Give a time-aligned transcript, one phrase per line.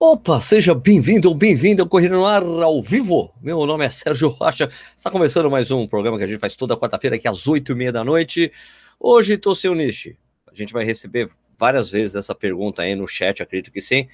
[0.00, 3.34] Opa, seja bem-vindo ou bem-vinda ao Corrida no Ar ao vivo.
[3.42, 4.70] Meu nome é Sérgio Rocha.
[4.96, 7.74] Está começando mais um programa que a gente faz toda quarta-feira, aqui às oito e
[7.74, 8.52] meia da noite.
[9.00, 10.16] Hoje estou sem o Nishi.
[10.46, 14.06] A gente vai receber várias vezes essa pergunta aí no chat, acredito que sim.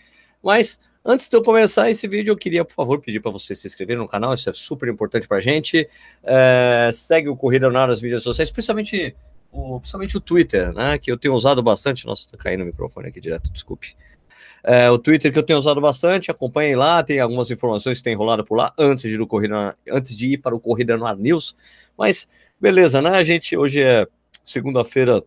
[0.43, 3.67] Mas antes de eu começar esse vídeo, eu queria, por favor, pedir para você se
[3.67, 5.87] inscrever no canal, isso é super importante para a gente.
[6.23, 9.15] É, segue o Corrida no Ar nas mídias sociais, principalmente
[9.53, 10.97] o, principalmente o Twitter, né?
[10.97, 12.07] Que eu tenho usado bastante.
[12.07, 13.95] Nossa, tá caindo o microfone aqui direto, desculpe.
[14.63, 18.17] É, o Twitter que eu tenho usado bastante, acompanhem lá, tem algumas informações que tem
[18.17, 21.55] rolado por lá antes de, Corrida, antes de ir para o Corrida no Ar News.
[21.97, 22.29] Mas
[22.61, 23.57] beleza, né, gente?
[23.57, 24.07] Hoje é
[24.45, 25.23] segunda-feira,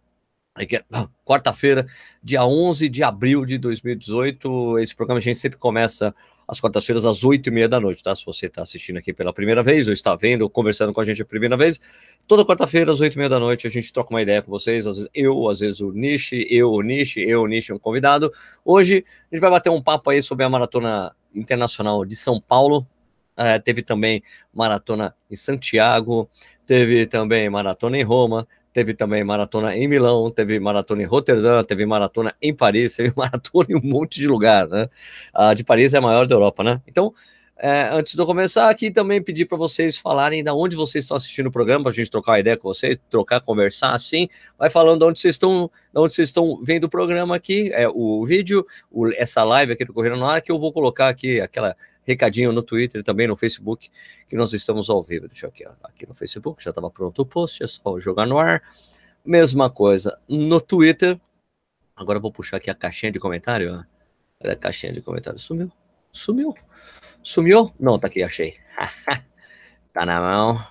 [0.58, 0.84] é
[1.26, 1.86] quarta-feira,
[2.24, 4.80] dia 11 de abril de 2018.
[4.80, 6.16] Esse programa a gente sempre começa
[6.48, 8.16] às quartas-feiras, às oito e meia da noite, tá?
[8.16, 11.06] Se você está assistindo aqui pela primeira vez, ou está vendo, ou conversando com a
[11.06, 11.80] gente a primeira vez,
[12.26, 14.88] toda quarta-feira, às oito e meia da noite, a gente troca uma ideia com vocês,
[14.88, 18.32] às vezes eu, às vezes o Nishi, eu, o Nishi, eu, o Nishi, um convidado.
[18.64, 22.88] Hoje, a gente vai bater um papo aí sobre a Maratona Internacional de São Paulo,
[23.36, 26.28] é, teve também maratona em Santiago,
[26.66, 31.83] teve também maratona em Roma, teve também maratona em Milão, teve maratona em Roterdã, teve
[31.83, 34.88] maratona em Paris, teve maratona em um monte de lugar, né?
[35.34, 36.80] A de Paris é a maior da Europa, né?
[36.86, 37.11] Então,
[37.58, 41.17] é, antes de eu começar aqui, também pedir para vocês falarem da onde vocês estão
[41.17, 44.30] assistindo o programa, para a gente trocar uma ideia com vocês, trocar, conversar assim.
[44.59, 47.89] Vai falando de onde vocês estão, de onde vocês estão vendo o programa aqui, é,
[47.89, 51.41] o vídeo, o, essa live aqui do Correndo no Ar, que eu vou colocar aqui
[51.41, 51.75] aquela
[52.08, 53.89] recadinho no Twitter e também no Facebook,
[54.30, 55.27] que nós estamos ao vivo.
[55.27, 58.25] Deixa eu aqui, ó, aqui no Facebook, já estava pronto o post, é só jogar
[58.25, 58.63] no ar.
[59.25, 61.19] Mesma coisa no Twitter.
[61.94, 63.85] Agora eu vou puxar aqui a caixinha de comentário.
[64.39, 65.38] Olha a caixinha de comentário.
[65.38, 65.69] Sumiu.
[66.13, 66.55] Sumiu.
[67.22, 67.73] Sumiu?
[67.78, 68.55] Não, tá aqui, achei.
[69.91, 70.66] tá na mão.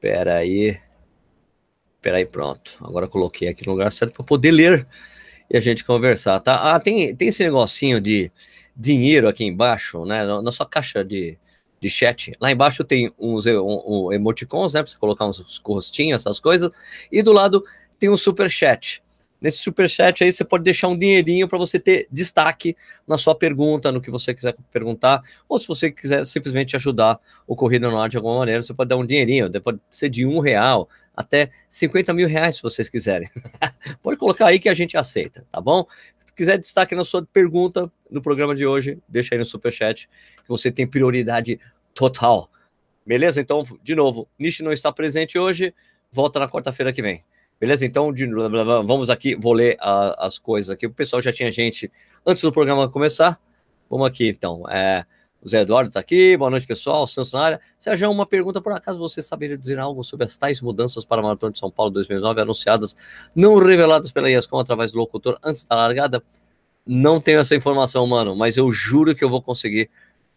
[0.00, 0.80] Pera aí.
[2.00, 2.76] Pera aí, pronto.
[2.80, 4.88] Agora coloquei aqui no lugar certo para poder ler
[5.48, 6.74] e a gente conversar, tá?
[6.74, 8.30] Ah, tem, tem esse negocinho de
[8.76, 10.24] dinheiro aqui embaixo, né?
[10.42, 11.38] Na sua caixa de,
[11.80, 12.32] de chat.
[12.40, 14.82] Lá embaixo tem uns um, um emoticons, né?
[14.82, 16.70] Pra você colocar uns rostinhos, essas coisas.
[17.10, 17.64] E do lado
[17.98, 19.02] tem um super chat.
[19.40, 22.76] Nesse super chat aí você pode deixar um dinheirinho para você ter destaque
[23.06, 27.54] na sua pergunta, no que você quiser perguntar, ou se você quiser simplesmente ajudar o
[27.54, 30.38] Corrida no Ar de alguma maneira, você pode dar um dinheirinho, pode ser de um
[30.38, 33.28] real até 50 mil reais, se vocês quiserem.
[34.02, 35.86] pode colocar aí que a gente aceita, tá bom?
[36.36, 40.70] Quiser destaque na sua pergunta no programa de hoje, deixa aí no superchat, que você
[40.70, 41.58] tem prioridade
[41.94, 42.50] total.
[43.04, 43.40] Beleza?
[43.40, 45.74] Então, de novo, Nishi não está presente hoje,
[46.12, 47.24] volta na quarta-feira que vem.
[47.58, 47.86] Beleza?
[47.86, 50.86] Então, de, vamos aqui, vou ler a, as coisas aqui.
[50.86, 51.90] O pessoal já tinha gente
[52.26, 53.40] antes do programa começar.
[53.88, 54.68] Vamos aqui, então.
[54.68, 55.06] É,
[55.46, 57.06] o Zé Eduardo está aqui, boa noite, pessoal.
[57.06, 57.60] Santos na área.
[57.78, 61.22] Sérgio, uma pergunta: por acaso você saberia dizer algo sobre as tais mudanças para a
[61.22, 62.96] Maratona de São Paulo 2009 anunciadas,
[63.32, 66.20] não reveladas pela IASCOM através do locutor antes da largada?
[66.84, 69.88] Não tenho essa informação, mano, mas eu juro que eu vou conseguir.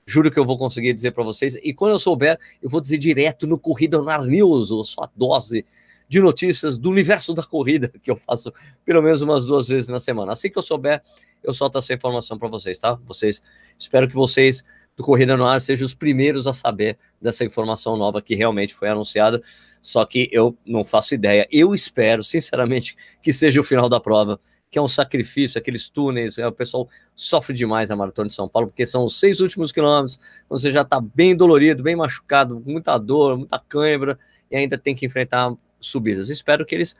[0.06, 1.56] Juro que eu vou conseguir dizer para vocês.
[1.56, 5.66] E quando eu souber, eu vou dizer direto no Corrida Nar News, a sua dose
[6.08, 8.53] de notícias do universo da corrida, que eu faço
[8.86, 10.34] pelo menos umas duas vezes na semana.
[10.34, 11.02] Assim que eu souber,
[11.44, 12.94] eu solto essa informação para vocês, tá?
[13.08, 13.42] Vocês,
[13.78, 14.64] espero que vocês
[15.00, 18.90] do Corrida no Ar sejam os primeiros a saber dessa informação nova que realmente foi
[18.90, 19.42] anunciada,
[19.82, 21.48] só que eu não faço ideia.
[21.50, 24.38] Eu espero, sinceramente, que seja o final da prova,
[24.70, 28.50] que é um sacrifício, aqueles túneis, é, o pessoal sofre demais na Maratona de São
[28.50, 32.98] Paulo, porque são os seis últimos quilômetros, você já está bem dolorido, bem machucado, muita
[32.98, 34.20] dor, muita cãibra,
[34.52, 36.30] e ainda tem que enfrentar subidas.
[36.30, 36.98] Espero que eles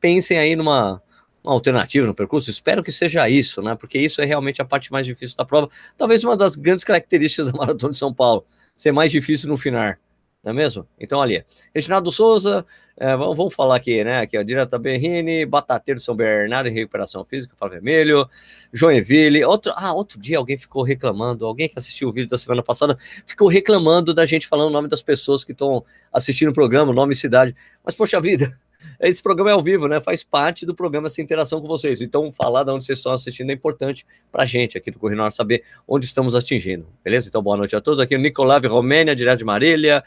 [0.00, 1.02] pensem aí numa
[1.42, 2.50] uma alternativa no percurso.
[2.50, 3.74] Espero que seja isso, né?
[3.74, 5.68] Porque isso é realmente a parte mais difícil da prova.
[5.96, 8.44] Talvez uma das grandes características da Maratona de São Paulo,
[8.74, 9.94] ser mais difícil no final,
[10.42, 10.86] não é mesmo?
[10.98, 12.66] Então, ali, Reginaldo Souza,
[12.96, 14.20] é, vamos, vamos, falar aqui, né?
[14.20, 18.28] Aqui, ó, Direta Berrini, Batateiro São Bernardo em recuperação física, Fala Vermelho,
[18.72, 19.44] Joinville.
[19.44, 22.96] Outro, ah, outro dia alguém ficou reclamando, alguém que assistiu o vídeo da semana passada
[23.24, 27.12] ficou reclamando da gente falando o nome das pessoas que estão assistindo o programa, nome
[27.12, 27.54] e cidade.
[27.84, 28.52] Mas, poxa vida,
[29.00, 30.00] esse programa é ao vivo, né?
[30.00, 32.00] Faz parte do programa essa interação com vocês.
[32.00, 35.28] Então, falar de onde vocês estão assistindo é importante para a gente aqui do Corrino
[35.30, 36.86] saber onde estamos atingindo.
[37.02, 37.28] Beleza?
[37.28, 38.00] Então, boa noite a todos.
[38.00, 40.02] Aqui o Nicolave Romênia, direto de Marília.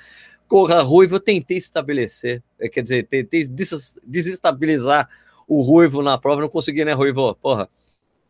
[0.48, 5.10] Corra Ruivo, eu tentei estabelecer, eh, quer dizer, tentei desestabilizar
[5.48, 7.36] o Ruivo na prova, não consegui, né, Ruivo?
[7.36, 7.68] Porra.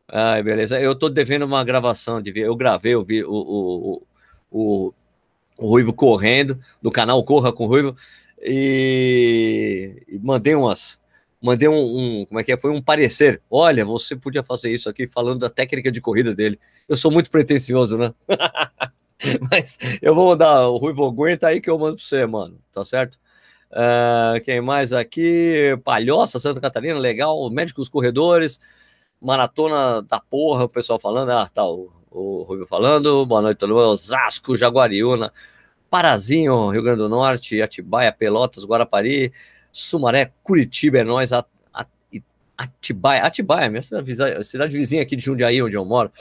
[0.07, 0.79] Ai, beleza.
[0.79, 4.03] Eu tô devendo uma gravação de Eu gravei o, o, o,
[4.51, 4.93] o,
[5.57, 7.95] o Ruivo correndo no canal Corra com Ruivo
[8.41, 10.99] e, e mandei umas.
[11.41, 11.73] Mandei um,
[12.21, 12.57] um, Como é que é?
[12.57, 13.41] Foi um parecer.
[13.49, 16.59] Olha, você podia fazer isso aqui falando da técnica de corrida dele.
[16.87, 18.13] Eu sou muito pretencioso, né?
[19.51, 22.59] Mas eu vou mandar o Rui aguenta aí que eu mando pra você, mano.
[22.71, 23.17] Tá certo?
[23.71, 25.77] Uh, quem mais aqui?
[25.83, 27.49] Palhoça, Santa Catarina, legal.
[27.49, 28.59] Médicos Corredores.
[29.21, 33.87] maratona da porra, o pessoal falando, ah, tá, o, o falando, boa noite todo mundo,
[33.87, 35.31] Osasco, Jaguariúna,
[35.95, 39.31] Parazinho, Rio Grande do Norte, Atibaia, Pelotas, Guarapari,
[39.71, 41.31] Sumaré, Curitiba, é nós,
[42.57, 46.11] Atibaia, Atibaia, minha cidade, cidade vizinha aqui de Jundiaí, onde eu moro,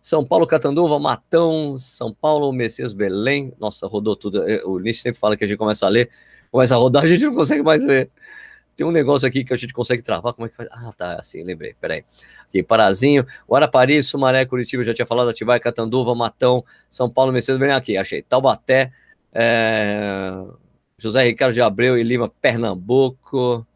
[0.00, 3.54] são Paulo, Catanduva, Matão, São Paulo, Messias, Belém.
[3.60, 4.42] Nossa, rodou tudo.
[4.64, 6.10] O Nietzsche sempre fala que a gente começa a ler,
[6.50, 8.10] começa a rodar, a gente não consegue mais ler.
[8.74, 10.32] Tem um negócio aqui que a gente consegue travar.
[10.32, 10.68] Como é que faz?
[10.72, 11.76] Ah, tá, assim, lembrei.
[11.80, 12.04] Peraí.
[12.48, 17.76] Aqui, Parazinho, Guarapari, Sumaré, Curitiba, já tinha falado, Atibaia, Catanduva, Matão, São Paulo, Messias, Belém.
[17.76, 18.20] Aqui, achei.
[18.20, 18.90] Taubaté,
[19.32, 20.32] é...
[20.98, 23.66] José Ricardo de Abreu e Lima, Pernambuco.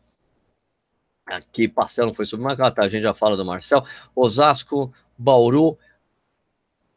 [1.27, 2.85] Aqui, passando, foi submarcado, tá?
[2.85, 3.85] A gente já fala do Marcel.
[4.15, 5.77] Osasco, Bauru,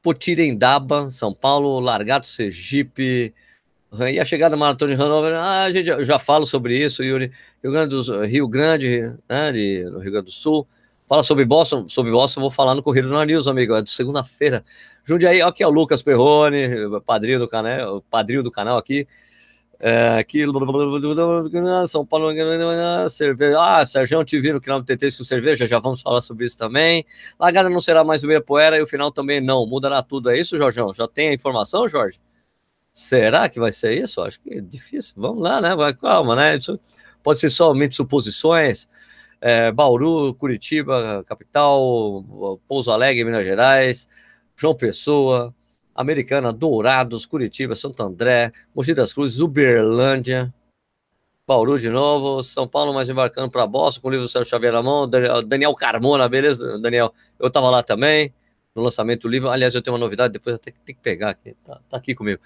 [0.01, 3.33] Potirendaba, São Paulo, Largado, Sergipe,
[3.91, 7.31] e a chegada da Maratona de Hanover, ah, a gente já, falo sobre isso, Yuri.
[7.63, 9.51] Rio Grande do Rio Grande, né,
[9.89, 10.67] no Rio Grande do Sul.
[11.09, 14.63] Fala sobre Boston, sobre Boston, vou falar no Corrido na News, amigo, é de segunda-feira.
[15.03, 16.67] Jundiaí, aqui é o Lucas Perrone,
[17.03, 19.07] padrinho do canal, padrinho do canal aqui.
[19.79, 20.45] É, aqui,
[21.87, 22.31] São Paulo,
[23.09, 23.57] cerveja.
[23.59, 27.03] Ah, Sérgio, te vi no quilômetro TT com cerveja, já vamos falar sobre isso também.
[27.39, 30.29] Largada não será mais do poeira e o final também não, mudará tudo.
[30.29, 30.93] É isso, Jorgão?
[30.93, 32.21] Já tem a informação, Jorge?
[32.93, 34.21] Será que vai ser isso?
[34.21, 35.15] Acho que é difícil.
[35.17, 35.75] Vamos lá, né?
[35.75, 36.57] Vai, calma, né?
[36.57, 36.79] Isso
[37.23, 38.87] pode ser somente suposições.
[39.41, 44.07] É, Bauru, Curitiba, capital, Pouso Alegre, Minas Gerais,
[44.55, 45.55] João Pessoa,
[45.95, 50.53] Americana, Dourados, Curitiba, Santo André, Mogi das Cruzes, Uberlândia,
[51.47, 54.71] Bauru de novo, São Paulo, mais embarcando para Boston, com o livro do Sérgio Xavier
[54.71, 55.09] na mão,
[55.45, 57.13] Daniel Carmona, beleza, Daniel?
[57.39, 58.33] Eu estava lá também,
[58.75, 59.49] no lançamento do livro.
[59.49, 62.13] Aliás, eu tenho uma novidade, depois eu tenho, tenho que pegar aqui, tá, tá aqui
[62.13, 62.39] comigo.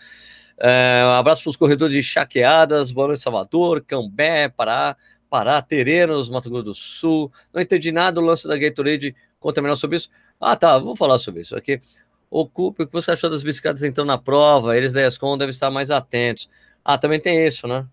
[0.57, 4.96] É, um abraço para os corredores de Chaqueadas, Boa Noite Salvador, Cambé, Pará,
[5.34, 7.32] Pará, Terenos, Mato Grosso do Sul.
[7.52, 9.16] Não entendi nada do lance da Gatorade.
[9.40, 10.08] Conta melhor sobre isso.
[10.40, 11.82] Ah, tá, vou falar sobre isso aqui.
[12.30, 15.72] Ocupe o que você achou das bicicletas entrando na prova, eles da ESCOM devem estar
[15.72, 16.48] mais atentos.
[16.86, 17.88] Ah, também tem isso, né?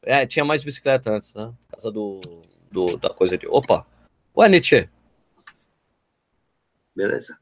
[0.00, 1.52] É, tinha mais bicicleta antes, né?
[1.68, 2.18] Por causa do,
[2.72, 3.46] do da coisa de.
[3.46, 3.84] Opa!
[4.34, 4.88] Ué, Nietzsche.
[6.94, 7.38] Beleza.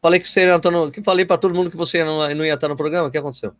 [0.00, 0.90] Falei que você no.
[0.90, 3.06] Que falei para todo mundo que você não, não ia estar no programa.
[3.06, 3.54] O que aconteceu?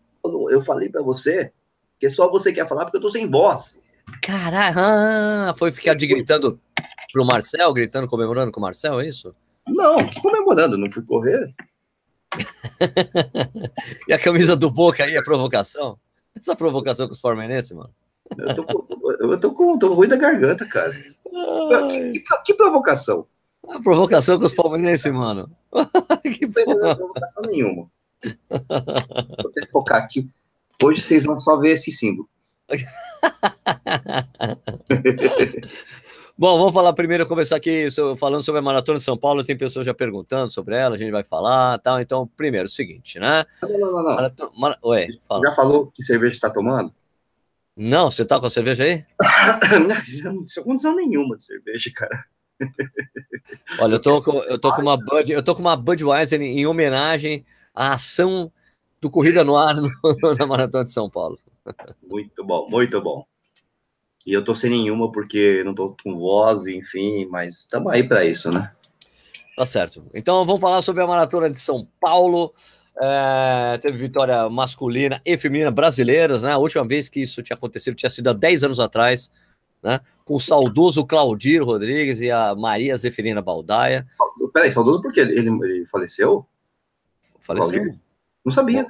[0.50, 1.52] Eu falei para você
[2.00, 3.80] que só você quer falar porque eu tô sem voz.
[4.22, 6.60] Caralho, ah, foi ficar de gritando
[7.12, 9.34] pro Marcel, gritando, comemorando com o Marcel, é isso?
[9.66, 11.52] Não, que comemorando, não fui correr.
[14.08, 15.98] e a camisa do Boca aí é provocação?
[16.36, 17.90] Essa provocação com os palmeirenses, mano.
[18.38, 20.92] Eu tô, com, eu tô com tô ruim da garganta, cara.
[21.90, 23.26] Que, que, que, provocação?
[23.68, 25.50] A provocação com os palmeirenses, mano.
[26.22, 27.90] que não provocação nenhuma.
[28.48, 30.28] Vou ter que focar aqui.
[30.82, 32.28] Hoje vocês vão só ver esse símbolo.
[36.36, 37.88] Bom, vamos falar primeiro, começar aqui
[38.18, 39.44] falando sobre a Maratona de São Paulo.
[39.44, 42.00] Tem pessoas já perguntando sobre ela, a gente vai falar tal.
[42.00, 43.44] Então, primeiro, o seguinte, né?
[43.62, 44.02] Não, não, não.
[44.02, 44.16] não.
[44.16, 45.46] Maratona, Ué, fala.
[45.46, 46.92] Já falou que cerveja está tomando?
[47.76, 49.04] Não, você tá com a cerveja aí?
[49.72, 52.24] não, não tem condição nenhuma de cerveja, cara.
[53.80, 56.60] Olha, eu tô com, eu tô com uma Bud, eu tô com uma Budweiser em,
[56.60, 58.52] em homenagem à ação
[59.00, 59.90] do Corrida no Ar no,
[60.38, 61.38] na Maratona de São Paulo.
[62.02, 63.24] Muito bom, muito bom.
[64.26, 68.24] E eu tô sem nenhuma porque não tô com voz, enfim, mas estamos aí para
[68.24, 68.72] isso, né?
[69.56, 70.02] Tá certo.
[70.14, 72.54] Então vamos falar sobre a maratona de São Paulo.
[73.00, 76.52] É, teve vitória masculina e feminina brasileiras, né?
[76.52, 79.30] A última vez que isso tinha acontecido tinha sido há 10 anos atrás,
[79.82, 80.00] né?
[80.24, 84.06] Com o saudoso Claudir Rodrigues e a Maria Zeferina Baldaia.
[84.52, 86.46] Peraí, saudoso porque ele, ele faleceu?
[87.40, 87.70] Faleceu?
[87.70, 87.98] Claudir?
[88.44, 88.86] Não sabia.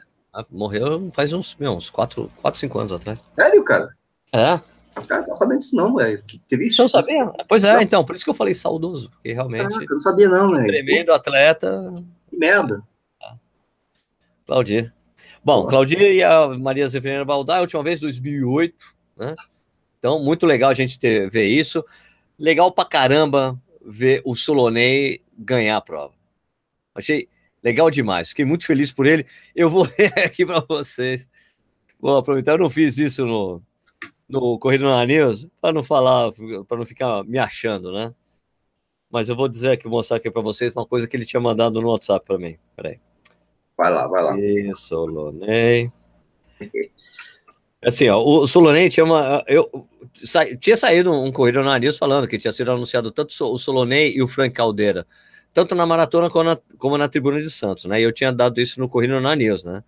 [0.51, 3.25] Morreu faz uns, meu, uns 4, 4, 5 anos atrás.
[3.35, 3.95] Sério, cara?
[4.33, 4.59] É.
[5.07, 6.23] Cara, não sabendo disso não, velho.
[6.25, 6.79] Que triste.
[6.79, 7.31] Não sabia?
[7.49, 7.81] Pois é, não.
[7.83, 9.69] então, por isso que eu falei saudoso, porque realmente...
[9.69, 10.67] Caraca, eu não sabia não, velho.
[10.67, 11.95] Tremendo atleta.
[12.29, 12.83] Que merda.
[14.47, 14.93] Claudir.
[15.45, 18.75] Bom, Claudir e a Maria Zeferina Baldar, a última vez, 2008,
[19.17, 19.35] né?
[19.99, 21.85] Então, muito legal a gente ter, ver isso.
[22.39, 26.15] Legal pra caramba ver o Solonei ganhar a prova.
[26.95, 27.29] Achei
[27.63, 28.31] legal demais.
[28.31, 29.27] Fiquei muito feliz por ele.
[29.55, 31.29] Eu vou ler aqui para vocês.
[32.01, 33.63] Vou aproveitar, eu não fiz isso no,
[34.29, 36.33] no Corrida na News, para não falar,
[36.67, 38.13] para não ficar me achando, né?
[39.11, 41.39] Mas eu vou dizer aqui, vou mostrar aqui para vocês uma coisa que ele tinha
[41.39, 42.57] mandado no WhatsApp para mim.
[42.75, 42.99] Peraí.
[43.77, 44.39] Vai lá, vai lá.
[44.39, 45.91] E Solonei.
[47.85, 49.45] Assim, ó, o Solonei tinha uma.
[49.47, 53.59] Eu, sa, tinha saído um Corrida na News falando que tinha sido anunciado tanto o
[53.59, 55.05] Solonei e o Frank Caldeira,
[55.53, 58.01] tanto na maratona como na, como na Tribuna de Santos, né?
[58.01, 59.85] E eu tinha dado isso no Corrida na News, né?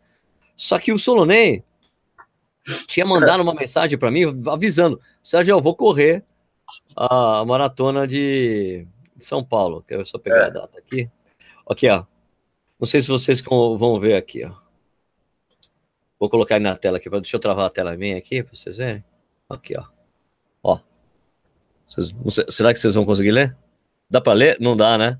[0.56, 1.64] Só que o Solonei
[2.86, 6.24] tinha mandado uma mensagem para mim avisando: Sérgio, eu vou correr
[6.96, 8.86] a maratona de,
[9.18, 9.84] São Paulo.
[9.86, 10.46] Quero só pegar é.
[10.46, 11.10] a data aqui.
[11.68, 12.04] Aqui, ó.
[12.78, 14.52] Não sei se vocês vão ver aqui, ó.
[16.18, 17.08] Vou colocar aí na tela aqui.
[17.08, 19.04] Deixa eu travar a tela minha aqui para vocês verem.
[19.48, 19.84] Aqui, ó.
[20.62, 20.80] Ó.
[21.86, 22.14] Vocês,
[22.54, 23.56] será que vocês vão conseguir ler?
[24.08, 24.56] Dá para ler?
[24.60, 25.18] Não dá, né?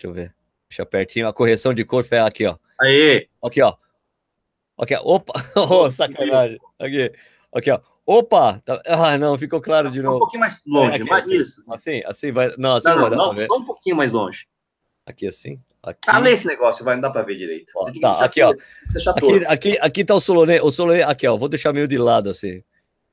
[0.00, 0.34] Deixa eu ver.
[0.70, 1.28] Deixa pertinho.
[1.28, 2.56] A correção de cor foi aqui, ó.
[2.80, 3.28] Aí.
[3.44, 3.74] Aqui, ó.
[4.78, 5.02] Aqui, ó.
[5.04, 5.32] Opa!
[5.56, 6.58] Oh, sacanagem.
[6.78, 7.12] Aqui.
[7.54, 7.80] Aqui, ó.
[8.06, 8.62] Opa!
[8.64, 8.80] Tá...
[8.86, 10.16] Ah, não, ficou claro de novo.
[10.16, 11.64] Um pouquinho mais longe, é, mas assim, isso.
[11.68, 12.54] Assim, assim vai.
[12.56, 14.46] Não, assim não, não, não, um pouquinho mais longe.
[15.04, 15.60] Aqui assim.
[15.82, 16.00] Aqui.
[16.08, 17.72] Ah, lê esse negócio, vai, não dá pra ver direito.
[17.76, 18.50] Ó, tá, aqui, ó.
[18.50, 20.60] Aqui, aqui, aqui tá o Solonê.
[20.60, 21.36] O Solonê, aqui, ó.
[21.36, 22.62] Vou deixar meio de lado, assim.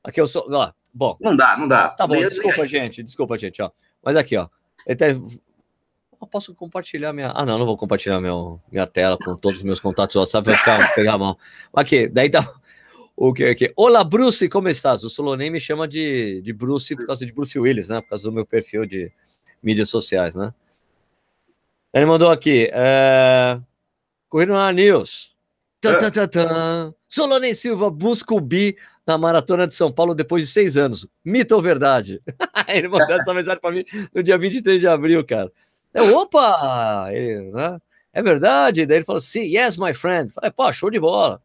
[0.04, 0.48] Aqui eu sou.
[0.50, 1.18] Ó, bom.
[1.20, 1.90] Não dá, não dá.
[1.90, 3.04] Tá bom, desculpa, gente.
[3.04, 3.72] Desculpa, gente, ó.
[4.04, 4.48] Mas aqui, ó.
[4.86, 5.06] Ele tá...
[6.20, 7.32] Eu posso compartilhar minha.
[7.36, 10.58] Ah, não, não vou compartilhar meu, minha tela com todos os meus contatos WhatsApp, vai
[10.58, 11.38] ficar, pegar a mão.
[11.74, 12.42] Aqui, daí tá.
[13.20, 13.74] O que aqui?
[13.76, 15.04] Olá, Bruce, como estás?
[15.04, 18.00] O Solonei me chama de, de Bruce por causa de Bruce Willis, né?
[18.00, 19.12] Por causa do meu perfil de
[19.62, 20.54] mídias sociais, né?
[21.92, 22.70] Ele mandou aqui.
[22.72, 23.60] É...
[24.30, 25.36] Corrida na News.
[25.82, 31.08] Tã, Solonei Silva busca o bi na Maratona de São Paulo depois de seis anos.
[31.26, 32.22] Mito ou verdade?
[32.68, 33.84] Ele mandou essa mensagem para mim
[34.14, 35.52] no dia 23 de abril, cara.
[35.94, 37.08] Eu, opa!
[37.12, 37.80] Ele, né?
[38.14, 38.86] É verdade?
[38.86, 40.32] Daí ele falou, sim, yes, my friend.
[40.32, 41.42] Falei, pô, show de bola.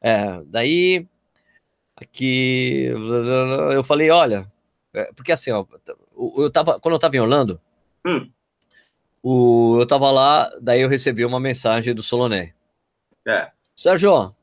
[0.00, 1.06] É, daí,
[1.94, 2.86] aqui,
[3.74, 4.50] eu falei, olha,
[4.94, 5.64] é, porque assim, ó,
[6.38, 7.60] eu tava, quando eu tava em Orlando,
[8.06, 8.30] hum.
[9.22, 12.54] o, eu tava lá, daí eu recebi uma mensagem do Soloné.
[13.26, 13.50] É.
[13.76, 14.34] Sérgio,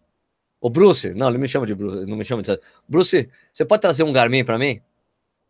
[0.62, 3.82] o Bruce, não, ele me chama de Bruce, não me chama de Bruce, você pode
[3.82, 4.82] trazer um Garmin para mim?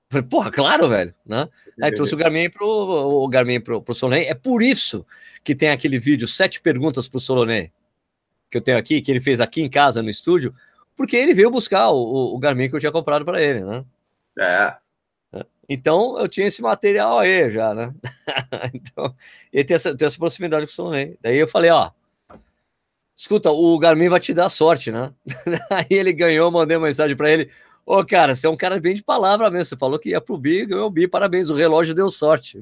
[0.10, 1.50] Falei, porra, claro, velho, né?
[1.82, 4.24] Aí trouxe o Garmin pro, o Garmin pro, pro Soloné.
[4.26, 5.06] É por isso
[5.44, 7.72] que tem aquele vídeo, sete perguntas pro Soloné
[8.50, 10.54] que eu tenho aqui, que ele fez aqui em casa, no estúdio,
[10.96, 13.86] porque ele veio buscar o, o Garmin que eu tinha comprado para ele, né?
[14.40, 14.76] É.
[15.70, 17.94] Então eu tinha esse material aí já, né?
[18.74, 19.14] então,
[19.52, 21.18] ele tem essa, tem essa proximidade com o Sonnen.
[21.22, 21.92] Daí eu falei, ó,
[23.16, 25.14] escuta, o Garmin vai te dar sorte, né?
[25.70, 27.52] Aí ele ganhou, mandei uma mensagem para ele.
[27.88, 29.64] Ô, cara, você é um cara bem de palavra mesmo.
[29.64, 31.50] Você falou que ia pro Bi, ganhou o Bi, parabéns.
[31.50, 32.62] O relógio deu sorte.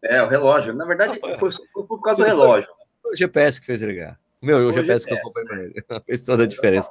[0.00, 0.72] É, o relógio.
[0.72, 2.70] Na verdade, foi, foi, foi por causa do relógio.
[3.02, 4.16] Foi o GPS que fez ele ganhar.
[4.40, 6.02] Meu, o GPS, GPS, que eu comprei pra ele.
[6.06, 6.88] Fez toda a diferença.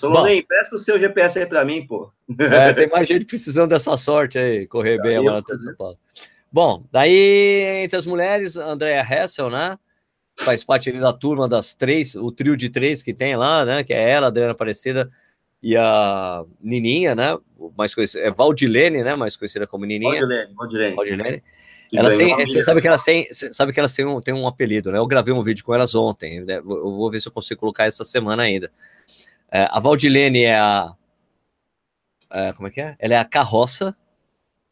[0.00, 2.12] Solonei, peça o seu GPS aí pra mim, pô.
[2.40, 5.96] É, tem mais gente precisando dessa sorte aí, correr bem a Maratona de São Paulo.
[6.50, 9.78] Bom, daí entre as mulheres, Andréa Hessel, né?
[10.40, 13.84] Faz parte ali da turma das três, o trio de três que tem lá, né?
[13.84, 15.08] Que é ela, Adriana Aparecida
[15.62, 17.38] e a Nininha, né?
[17.76, 19.14] Mais conhecida, é Valdilene, né?
[19.14, 20.20] Mais conhecida como Nininha.
[20.20, 20.96] Valdilene, Valdilene.
[20.96, 21.42] Valdilene.
[21.90, 24.98] Têm, você sabe que elas têm, sabe que elas têm um, têm um apelido, né?
[24.98, 26.56] Eu gravei um vídeo com elas ontem, né?
[26.56, 28.72] eu vou ver se eu consigo colocar essa semana ainda.
[29.50, 30.94] É, a Valdilene é a,
[32.32, 32.96] é, como é que é?
[32.98, 33.94] Ela é a carroça.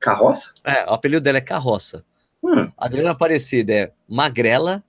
[0.01, 0.55] Carroça?
[0.65, 2.05] É, o apelido dela é carroça.
[2.43, 2.73] Hum.
[2.77, 4.83] A Adriana Aparecida é magrela.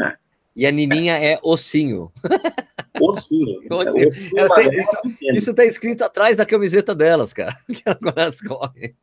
[0.00, 0.16] É.
[0.54, 2.12] E a Nininha é ossinho.
[3.02, 3.60] Ossinho.
[3.70, 4.08] ossinho.
[4.08, 4.96] ossinho tem, isso,
[5.34, 7.56] isso tá escrito atrás da camiseta delas, cara.
[7.66, 8.94] Que elas correm.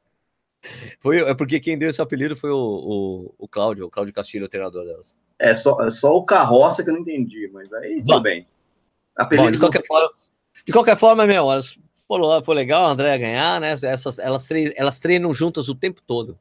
[1.00, 4.46] Foi, é porque quem deu esse apelido foi o, o, o Cláudio, o Cláudio Castilho,
[4.46, 5.16] o treinador delas.
[5.38, 8.48] É só, é só o carroça que eu não entendi, mas aí tudo bem.
[9.36, 10.10] Bom, de, qualquer forma,
[10.66, 13.72] de qualquer forma, meu, elas, pô, foi legal a Andréia ganhar, né?
[13.72, 16.40] Essas, elas, elas treinam juntas o tempo todo.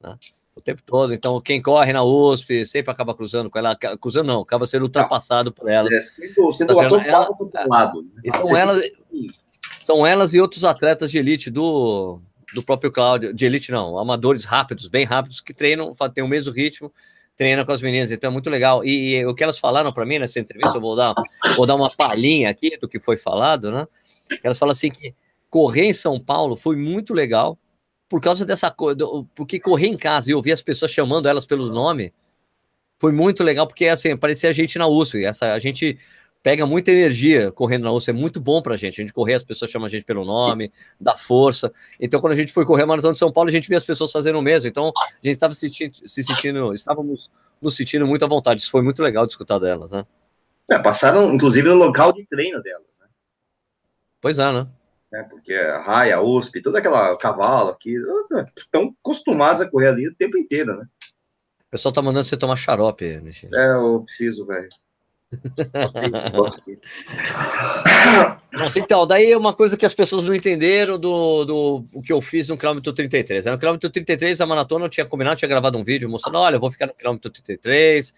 [0.00, 0.16] Né?
[0.58, 1.14] O tempo todo.
[1.14, 3.76] Então, quem corre na USP sempre acaba cruzando com ela.
[4.00, 5.92] Cruzando não, acaba sendo ultrapassado por elas.
[5.92, 7.28] É, sendo, sendo tá ator ela,
[7.68, 8.02] lado.
[8.02, 8.22] Né?
[8.24, 8.82] E são, elas,
[9.70, 12.20] são elas e outros atletas de elite do,
[12.52, 16.52] do próprio Cláudio, de elite não, amadores rápidos, bem rápidos, que treinam, tem o mesmo
[16.52, 16.92] ritmo,
[17.36, 18.84] treinam com as meninas, então é muito legal.
[18.84, 21.14] E, e o que elas falaram para mim nessa entrevista, eu vou dar,
[21.56, 23.86] vou dar uma palhinha aqui do que foi falado, né?
[24.42, 25.14] Elas falam assim que
[25.48, 27.56] correr em São Paulo foi muito legal
[28.08, 28.98] por causa dessa coisa,
[29.34, 32.12] porque correr em casa e ouvir as pessoas chamando elas pelo nome
[32.98, 35.98] foi muito legal, porque assim, parecia a gente na USP, essa, a gente
[36.42, 39.00] pega muita energia correndo na USP, é muito bom pra gente.
[39.00, 41.72] A gente correr, as pessoas chamam a gente pelo nome, dá força.
[42.00, 43.84] Então, quando a gente foi correr a Maratona de São Paulo, a gente via as
[43.84, 44.68] pessoas fazendo o mesmo.
[44.68, 48.60] Então, a gente estava se sentindo, se sentindo, estávamos nos sentindo muito à vontade.
[48.60, 50.06] Isso foi muito legal de escutar delas, né?
[50.70, 53.06] É, passaram, inclusive, no local de treino delas, né?
[54.20, 54.66] Pois é, né?
[55.12, 57.96] É, porque a raia, a USP, toda aquela cavalo aqui,
[58.56, 60.84] estão acostumados a correr ali o tempo inteiro, né?
[61.66, 64.68] O pessoal tá mandando você tomar xarope, né, É, eu preciso, velho.
[68.52, 72.10] Nossa, então, daí é uma coisa que as pessoas não entenderam do, do o que
[72.12, 73.44] eu fiz no quilômetro 33.
[73.44, 76.60] No quilômetro 33, a maratona eu tinha combinado, tinha gravado um vídeo mostrando: olha, eu
[76.60, 78.14] vou ficar no quilômetro 33,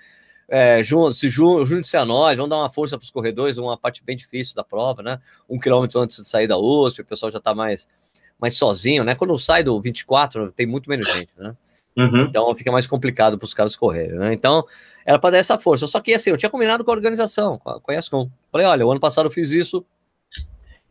[0.51, 4.17] é, se junte-se a nós, vamos dar uma força para os corredores, uma parte bem
[4.17, 5.21] difícil da prova, né?
[5.49, 7.89] Um quilômetro antes de sair da USP, o pessoal já está mais,
[8.37, 9.15] mais sozinho, né?
[9.15, 11.57] Quando sai do 24, tem muito menos gente, né?
[11.97, 12.23] Uhum.
[12.23, 14.33] Então fica mais complicado para os caras correrem, né?
[14.33, 14.65] Então
[15.07, 15.87] era para dar essa força.
[15.87, 18.29] Só que assim, eu tinha combinado com a organização, conhece com.
[18.51, 19.87] Falei, olha, o ano passado eu fiz isso.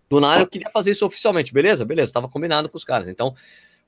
[0.10, 1.84] Do nada eu queria fazer isso oficialmente, beleza?
[1.84, 3.10] Beleza, tava combinado com os caras.
[3.10, 3.36] Então,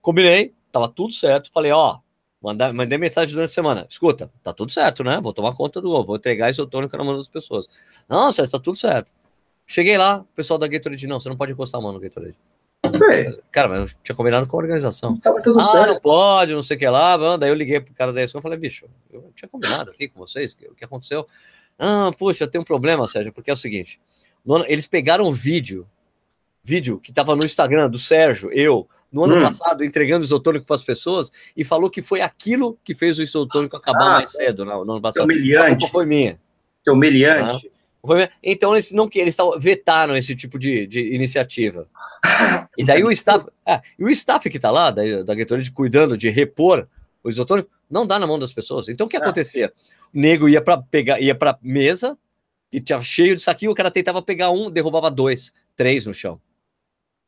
[0.02, 1.50] combinei, tava tudo certo.
[1.52, 2.00] Falei, ó,
[2.42, 3.86] mandei, mandei mensagem durante a semana.
[3.90, 5.20] Escuta, tá tudo certo, né?
[5.22, 7.68] Vou tomar conta do vou entregar isotônico na mão das pessoas.
[8.10, 9.12] Não, certo, tá tudo certo.
[9.68, 12.36] Cheguei lá, o pessoal da Gatorade, não, você não pode encostar a mão no Gatorade.
[12.84, 13.32] É.
[13.52, 15.14] Cara, mas eu tinha combinado com a organização.
[15.14, 15.94] Tava tudo ah, certo.
[15.94, 17.38] não pode, não sei o que lá.
[17.38, 20.20] Daí eu liguei pro cara da ESCOM e falei, bicho, eu tinha combinado aqui com
[20.20, 21.28] vocês, o que aconteceu?
[21.78, 24.00] Ah, puxa, tem um problema, Sérgio, porque é o seguinte:
[24.68, 25.88] eles pegaram um vídeo,
[26.64, 29.42] vídeo que tava no Instagram do Sérgio, eu, no ano hum.
[29.42, 33.76] passado, entregando isotônico para as pessoas, e falou que foi aquilo que fez o isotônico
[33.76, 35.26] acabar ah, mais cedo no, no ano passado.
[35.26, 35.90] Humilhante.
[35.90, 36.40] foi minha.
[36.88, 37.70] Humilhante.
[37.74, 37.82] Ah.
[38.42, 41.88] Então eles não eles vetaram esse tipo de, de iniciativa.
[42.78, 46.30] E daí o staff, é, o staff que está lá, da, da de cuidando de
[46.30, 46.88] repor
[47.22, 48.88] o isotônico, não dá na mão das pessoas.
[48.88, 49.20] Então o que é.
[49.20, 49.74] acontecia?
[50.14, 52.18] O nego ia para pegar, ia para mesa
[52.72, 56.40] e tinha cheio de saquinho, o cara tentava pegar um, derrubava dois, três no chão.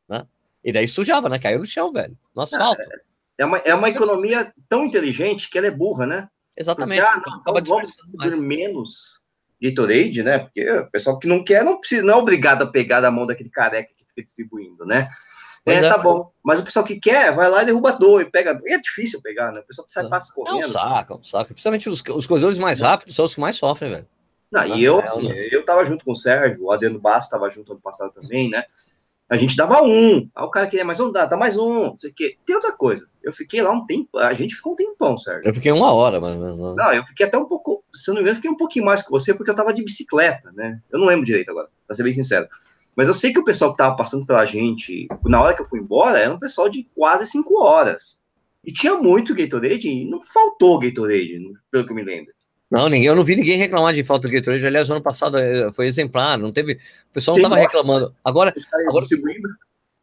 [0.08, 0.26] Né?
[0.64, 1.38] E daí sujava, né?
[1.38, 2.16] Caiu no chão, velho.
[2.34, 2.80] No asfalto.
[2.80, 2.86] É,
[3.38, 6.28] é uma, é uma economia tão inteligente que ela é burra, né?
[6.56, 7.02] Exatamente.
[7.02, 9.24] Porque, ah, não, então vamos por menos
[9.62, 10.38] Gatorade, né?
[10.38, 13.26] Porque o pessoal que não quer não precisa, não é obrigado a pegar da mão
[13.26, 15.08] daquele careca que fica distribuindo, né?
[15.66, 16.30] É, é, tá bom.
[16.42, 18.60] Mas o pessoal que quer, vai lá e derruba dois, pega.
[18.66, 19.60] E é difícil pegar, né?
[19.60, 20.62] O pessoal que sai passa correndo.
[20.62, 21.54] É um saco, é um saco.
[21.54, 24.06] Principalmente os, os corredores mais rápidos são os que mais sofrem, velho.
[24.52, 27.72] Não, e eu, assim, eu tava junto com o Sérgio, o Adriano Basso tava junto
[27.72, 28.62] ano passado também, né?
[29.34, 31.98] A gente dava um, aí o cara queria mais um, dá, dá mais um, não
[31.98, 32.36] sei o quê.
[32.46, 35.48] Tem outra coisa, eu fiquei lá um tempo, a gente ficou um tempão, Sérgio.
[35.48, 36.36] Eu fiquei uma hora, mas...
[36.36, 38.84] Não, não eu fiquei até um pouco, se eu não me engano, fiquei um pouquinho
[38.84, 40.80] mais que você, porque eu tava de bicicleta, né?
[40.88, 42.46] Eu não lembro direito agora, pra ser bem sincero.
[42.94, 45.66] Mas eu sei que o pessoal que tava passando pela gente, na hora que eu
[45.66, 48.22] fui embora, era um pessoal de quase cinco horas.
[48.64, 51.40] E tinha muito Gatorade, e não faltou Gatorade,
[51.72, 52.32] pelo que eu me lembro.
[52.70, 54.66] Não, ninguém, eu não vi ninguém reclamar de falta de Gatorade.
[54.66, 56.74] Aliás, ano passado eh, foi exemplar, não teve.
[56.74, 58.14] O pessoal não estava reclamando.
[58.24, 58.54] Agora,
[58.88, 59.04] agora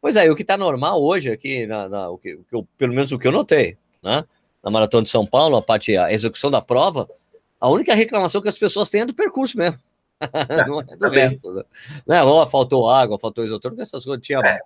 [0.00, 3.12] pois é, o que está normal hoje aqui, na, na o, que, eu, pelo menos
[3.12, 4.24] o que eu notei, né?
[4.62, 7.08] Na Maratona de São Paulo, a parte, a execução da prova,
[7.60, 9.78] a única reclamação que as pessoas têm é do percurso mesmo.
[10.66, 11.52] não é do tá resto.
[11.52, 11.62] Né?
[12.06, 14.24] Não é, oh, faltou água, faltou isotônico, essas coisas.
[14.24, 14.60] Tinha, é.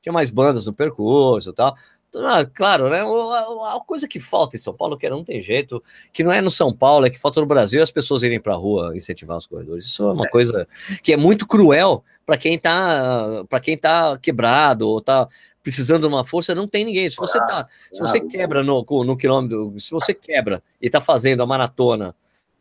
[0.00, 1.76] tinha mais bandas no percurso e tal.
[2.16, 3.00] Ah, claro, né?
[3.00, 6.50] A, coisa que falta em São Paulo, que não tem jeito, que não é no
[6.50, 9.46] São Paulo, é que falta no Brasil as pessoas irem para a rua incentivar os
[9.46, 9.86] corredores.
[9.86, 10.28] Isso é uma é.
[10.28, 10.68] coisa
[11.02, 15.26] que é muito cruel para quem tá para quem tá quebrado ou tá
[15.62, 17.08] precisando de uma força, não tem ninguém.
[17.08, 21.42] Se você tá, se você quebra no, no quilômetro, se você quebra e tá fazendo
[21.42, 22.14] a maratona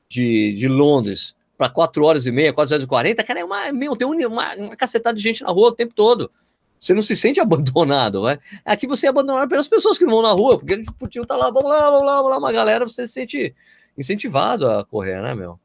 [0.07, 3.71] de, de Londres para 4 horas e meia, 4 horas e 40, cara, é uma,
[3.71, 6.29] meu, tem uma, uma cacetada de gente na rua o tempo todo.
[6.81, 8.39] Você não se sente abandonado, vai?
[8.65, 11.35] Aqui você é abandonado pelas pessoas que não vão na rua, porque tipo, tio tá
[11.35, 13.55] lá, vamos lá, vamos lá, vamos lá, uma galera, você se sente
[13.95, 15.59] incentivado a correr, né, meu?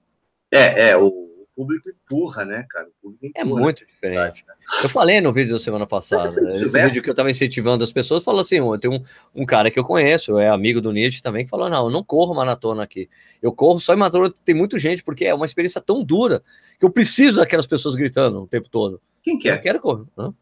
[0.52, 1.26] É, é, o
[1.57, 2.87] público empurra, né, cara?
[3.02, 4.44] Empurra, é muito diferente.
[4.83, 8.22] Eu falei no vídeo da semana passada, esse vídeo que eu tava incentivando as pessoas,
[8.22, 9.02] falou assim, tem um,
[9.35, 12.05] um cara que eu conheço, é amigo do Nietzsche também, que falou, não, eu não
[12.05, 13.09] corro maratona aqui.
[13.40, 16.42] Eu corro só em maratona, tem muita gente, porque é uma experiência tão dura,
[16.79, 19.00] que eu preciso daquelas pessoas gritando o tempo todo.
[19.22, 19.55] Quem que é?
[19.55, 20.35] Eu quero correr, não?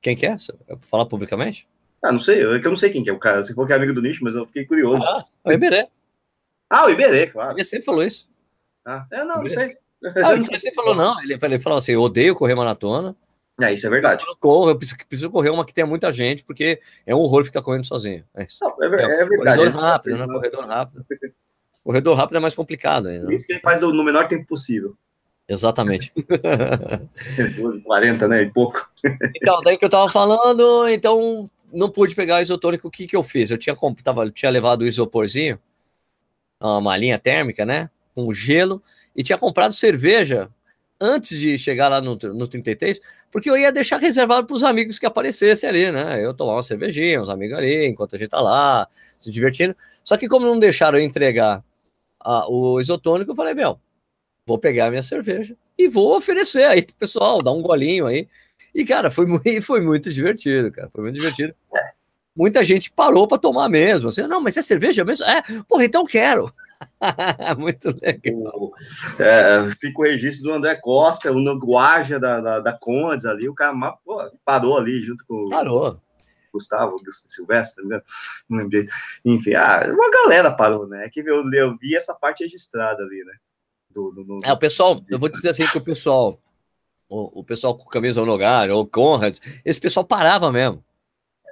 [0.00, 0.36] Quem que é?
[0.68, 1.68] é falar publicamente?
[2.02, 3.42] Ah, não sei, eu, é que eu não sei quem que é o cara.
[3.42, 5.04] Você falou que é amigo do nicho, mas eu fiquei curioso.
[5.06, 5.88] Ah, o Iberê.
[6.70, 7.56] Ah, o Iberê, claro.
[7.56, 8.28] Ele sempre falou isso.
[8.84, 9.76] Ah, é, não, não sei.
[10.24, 11.20] Ah, ele sempre falou, não.
[11.22, 13.16] Ele, ele falou assim: eu odeio correr maratona.
[13.60, 14.24] É, isso é verdade.
[14.26, 17.44] Eu corro, eu preciso, preciso, correr uma que tenha muita gente, porque é um horror
[17.44, 18.24] ficar correndo sozinho.
[18.32, 18.58] É, isso.
[18.62, 19.58] Não, é, é, é verdade.
[19.58, 20.26] Corredor rápido, né?
[20.26, 21.06] Corredor rápido.
[21.82, 23.26] Corredor rápido é mais complicado ainda.
[23.26, 23.34] Né?
[23.34, 24.96] Isso que ele faz no menor tempo possível.
[25.48, 26.12] Exatamente.
[26.14, 28.42] 12h40, né?
[28.42, 28.90] E pouco.
[29.34, 33.16] Então, daí que eu tava falando, então não pude pegar o isotônico, o que que
[33.16, 33.50] eu fiz?
[33.50, 35.58] Eu tinha, tava, tinha levado o isoporzinho,
[36.60, 37.88] uma malinha térmica, né?
[38.14, 38.82] Com gelo,
[39.16, 40.50] e tinha comprado cerveja
[41.00, 44.98] antes de chegar lá no, no 33, porque eu ia deixar reservado para os amigos
[44.98, 46.24] que aparecessem ali, né?
[46.24, 48.86] Eu tomar uma cervejinha, os amigos ali, enquanto a gente tá lá,
[49.18, 49.76] se divertindo.
[50.04, 51.64] Só que como não deixaram eu entregar
[52.20, 53.78] a, o isotônico, eu falei, meu,
[54.48, 58.26] vou pegar a minha cerveja e vou oferecer aí pro pessoal, dar um golinho aí.
[58.74, 60.90] E, cara, foi, muito, foi muito divertido, cara.
[60.90, 61.54] Foi muito divertido.
[62.34, 64.08] Muita gente parou para tomar mesmo.
[64.08, 65.26] Assim, não, mas é cerveja mesmo?
[65.26, 66.52] É, porra, então quero.
[67.58, 68.72] muito legal.
[69.18, 73.48] É, fica o registro do André Costa, o Nanguaja da, da, da Condes ali.
[73.48, 75.50] O cara pô, parou ali junto com.
[75.50, 76.00] Parou.
[76.50, 77.84] Gustavo, Silvestre,
[78.48, 78.86] não lembrei.
[79.24, 81.04] Enfim, ah, uma galera parou, né?
[81.04, 83.34] É que eu, eu vi essa parte registrada ali, né?
[83.98, 86.38] Do, do, do, É, o pessoal, eu vou dizer assim que o pessoal,
[87.08, 90.84] o, o pessoal com camisa no lugar, ou Conrad, esse pessoal parava mesmo.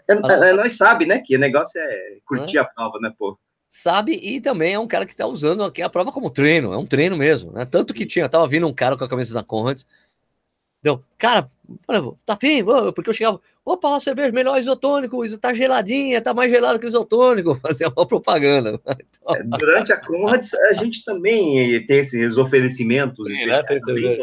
[0.08, 3.36] É, é, nós sabe, né, que o negócio é curtir a prova, né, pô?
[3.68, 6.78] Sabe, e também é um cara que tá usando aqui a prova como treino, é
[6.78, 7.66] um treino mesmo, né?
[7.66, 9.84] Tanto que tinha, tava vindo um cara com a camisa da Conrads,
[10.80, 11.50] deu, cara,
[12.24, 12.64] tá afim?
[12.94, 17.54] Porque eu chegava, opa, cerveja melhor isotônico, isso tá geladinha, tá mais gelado que isotônico,
[17.62, 18.80] fazer uma propaganda.
[18.84, 24.22] Então, é, durante a Conrads, a gente também tem esses oferecimentos Sim, né, especiais,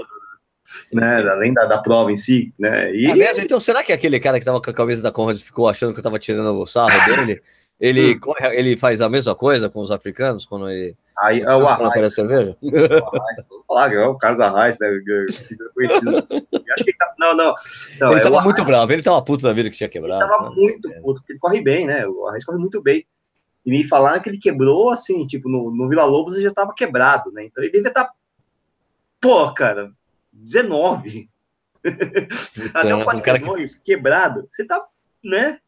[0.91, 2.93] né, além da, da prova em si, né?
[2.95, 3.05] E...
[3.05, 3.43] É mesmo?
[3.43, 5.99] Então, será que aquele cara que tava com a camisa da Conrad ficou achando que
[5.99, 7.41] eu tava tirando o sarro dele?
[7.79, 8.33] Ele, hum.
[8.51, 10.95] ele faz a mesma coisa com os africanos quando ele.
[11.21, 12.13] Aí, é o Arraes.
[12.13, 12.57] cerveja?
[12.61, 14.89] O Arraes, falar, é o Carlos Arraes, né?
[15.73, 16.17] Conhecido.
[16.17, 17.53] Acho que ele tá, não, não,
[17.99, 18.11] não.
[18.11, 20.23] Ele é tava muito bravo, ele tava puto da vida que tinha quebrado.
[20.23, 20.55] Ele tava né?
[20.55, 22.07] muito puto, porque ele corre bem, né?
[22.07, 23.05] O Arraes corre muito bem.
[23.65, 26.73] E me falaram que ele quebrou assim, tipo, no, no Vila Lobos ele já tava
[26.73, 27.45] quebrado, né?
[27.45, 28.05] Então ele devia estar.
[28.05, 28.13] Tá...
[29.21, 29.89] Pô, cara,
[30.33, 31.29] 19.
[32.73, 33.83] Até um 42 que...
[33.83, 34.47] quebrado.
[34.51, 34.85] Você tá,
[35.23, 35.59] né?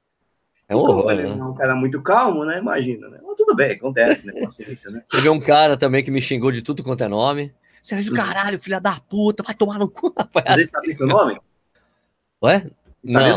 [0.68, 1.28] É um horror, né?
[1.32, 2.58] um cara muito calmo, né?
[2.58, 3.20] Imagina, né?
[3.24, 4.42] Mas tudo bem, acontece, né?
[4.42, 5.04] Paciência, né?
[5.10, 7.54] Teve um cara também que me xingou de tudo quanto é nome.
[7.84, 8.16] Sérgio hum.
[8.16, 10.12] Caralho, filha da puta, vai tomar no cu.
[10.34, 11.40] Mas ele sabia seu nome?
[12.44, 12.66] Ué?
[13.04, 13.22] Não.
[13.22, 13.34] Nome?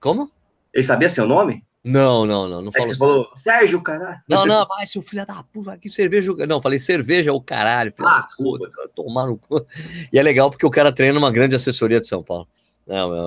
[0.00, 0.30] Como?
[0.72, 1.62] Ele sabia seu nome?
[1.84, 2.62] Não, não, não.
[2.62, 4.20] não é falou, você falou, Sérgio, caralho.
[4.28, 6.32] Não, não, mas seu filho da puta, que cerveja.
[6.46, 7.92] Não, falei cerveja o caralho.
[7.94, 8.66] Filho ah, desculpa.
[8.66, 9.66] Puta, tomar no cu.
[10.12, 12.46] E é legal porque o cara treina numa grande assessoria de São Paulo.
[12.90, 13.22] Não, eu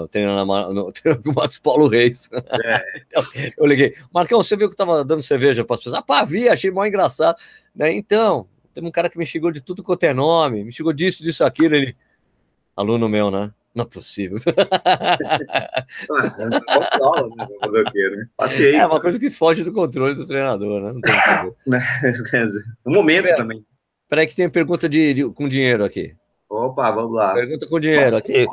[0.73, 2.29] no, treino no Matos Paulo Reis.
[2.33, 2.99] É.
[3.07, 3.23] então,
[3.57, 5.95] eu liguei, Marcão, você viu que eu tava dando cerveja para as pessoas?
[5.95, 7.37] Ah, pá, vi, achei mó engraçado.
[7.73, 7.93] Né?
[7.93, 11.23] Então, tem um cara que me chegou de tudo quanto é nome, me chegou disso,
[11.23, 11.75] disso, aquilo.
[11.75, 11.95] Ele,
[12.75, 13.53] aluno meu, né?
[13.73, 14.37] Não é possível.
[18.75, 20.91] É uma coisa que foge do controle do treinador, né?
[20.91, 21.13] Não tem
[22.85, 23.65] no momento Pera, também.
[24.09, 26.13] Peraí que tem pergunta de, de, com dinheiro aqui.
[26.49, 27.33] Opa, vamos lá.
[27.33, 28.45] Pergunta com dinheiro aqui.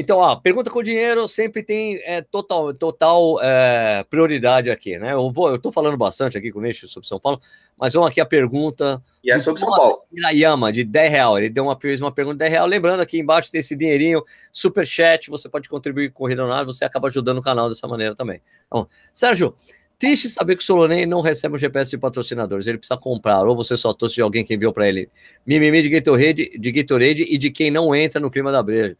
[0.00, 5.12] Então, ó, pergunta com dinheiro sempre tem é, total, total é, prioridade aqui, né?
[5.12, 7.40] Eu vou, eu tô falando bastante aqui com o Nicho sobre São Paulo,
[7.76, 9.02] mas vamos aqui a pergunta.
[9.24, 10.02] E é sobre São Paulo.
[10.12, 11.36] Irayama, de 10 real.
[11.36, 12.66] Ele deu uma, fez uma pergunta de 10 real.
[12.66, 16.84] Lembrando, aqui embaixo tem esse dinheirinho, super chat, você pode contribuir com o Online, você
[16.84, 18.40] acaba ajudando o canal dessa maneira também.
[18.68, 19.56] Então, Sérgio,
[19.98, 22.68] triste saber que o Solonei não recebe um GPS de patrocinadores.
[22.68, 25.10] Ele precisa comprar, ou você só trouxe de alguém que enviou para ele.
[25.44, 28.96] Mimimi de Gatorade, de Gatorade e de quem não entra no clima da breja.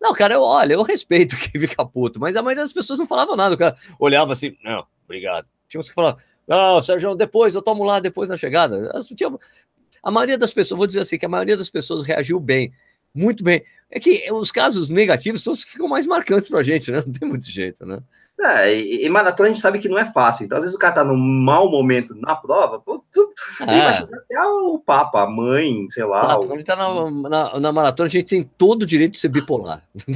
[0.00, 3.06] Não, cara, eu, olha, eu respeito quem fica puto, mas a maioria das pessoas não
[3.06, 3.54] falava nada.
[3.54, 5.46] O cara olhava assim, não, obrigado.
[5.68, 8.90] Tinha uns que falavam, não, Sérgio, depois, eu tomo lá depois na chegada.
[10.02, 12.72] A maioria das pessoas, vou dizer assim, que a maioria das pessoas reagiu bem,
[13.14, 13.62] muito bem.
[13.90, 17.02] É que os casos negativos são os que ficam mais marcantes pra gente, né?
[17.06, 18.00] Não tem muito jeito, né?
[18.40, 20.44] É, e, e maratona a gente sabe que não é fácil.
[20.44, 23.28] Então, às vezes o cara tá num mau momento na prova, pô, tu,
[23.62, 23.88] é.
[23.88, 26.36] até o Papa, a mãe, sei lá.
[26.36, 26.54] Quando o...
[26.54, 29.28] a gente tá na, na, na, maratona, a gente tem todo o direito de ser
[29.28, 29.82] bipolar.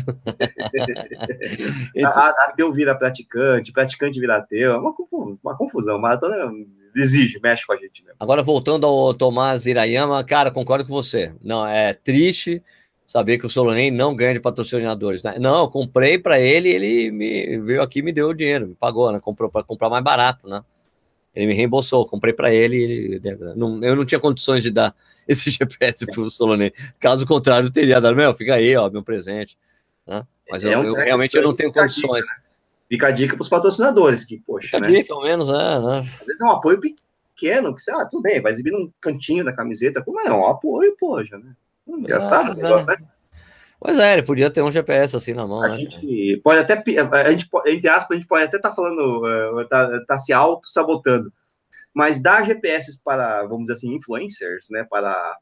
[1.97, 2.13] então...
[2.13, 4.95] Ateu vira praticante, praticante vira ateu, é uma,
[5.43, 5.99] uma confusão.
[5.99, 6.53] Maratona
[6.95, 8.17] exige, mexe com a gente mesmo.
[8.21, 11.35] Agora, voltando ao Tomás Irayama, cara, concordo com você.
[11.43, 12.63] Não, é triste
[13.05, 15.23] saber que o Solonem não ganha de patrocinadores.
[15.23, 15.37] Né?
[15.39, 18.75] Não, eu comprei para ele, ele me veio aqui e me deu o dinheiro, me
[18.75, 19.21] pagou, né?
[19.21, 20.63] Comprou para comprar mais barato, né?
[21.35, 23.21] Ele me reembolsou, comprei para ele, ele
[23.57, 24.95] não, eu não tinha condições de dar
[25.27, 26.73] esse GPS para o Solonem.
[26.99, 29.57] Caso contrário, eu teria dado, meu, fica aí, ó, meu presente.
[30.07, 30.27] Né?
[30.51, 32.25] Mas é eu, um eu realmente eu não tenho condições.
[32.25, 32.43] Dica, né?
[32.89, 34.67] Fica a dica para os patrocinadores, que, poxa.
[34.67, 34.89] Fica né?
[34.89, 35.99] dica, pelo menos, é, né?
[35.99, 39.45] Às vezes é um apoio pequeno, que, sei lá, tudo bem, vai exibir num cantinho
[39.45, 41.55] da camiseta, como é um apoio, poxa, né?
[41.87, 42.97] Engraçado esse negócio, né?
[43.79, 45.63] Pois é, ele podia ter um GPS assim na mão.
[45.63, 45.79] A né?
[45.79, 49.69] gente pode até, a gente, entre aspas, a gente pode até estar tá falando, uh,
[49.69, 51.33] tá, tá se auto-sabotando,
[51.93, 55.37] mas dar GPS para, vamos dizer assim, influencers, né, para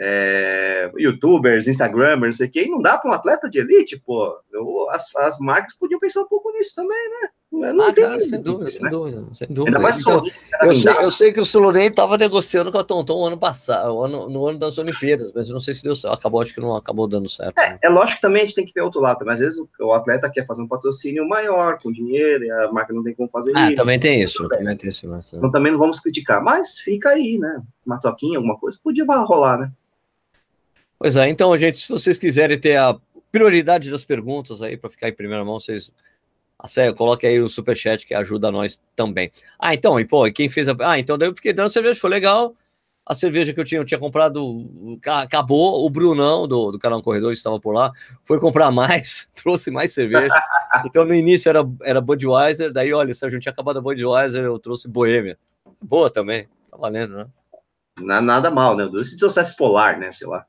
[0.00, 4.34] é, youtubers, instagramers, não sei o que, não dá para um atleta de elite, pô.
[4.52, 7.28] Eu, as, as marcas podiam pensar um pouco nisso também, né?
[7.54, 8.90] Não ah, tem cara, sem dúvida, sem né?
[8.90, 9.76] dúvida, sem dúvida.
[9.76, 10.22] Ainda mais então,
[10.62, 14.02] eu, sei, eu sei que o Sulurei estava negociando com a Tonton no ano passado,
[14.02, 16.14] ano, no ano das Olimpíadas, mas eu não sei se deu certo.
[16.14, 17.56] Acabou, acho que não acabou dando certo.
[17.58, 17.78] É, né?
[17.80, 19.68] é lógico que também a gente tem que ver outro lado, mas às vezes o,
[19.80, 23.28] o, atleta quer fazer um patrocínio maior, com dinheiro, e a marca não tem como
[23.28, 23.76] fazer ah, isso.
[23.76, 25.08] Também tem isso, também tem isso.
[25.08, 27.62] Mas, então também não vamos criticar, mas fica aí, né?
[27.86, 29.72] Uma toquinha, alguma coisa, podia rolar, né?
[30.98, 32.96] Pois é, então, gente, se vocês quiserem ter a
[33.30, 35.92] prioridade das perguntas aí para ficar em primeira mão, vocês
[36.96, 39.30] coloque aí o superchat que ajuda nós também.
[39.58, 40.76] Ah, então, e pô, quem fez a.
[40.80, 42.54] Ah, então daí eu fiquei dando cerveja, foi legal.
[43.06, 44.66] A cerveja que eu tinha, eu tinha comprado,
[45.04, 45.84] acabou.
[45.84, 47.92] O Brunão do, do canal Corredor estava por lá,
[48.24, 50.34] foi comprar mais, trouxe mais cerveja.
[50.86, 54.42] Então no início era, era Budweiser, daí olha, se a gente tinha acabado a Budweiser,
[54.42, 55.38] eu trouxe Boêmia.
[55.82, 57.26] Boa também, tá valendo, né?
[58.00, 58.90] Nada mal, né?
[58.94, 60.10] Esse sucesso polar, né?
[60.10, 60.46] Sei lá.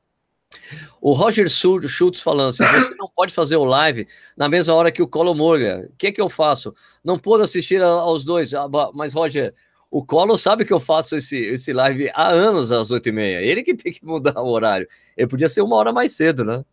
[1.00, 5.02] O Roger Schultz falando assim: você não pode fazer o live na mesma hora que
[5.02, 5.88] o Colo Morgan.
[5.92, 6.74] O que é que eu faço?
[7.04, 8.52] Não pude assistir aos dois.
[8.54, 9.54] Ah, mas, Roger,
[9.90, 13.40] o Colo sabe que eu faço esse, esse live há anos às oito e meia.
[13.40, 14.88] Ele que tem que mudar o horário.
[15.16, 16.64] Ele podia ser uma hora mais cedo, né?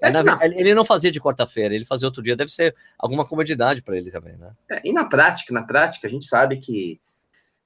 [0.00, 0.42] É, na, não.
[0.42, 2.34] Ele não fazia de quarta-feira, ele fazia outro dia.
[2.34, 4.50] Deve ser alguma comodidade para ele também, né?
[4.68, 7.00] É, e na prática, na prática, a gente sabe que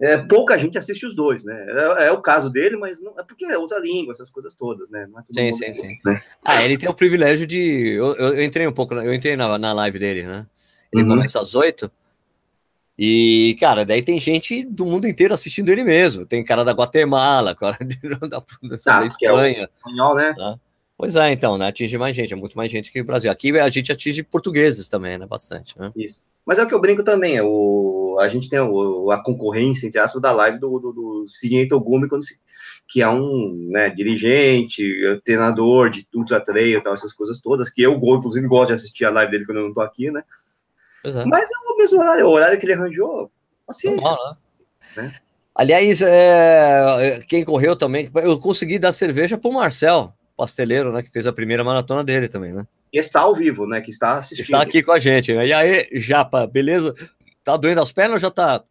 [0.01, 1.67] é, pouca gente assiste os dois, né?
[1.69, 5.07] É, é, o caso dele, mas não é porque usa língua, essas coisas todas, né?
[5.11, 5.99] Não é sim, sim, sim.
[6.05, 6.23] Né?
[6.45, 7.95] Ah, ele tem o privilégio de.
[7.95, 10.47] Eu, eu, entrei um pouco, eu entrei na, na live dele, né?
[10.93, 11.09] Ele uhum.
[11.09, 11.91] começa às oito.
[12.99, 16.25] E, cara, daí tem gente do mundo inteiro assistindo ele mesmo.
[16.25, 18.45] Tem cara da Guatemala, cara da, da, da
[18.87, 19.63] ah, Espanha.
[19.63, 20.35] É espanhol, né?
[20.35, 20.59] Tá?
[20.99, 21.69] Pois é, então, né?
[21.69, 23.31] Atinge mais gente, é muito mais gente que o Brasil.
[23.31, 25.27] Aqui a gente atinge portugueses também, né?
[25.27, 25.91] Bastante, né?
[25.97, 26.23] Isso.
[26.47, 29.87] Mas é o que eu brinco também, é o, a gente tem o, a concorrência,
[29.87, 32.39] entre aspas, da live do, do, do Sidney Togumi, quando se,
[32.89, 34.85] que é um né, dirigente,
[35.25, 39.11] treinador de ultra trail tal, essas coisas todas, que eu, inclusive, gosto de assistir a
[39.11, 40.23] live dele quando eu não tô aqui, né?
[41.05, 41.25] É.
[41.25, 43.31] Mas é o mesmo horário, o horário que ele arranjou,
[43.67, 44.09] paciência.
[44.09, 44.37] Normal,
[44.97, 45.03] né?
[45.03, 45.15] né?
[45.55, 51.27] Aliás, é, quem correu também, eu consegui dar cerveja pro Marcel, pasteleiro, né, que fez
[51.27, 52.67] a primeira maratona dele também, né?
[52.92, 54.46] Que está ao vivo, né, que está assistindo.
[54.46, 55.46] Está aqui com a gente, né?
[55.46, 56.94] E aí, Japa, beleza?
[57.44, 58.62] Tá doendo as pernas ou já tá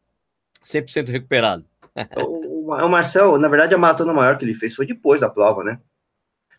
[0.64, 1.66] 100% recuperado?
[2.18, 5.64] o, o Marcel, na verdade, a maratona maior que ele fez foi depois da prova,
[5.64, 5.80] né?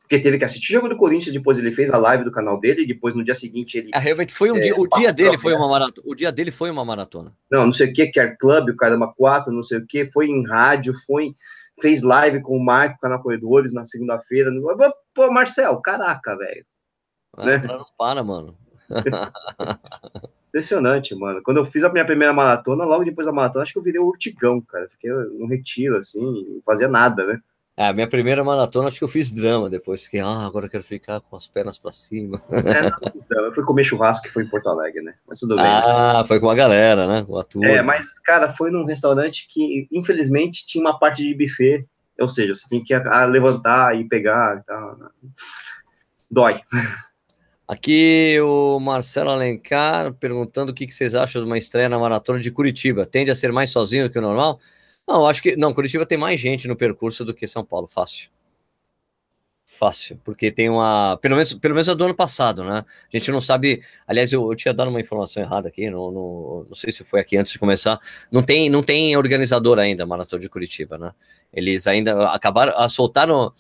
[0.07, 2.61] Porque teve que assistir o jogo do Corinthians, depois ele fez a live do canal
[2.61, 3.91] dele, e depois no dia seguinte ele.
[3.93, 6.07] É, realmente foi um é, dia, o dia dele foi uma maratona.
[6.07, 7.33] O dia dele foi uma maratona.
[7.51, 10.27] Não, não sei o que, Care Club, o Caramba 4, não sei o que, foi
[10.29, 11.35] em rádio, foi
[11.81, 14.51] fez live com o Marco, canal Corredores, na segunda-feira.
[15.13, 16.65] Pô, Marcel, caraca, velho.
[17.37, 17.59] Né?
[17.59, 18.57] Não para, mano.
[20.49, 21.43] Impressionante, mano.
[21.43, 24.01] Quando eu fiz a minha primeira maratona, logo depois da maratona, acho que eu virei
[24.01, 24.89] o urtigão, cara.
[24.89, 27.41] Fiquei no retiro, assim, não fazia nada, né?
[27.79, 30.05] É, a minha primeira maratona, acho que eu fiz drama depois.
[30.05, 32.43] Fiquei, ah, agora eu quero ficar com as pernas para cima.
[32.51, 32.91] É,
[33.35, 35.13] não, eu fui comer churrasco que foi em Porto Alegre, né?
[35.29, 35.65] Mas tudo bem.
[35.65, 35.83] Né?
[35.85, 36.27] Ah, né?
[36.27, 37.23] foi com a galera, né?
[37.23, 37.69] Com a turma.
[37.69, 41.87] É, mas, cara, foi num restaurante que, infelizmente, tinha uma parte de buffet.
[42.19, 42.95] Ou seja, você tem que
[43.29, 44.97] levantar e pegar e tal.
[44.97, 45.09] Né?
[46.31, 46.59] Dói.
[47.69, 52.51] Aqui o Marcelo Alencar perguntando o que vocês acham de uma estreia na maratona de
[52.53, 53.05] Curitiba.
[53.05, 54.61] Tende a ser mais sozinho do que o normal?
[55.07, 55.57] Não, acho que.
[55.57, 58.31] Não, Curitiba tem mais gente no percurso do que São Paulo, fácil.
[59.65, 61.19] Fácil, porque tem uma.
[61.21, 62.85] Pelo menos, pelo menos a do ano passado, né?
[63.13, 63.83] A gente não sabe.
[64.07, 67.37] Aliás, eu, eu tinha dado uma informação errada aqui, no, não sei se foi aqui
[67.37, 67.99] antes de começar.
[68.31, 71.13] Não tem, não tem organizador ainda, a Maratona de Curitiba, né?
[71.53, 72.89] Eles ainda acabaram.
[72.89, 73.53] Soltaram.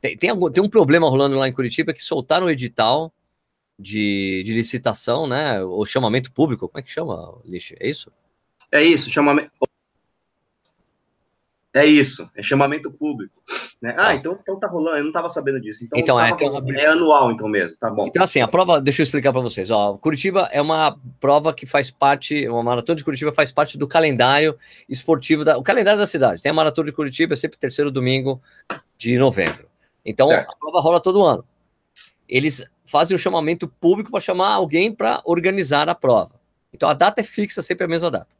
[0.00, 3.12] Tem, tem, algum, tem um problema rolando lá em Curitiba que soltaram o edital
[3.80, 5.62] de, de licitação, né?
[5.64, 6.68] O chamamento público.
[6.68, 7.74] Como é que chama, Lixe?
[7.80, 8.12] É isso?
[8.70, 9.50] É isso, chamamento.
[11.72, 13.32] É isso, é chamamento público.
[13.80, 13.94] Né?
[13.96, 14.14] Ah, tá.
[14.16, 15.84] então, então tá rolando, eu não estava sabendo disso.
[15.84, 16.64] Então, então é, uma...
[16.76, 18.08] é anual, então mesmo, tá bom.
[18.08, 19.70] Então, assim, a prova, deixa eu explicar para vocês.
[19.70, 23.86] Ó, Curitiba é uma prova que faz parte, uma maratona de Curitiba faz parte do
[23.86, 26.42] calendário esportivo, da, o calendário da cidade.
[26.42, 28.42] Tem a maratona de Curitiba, é sempre terceiro domingo
[28.98, 29.68] de novembro.
[30.04, 30.52] Então, certo.
[30.52, 31.44] a prova rola todo ano.
[32.28, 36.40] Eles fazem um chamamento público para chamar alguém para organizar a prova.
[36.72, 38.34] Então, a data é fixa, sempre a mesma data.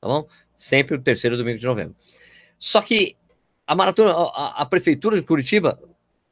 [0.00, 0.28] Tá bom?
[0.54, 1.96] Sempre o terceiro domingo de novembro.
[2.58, 3.16] Só que
[3.66, 5.78] a maratona, a, a, prefeitura de Curitiba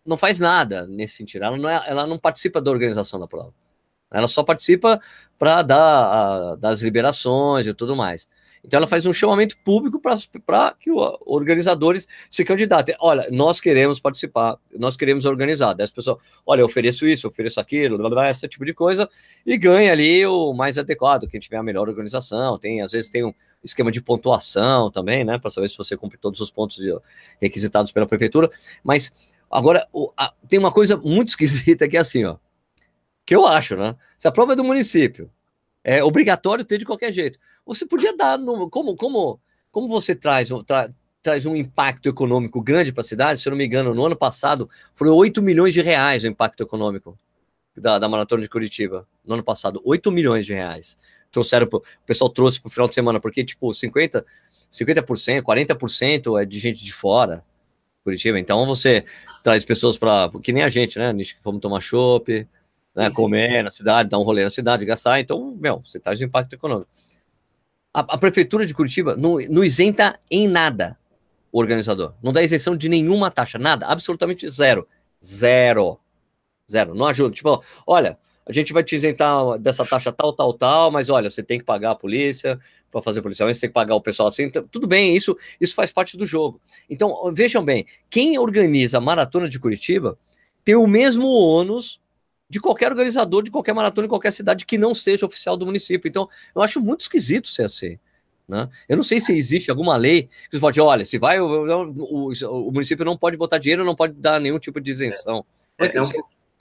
[0.07, 1.45] não faz nada nesse sentido.
[1.45, 3.53] Ela não, é, ela não participa da organização da prova.
[4.11, 5.01] Ela só participa
[5.37, 8.29] para dar a, das liberações e tudo mais.
[8.65, 12.97] Então ela faz um chamamento público para que os organizadores se candidatem.
[12.99, 15.75] Olha, nós queremos participar, nós queremos organizar.
[15.75, 18.73] Daí as pessoas, olha, eu ofereço isso, eu ofereço aquilo, blá, blá, esse tipo de
[18.73, 19.09] coisa,
[19.45, 22.59] e ganha ali o mais adequado, quem tiver a melhor organização.
[22.59, 25.39] Tem, às vezes tem um esquema de pontuação também, né?
[25.39, 26.81] Para saber se você cumpre todos os pontos
[27.41, 28.51] requisitados pela prefeitura.
[28.83, 29.13] Mas
[29.51, 32.37] agora o, a, tem uma coisa muito esquisita que é assim, ó.
[33.27, 33.97] Que eu acho, né?
[34.19, 35.31] Se a prova é do município,
[35.83, 37.39] é obrigatório ter de qualquer jeito.
[37.67, 40.91] Você podia dar no, como como como você traz tra,
[41.23, 44.17] traz um impacto econômico grande para a cidade, se eu não me engano, no ano
[44.17, 47.19] passado foram 8 milhões de reais o impacto econômico
[47.77, 49.07] da, da maratona de Curitiba.
[49.25, 50.97] No ano passado, 8 milhões de reais.
[51.33, 54.25] Trouxeram pro, o pessoal trouxe para o final de semana, porque tipo 50
[54.71, 57.45] 50%, 40% é de gente de fora.
[58.03, 58.39] Curitiba.
[58.39, 59.05] Então você
[59.43, 61.11] traz pessoas para que nem a gente, né?
[61.43, 62.47] Fomos tomar chopp,
[62.95, 65.21] né, comer na cidade, dar um rolê na cidade, gastar.
[65.21, 66.91] Então, meu, você traz um impacto econômico.
[67.95, 70.99] A, a, prefeitura de Curitiba não, não isenta em nada
[71.53, 72.15] o organizador.
[72.21, 74.89] Não dá isenção de nenhuma taxa, nada, absolutamente zero.
[75.25, 76.01] Zero.
[76.69, 76.95] Zero.
[76.95, 77.33] Não ajuda.
[77.33, 81.43] Tipo, olha, a gente vai te isentar dessa taxa tal, tal, tal, mas olha, você
[81.43, 82.59] tem que pagar a polícia
[82.91, 84.43] para fazer policiamento, você tem que pagar o pessoal assim.
[84.43, 86.61] Então, tudo bem, isso, isso faz parte do jogo.
[86.91, 90.19] Então, vejam bem, quem organiza a maratona de Curitiba
[90.65, 92.01] tem o mesmo ônus
[92.49, 96.09] de qualquer organizador de qualquer maratona em qualquer cidade que não seja oficial do município.
[96.09, 97.99] Então, eu acho muito esquisito ser assim.
[98.47, 98.69] Né?
[98.89, 102.33] Eu não sei se existe alguma lei que você pode, olha, se vai, o, o,
[102.33, 105.45] o, município não pode botar dinheiro, não pode dar nenhum tipo de isenção.
[105.79, 106.05] É, é, é um...
[106.05, 106.19] Você,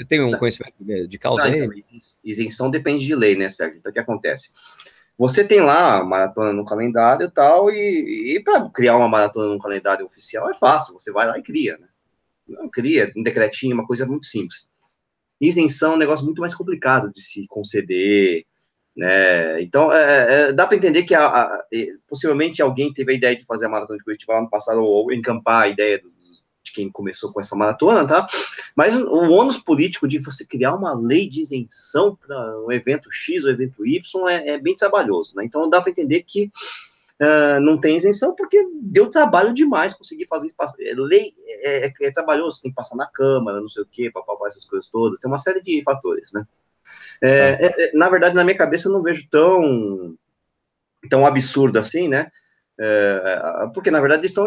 [0.07, 0.73] tem um conhecimento
[1.07, 1.63] de causa não, aí?
[1.63, 3.77] Então, isenção depende de lei, né, Sérgio?
[3.77, 4.51] Então, o que acontece?
[5.17, 9.53] Você tem lá a maratona no calendário e tal, e, e para criar uma maratona
[9.53, 11.87] no calendário oficial é fácil, você vai lá e cria, né?
[12.47, 14.69] Não cria um decretinho, uma coisa muito simples.
[15.47, 18.45] Isenção é um negócio muito mais complicado de se conceder,
[18.95, 19.61] né?
[19.61, 21.63] Então, é, é, dá para entender que a, a,
[22.07, 25.11] possivelmente alguém teve a ideia de fazer a maratona de Curitiba lá no passado, ou
[25.11, 26.11] encampar a ideia do,
[26.63, 28.25] de quem começou com essa maratona, tá?
[28.75, 33.43] Mas o ônus político de você criar uma lei de isenção para um evento X
[33.43, 35.43] ou evento Y é, é bem trabalhoso, né?
[35.43, 36.51] Então, dá para entender que
[37.23, 42.11] Uh, não tem isenção porque deu trabalho demais conseguir fazer é, lei é, é, é,
[42.11, 45.31] trabalhoso, tem que passar na Câmara, não sei o que, papapá, essas coisas todas, tem
[45.31, 46.45] uma série de fatores, né?
[47.21, 47.65] É, é.
[47.67, 50.17] é, na verdade, na minha cabeça, eu não vejo tão,
[51.09, 52.29] tão absurdo assim, né?
[53.73, 54.45] Porque, na verdade, estão.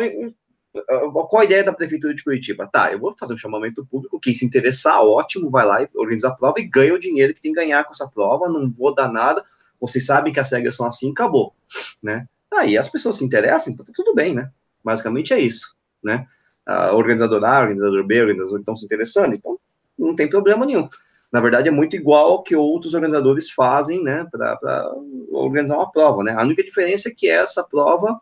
[1.31, 2.69] Qual a ideia da Prefeitura de Curitiba?
[2.71, 6.29] Tá, eu vou fazer um chamamento público, quem se interessar, ótimo, vai lá e organiza
[6.29, 8.95] a prova e ganha o dinheiro que tem que ganhar com essa prova, não vou
[8.95, 9.43] dar nada,
[9.81, 11.55] vocês sabem que as regras são assim, acabou,
[12.03, 12.27] né?
[12.59, 14.51] Aí as pessoas se interessam, então tá tudo bem, né?
[14.85, 16.27] Basicamente é isso, né?
[16.65, 19.59] A organizador A, organizador B, organizador estão se interessando, então
[19.99, 20.89] não tem problema nenhum
[21.33, 24.91] na verdade, é muito igual ao que outros organizadores fazem, né, para
[25.31, 26.33] organizar uma prova, né?
[26.33, 28.19] A única diferença é que essa prova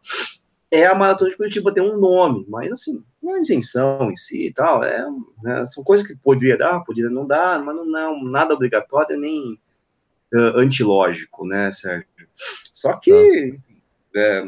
[0.70, 4.46] é a Maratona de Curitiba, tem um nome, mas assim, não é isenção em si
[4.46, 5.06] e tal, é,
[5.42, 9.52] né, são coisas que poderia dar, poderia não dar, mas não é nada obrigatório nem
[10.34, 12.08] uh, antilógico, né, Sérgio?
[12.72, 13.12] Só que
[13.52, 13.73] tá.
[14.14, 14.44] É,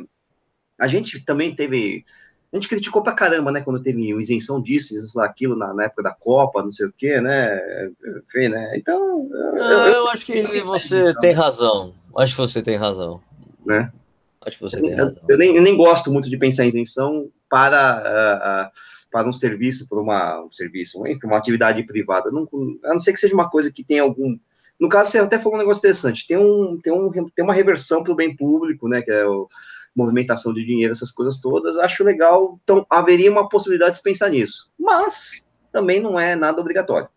[0.78, 2.04] a gente também teve
[2.52, 6.02] a gente criticou pra caramba, né, quando teve isenção disso, isenção daquilo na, na época
[6.02, 7.90] da Copa, não sei o quê, né,
[8.24, 9.28] enfim, né, então...
[9.30, 13.20] Eu, eu, eu acho que você tem razão, acho que você tem razão.
[13.64, 13.92] Né?
[14.40, 15.22] Acho que você tem razão.
[15.28, 19.32] Eu, nem, eu nem gosto muito de pensar em isenção para, uh, uh, para um
[19.32, 22.48] serviço, para uma, um serviço, enfim, uma atividade privada, não,
[22.84, 24.38] a não ser que seja uma coisa que tem algum...
[24.78, 28.04] No caso, você até falou um negócio interessante, tem, um, tem, um, tem uma reversão
[28.04, 29.48] para o bem público, né, que é o
[29.96, 32.58] movimentação de dinheiro, essas coisas todas, acho legal.
[32.62, 34.70] Então, haveria uma possibilidade de pensar nisso.
[34.78, 37.08] Mas também não é nada obrigatório.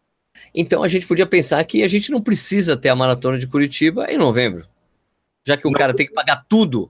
[0.56, 4.10] Então, a gente podia pensar que a gente não precisa ter a maratona de Curitiba
[4.10, 4.66] em novembro.
[5.46, 6.10] Já que o não cara precisa.
[6.10, 6.90] tem que pagar tudo.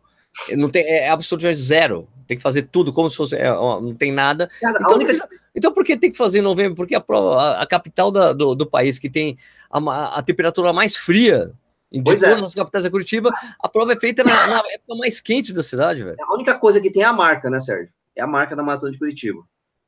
[0.51, 2.07] Não tem, é absolutamente zero.
[2.27, 3.35] Tem que fazer tudo como se fosse.
[3.35, 4.49] É, não tem nada.
[4.61, 5.29] Cara, então, única...
[5.55, 6.75] então, por que tem que fazer em novembro?
[6.75, 9.37] Porque a, a, a capital da, do, do país que tem
[9.69, 11.53] a, a temperatura mais fria
[11.91, 12.45] em pois todas é.
[12.45, 16.03] as capitais da Curitiba, a prova é feita na, na, época mais quente da cidade,
[16.03, 16.17] velho.
[16.21, 17.91] A única coisa que tem é a marca, né, Sérgio?
[18.15, 19.41] É a marca da Maratona de Curitiba.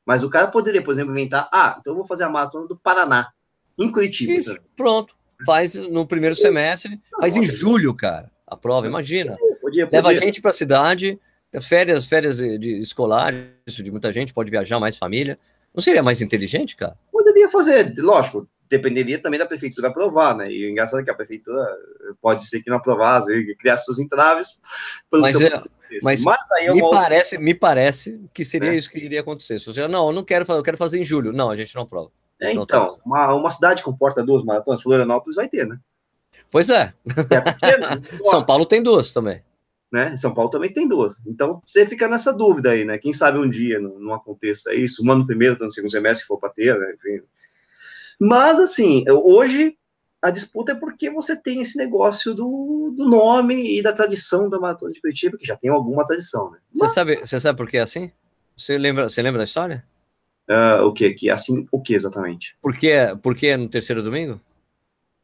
[0.06, 2.76] Mas o cara poderia, por exemplo, inventar, ah, então eu vou fazer a Maratona do
[2.76, 3.30] Paraná,
[3.78, 4.34] em Curitiba.
[4.34, 5.15] Isso, pronto.
[5.46, 9.36] Faz no primeiro semestre, faz em julho, cara, a prova, imagina.
[9.38, 9.89] Podia, podia.
[9.91, 11.20] Leva a gente para a cidade,
[11.62, 15.38] férias, férias de escolares, de muita gente, pode viajar, mais família.
[15.74, 16.96] Não seria mais inteligente, cara?
[17.12, 20.46] Poderia fazer, lógico, dependeria também da prefeitura aprovar, né?
[20.50, 21.68] E o engraçado é que a prefeitura
[22.22, 24.60] pode ser que não aprovasse, criar seus entraves
[25.12, 25.48] mas, seu...
[25.48, 25.62] é,
[26.02, 27.46] mas, mas aí me parece, outra...
[27.46, 28.76] me parece que seria é.
[28.76, 29.60] isso que iria acontecer.
[29.60, 31.34] Se você não, eu não quero fazer, eu quero fazer em julho.
[31.34, 32.10] Não, a gente não aprova.
[32.40, 35.78] É, então, uma, uma cidade comporta duas maratonas, Florianópolis vai ter, né?
[36.50, 36.94] Pois é.
[37.30, 39.44] é pequena, São Paulo tem duas também.
[39.92, 40.16] Né?
[40.16, 41.24] São Paulo também tem duas.
[41.28, 42.98] Então, você fica nessa dúvida aí, né?
[42.98, 46.28] Quem sabe um dia não, não aconteça isso, um ano primeiro, no segundo semestre, se
[46.28, 46.94] for para ter, né?
[46.96, 47.22] Enfim,
[48.24, 49.76] mas, assim, hoje
[50.22, 54.60] a disputa é porque você tem esse negócio do, do nome e da tradição da
[54.60, 56.60] Maratona de Curitiba, que já tem alguma tradição, né?
[56.76, 58.12] Você sabe, você sabe por que é assim?
[58.56, 59.84] Você lembra, você lembra da história?
[60.48, 61.12] Uh, o que?
[61.16, 62.56] Que é assim, o que exatamente?
[62.62, 64.40] Por que, por que no terceiro domingo?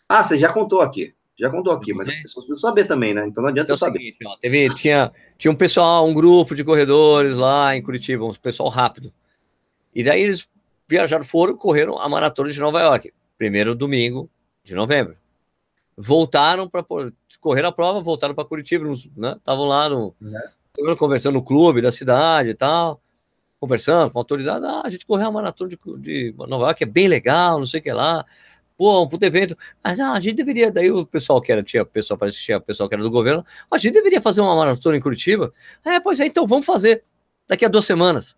[0.09, 1.13] Ah, você já contou aqui.
[1.39, 3.27] Já contou aqui, mas as pessoas precisam saber também, né?
[3.27, 3.99] Então não adianta então, eu saber.
[3.99, 8.33] Seguinte, ó, teve, tinha, tinha um pessoal, um grupo de corredores lá em Curitiba, um
[8.33, 9.13] pessoal rápido.
[9.93, 10.49] E daí eles
[10.87, 14.29] viajaram, foram, correram a maratona de Nova York, primeiro domingo
[14.63, 15.17] de novembro.
[15.95, 16.85] Voltaram para
[17.41, 19.69] correr a prova, voltaram para Curitiba, estavam né?
[19.69, 20.15] lá no,
[20.79, 20.95] é.
[20.95, 23.01] conversando no clube da cidade e tal,
[23.59, 24.65] conversando com a autoridade.
[24.65, 27.79] Ah, a gente correu a maratona de, de Nova York, é bem legal, não sei
[27.79, 28.25] o que lá.
[28.77, 29.57] Pô, um puto evento.
[29.83, 30.71] Mas ah, a gente deveria.
[30.71, 33.43] Daí o pessoal que era, tinha pessoal, parece que tinha pessoal que era do governo,
[33.71, 35.51] a gente deveria fazer uma maratona em Curitiba.
[35.83, 37.03] É, pois é, então vamos fazer
[37.47, 38.37] daqui a duas semanas.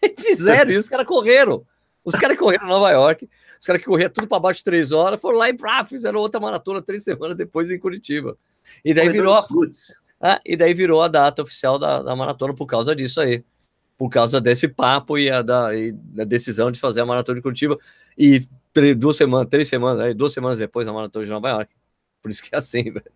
[0.18, 1.66] fizeram e os caras correram.
[2.04, 3.28] Os caras correram em Nova York,
[3.58, 6.20] os caras que corriam tudo para baixo de três horas, foram lá e pá, fizeram
[6.20, 8.36] outra maratona três semanas depois em Curitiba.
[8.84, 9.34] E daí virou.
[9.34, 9.46] A,
[10.20, 13.42] ah, e daí virou a data oficial da, da maratona por causa disso aí.
[13.96, 17.42] Por causa desse papo e a da, e da decisão de fazer a maratona de
[17.42, 17.78] Curitiba.
[18.18, 21.74] E três, duas semanas, três semanas, aí, duas semanas depois da maratona de Nova York.
[22.20, 23.12] Por isso que é assim, velho.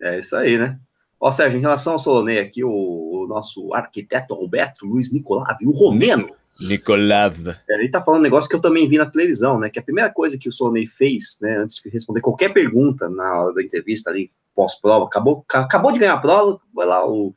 [0.00, 0.78] É isso aí, né?
[1.18, 5.70] Ó, Sérgio, em relação ao Solonei aqui, o, o nosso arquiteto Alberto Luiz Nicolave, o
[5.70, 6.30] romeno,
[6.60, 7.50] Nicolave.
[7.68, 9.68] É, ele tá falando um negócio que eu também vi na televisão, né?
[9.68, 13.42] Que a primeira coisa que o Solonei fez, né, antes de responder qualquer pergunta na
[13.42, 17.34] hora da entrevista ali, pós-prova, acabou, acabou de ganhar a prova, vai lá o,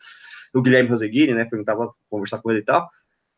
[0.54, 1.46] o Guilherme Roseguini, né?
[1.46, 2.90] Perguntava, conversar com ele e tal.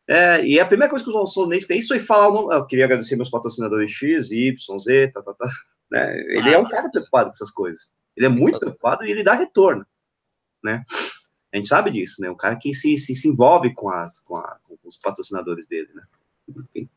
[0.08, 2.54] É, e a primeira coisa que o Solonei fez foi falar o nome.
[2.54, 5.48] Eu queria agradecer meus patrocinadores X, Y, Z, tá, tá, tá.
[5.90, 6.20] Né?
[6.28, 7.92] Ele ah, é um cara preocupado com essas coisas.
[8.16, 9.86] Ele é muito preocupado e ele dá retorno,
[10.62, 10.84] né?
[11.52, 12.30] A gente sabe disso, né?
[12.30, 15.90] Um cara que se, se, se envolve com, as, com, a, com os patrocinadores dele,
[15.94, 16.02] né?
[16.48, 16.88] Enfim.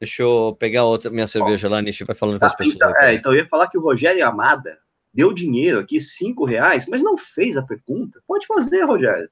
[0.00, 2.76] Deixa eu pegar outra minha cerveja Bom, lá, Nishi, vai falando tá, com as pessoas.
[2.76, 4.78] Então, é, então eu ia falar que o Rogério Amada
[5.12, 8.20] deu dinheiro aqui, cinco reais, mas não fez a pergunta.
[8.26, 9.30] Pode fazer, Rogério.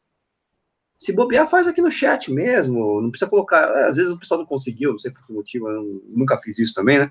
[1.00, 3.00] Se bobear, faz aqui no chat mesmo.
[3.00, 3.74] Não precisa colocar.
[3.74, 6.58] É, às vezes o pessoal não conseguiu, não sei por que motivo, eu nunca fiz
[6.58, 7.10] isso também, né?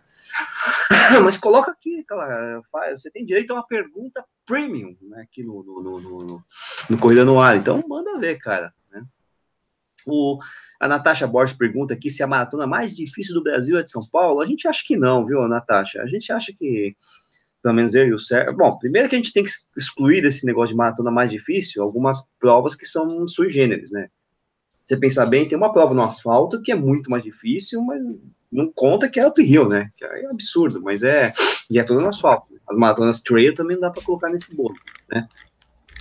[1.26, 2.62] Mas coloca aqui, cara.
[2.96, 6.44] Você tem direito a uma pergunta premium né, aqui no, no, no, no,
[6.88, 7.58] no Corrida no Ar.
[7.58, 8.72] Então, manda ver, cara.
[8.92, 9.02] Né?
[10.06, 10.38] O,
[10.80, 14.08] a Natasha Borges pergunta aqui se a maratona mais difícil do Brasil é de São
[14.12, 14.40] Paulo.
[14.40, 16.04] A gente acha que não, viu, Natasha?
[16.04, 16.96] A gente acha que
[17.62, 18.56] pelo menos eu e o Sérgio.
[18.56, 22.30] Bom, primeiro que a gente tem que excluir desse negócio de maratona mais difícil algumas
[22.40, 24.08] provas que são sui generis, né?
[24.84, 28.02] Você pensar bem, tem uma prova no asfalto que é muito mais difícil, mas
[28.52, 29.92] não conta que é uphill, né?
[29.96, 31.32] Que é absurdo, mas é.
[31.70, 32.50] E é tudo no asfalto.
[32.68, 34.76] As maratonas trail também não dá para colocar nesse bolo,
[35.12, 35.28] né?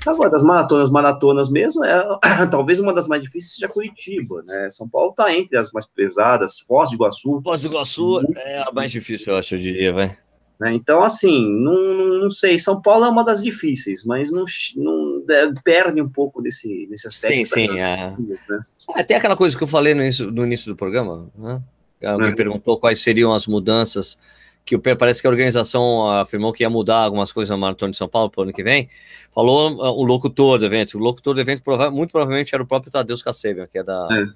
[0.06, 2.02] Agora, das maratonas, maratonas mesmo, é,
[2.50, 4.70] talvez uma das mais difíceis seja Curitiba, né?
[4.70, 7.42] São Paulo tá entre as mais pesadas, Foz do Iguaçu.
[7.42, 10.28] Foz do Iguaçu é a mais difícil, eu acho, eu diria, vai.
[10.59, 10.74] Né?
[10.74, 14.44] Então, assim, não, não sei, São Paulo é uma das difíceis, mas não,
[14.76, 17.54] não é, perde um pouco desse, desse aspecto.
[17.54, 17.78] Sim, sim.
[17.78, 18.14] É.
[18.18, 18.61] Né?
[18.96, 21.62] É, tem aquela coisa que eu falei no início, no início do programa, né?
[22.04, 22.34] Alguém é.
[22.34, 24.16] perguntou quais seriam as mudanças
[24.68, 27.96] que o parece que a organização afirmou que ia mudar algumas coisas na Maratona de
[27.96, 28.90] São Paulo para o ano que vem.
[29.32, 30.98] Falou uh, o locutor do evento.
[30.98, 34.06] O locutor do evento prova muito provavelmente era o próprio Tadeus Kasabian, que é da,
[34.12, 34.26] é.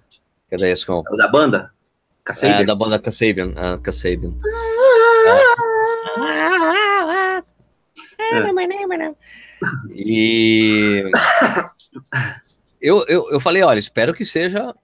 [0.49, 1.05] Que é da ESCOM.
[1.07, 1.71] É da banda?
[2.25, 2.61] Kasabian.
[2.61, 3.49] É, da banda Kasabian.
[3.49, 4.33] Uh, Kasabian.
[8.33, 9.15] É.
[9.91, 11.11] E
[12.81, 14.75] eu, eu, eu falei, olha, espero que seja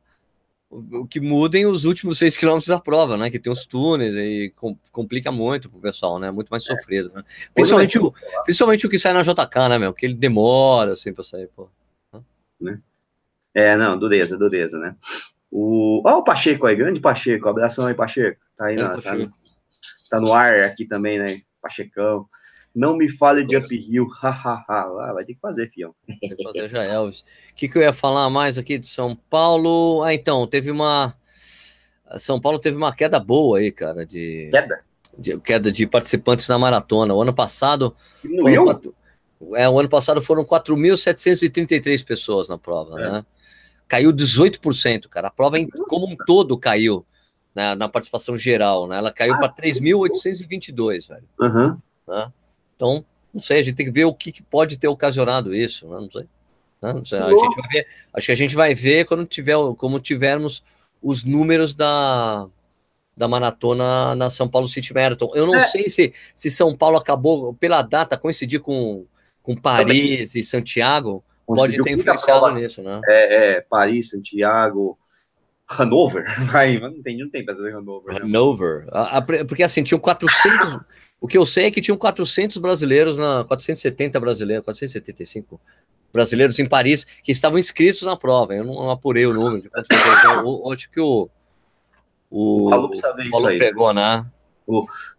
[0.71, 3.31] o que mudem os últimos seis quilômetros da prova, né?
[3.31, 4.53] Que tem os túneis e
[4.93, 6.31] complica muito pro pessoal, né?
[6.31, 6.67] Muito mais é.
[6.67, 7.25] sofrido, né?
[7.55, 8.13] Principalmente, o,
[8.45, 9.95] principalmente o que sai na JK, né, meu?
[9.95, 11.69] Que ele demora assim pra sair, pô.
[12.61, 12.79] Né?
[13.55, 14.95] É, não, dureza, dureza, né?
[15.51, 16.03] O...
[16.05, 18.41] Ó, o Pacheco aí, grande Pacheco, abração aí, Pacheco.
[18.57, 19.17] Tá aí, na, tá,
[20.11, 21.41] tá no ar aqui também, né?
[21.63, 22.29] Pachecão.
[22.79, 24.65] Não me fale de uphill, hahaha.
[24.69, 25.93] ah, vai ter que fazer, fião.
[26.07, 27.23] Tem que fazer já, Elvis.
[27.23, 30.05] O que, que eu ia falar mais aqui de São Paulo?
[30.05, 31.13] Ah, então, teve uma.
[32.19, 34.49] São Paulo teve uma queda boa aí, cara, de.
[34.53, 34.85] Queda?
[35.19, 37.13] De, queda de participantes na maratona.
[37.13, 37.97] O ano passado.
[38.23, 38.67] Diminuiu?
[38.67, 38.95] Quatro,
[39.57, 43.11] é, o ano passado foram 4.733 pessoas na prova, é.
[43.11, 43.27] né?
[43.89, 45.27] Caiu 18%, cara.
[45.27, 47.05] A prova em, como um todo caiu
[47.53, 48.99] né, na participação geral, né?
[48.99, 51.29] Ela caiu ah, para 3.822, velho.
[51.41, 51.77] Uhum.
[52.07, 52.33] Né?
[52.79, 53.05] Então,
[53.35, 55.97] não sei, a gente tem que ver o que, que pode ter ocasionado isso, né?
[55.97, 56.23] não sei.
[56.81, 56.93] Né?
[56.93, 59.99] Não sei a gente vai ver, acho que a gente vai ver quando tiver, como
[59.99, 60.63] tivermos
[61.03, 62.47] os números da,
[63.17, 65.33] da maratona na São Paulo City Marathon.
[65.35, 65.65] Eu não é.
[65.65, 69.05] sei se, se São Paulo acabou, pela data, coincidir com,
[69.43, 70.41] com Paris Também.
[70.41, 73.01] e Santiago, pode ter influenciado nisso, né?
[73.09, 74.97] É, é, Paris, Santiago,
[75.69, 76.25] Hanover,
[76.55, 78.15] Ai, não tem, não tem brasileiro Hanover.
[78.15, 78.21] Né?
[78.23, 80.79] Hanover, a, a, porque assim, tinham 400,
[81.21, 85.61] o que eu sei é que tinham 400 brasileiros, na 470 brasileiros, 475
[86.13, 88.55] brasileiros em Paris que estavam inscritos na prova.
[88.55, 91.29] Eu não apurei o número eu, acho que o
[92.31, 94.27] o, isso Paulo pegou, né?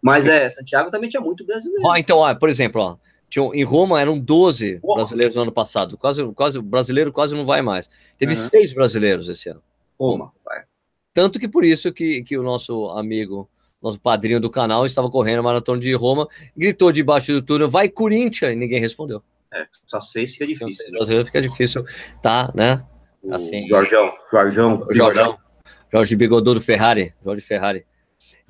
[0.00, 1.84] Mas é, Santiago também tinha muito brasileiro.
[1.84, 2.96] Ó, então, ó, por exemplo, ó,
[3.28, 5.98] tinha, em Roma eram 12 brasileiros no ano passado.
[5.98, 7.88] Quase, quase, o brasileiro quase não vai mais.
[8.16, 8.38] Teve uhum.
[8.38, 9.62] seis brasileiros esse ano.
[9.98, 10.62] Roma, vai.
[11.12, 13.48] Tanto que por isso que, que o nosso amigo
[13.82, 17.88] nosso padrinho do canal, estava correndo a maratona de Roma, gritou debaixo do túnel, vai
[17.88, 19.22] Corinthians, e ninguém respondeu.
[19.52, 20.86] É, só seis fica difícil.
[20.88, 21.24] Então, né?
[21.24, 21.84] fica difícil,
[22.22, 22.84] tá, né?
[23.30, 25.38] Assim, Jorjão, Jorjão, Jorjão,
[25.92, 27.84] Jorge Bigodô do Ferrari, Jorge Ferrari.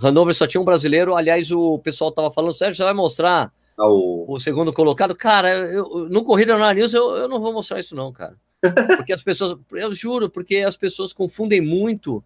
[0.01, 3.89] Hanover só tinha um brasileiro, aliás, o pessoal tava falando, Sérgio, você vai mostrar ah,
[3.89, 4.27] o...
[4.29, 5.15] o segundo colocado?
[5.15, 8.37] Cara, eu, no Corrida no News eu, eu não vou mostrar isso não, cara.
[8.97, 12.23] Porque as pessoas, eu juro, porque as pessoas confundem muito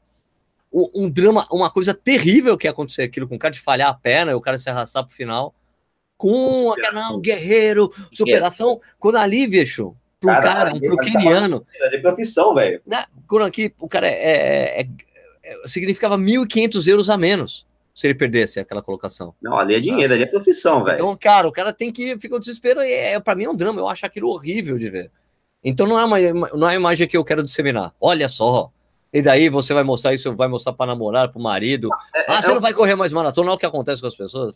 [0.75, 3.95] um, drama, uma coisa terrível que ia acontecer aquilo com o cara de falhar a
[3.95, 5.55] perna e o cara se arrastar pro final.
[6.17, 8.81] Com aquela, não, guerreiro, superação.
[8.99, 11.67] Quando ali, bicho, pro cara, cara um pro keniano.
[11.81, 12.81] É de profissão, velho.
[12.87, 14.89] Né, quando aqui o cara é, é,
[15.43, 19.35] é, significava 1.500 euros a menos se ele perdesse aquela colocação.
[19.41, 20.97] Não, ali é dinheiro, ali é profissão, velho.
[20.97, 22.81] Então, cara, o cara tem que ficar o desespero.
[22.81, 25.11] É, para mim é um drama, eu acho aquilo horrível de ver.
[25.63, 27.95] Então não é uma, não é a imagem que eu quero disseminar.
[28.01, 28.71] Olha só.
[29.15, 31.89] E daí você vai mostrar isso, vai mostrar para namorada, para o marido.
[32.13, 34.01] É, é, ah, você é, não vai correr mais maratona, não é o que acontece
[34.01, 34.53] com as pessoas.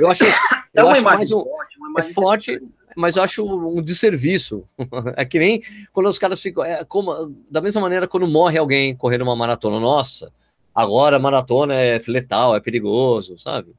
[0.00, 0.24] Eu acho,
[0.74, 2.62] é eu acho mais um, forte, é forte,
[2.96, 4.64] mas eu acho um desserviço.
[5.16, 8.96] É que nem quando os caras ficam, é como, da mesma maneira quando morre alguém
[8.96, 9.78] correndo uma maratona.
[9.78, 10.32] Nossa,
[10.74, 13.72] agora a maratona é letal, é perigoso, sabe?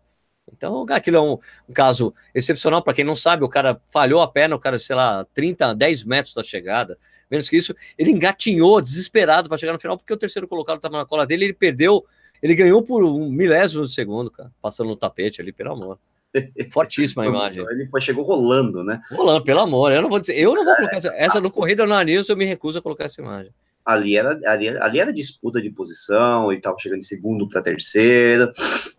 [0.55, 1.37] Então, aquilo é um,
[1.67, 2.81] um caso excepcional.
[2.81, 6.03] Para quem não sabe, o cara falhou a perna, o cara, sei lá, 30, 10
[6.03, 6.97] metros da chegada,
[7.29, 7.75] menos que isso.
[7.97, 11.45] Ele engatinhou, desesperado para chegar no final, porque o terceiro colocado estava na cola dele.
[11.45, 12.05] Ele perdeu,
[12.41, 15.99] ele ganhou por um milésimo de segundo, cara, passando no tapete ali, pelo amor.
[16.71, 17.65] Fortíssima a imagem.
[17.69, 19.01] Ele foi, chegou rolando, né?
[19.11, 19.91] Rolando, pelo amor.
[19.91, 22.45] Eu não vou dizer, eu não vou colocar essa, essa no Corrida News, eu me
[22.45, 23.51] recuso a colocar essa imagem
[23.85, 28.51] ali era, ali, ali era disputa de posição e tava chegando de segundo para terceiro.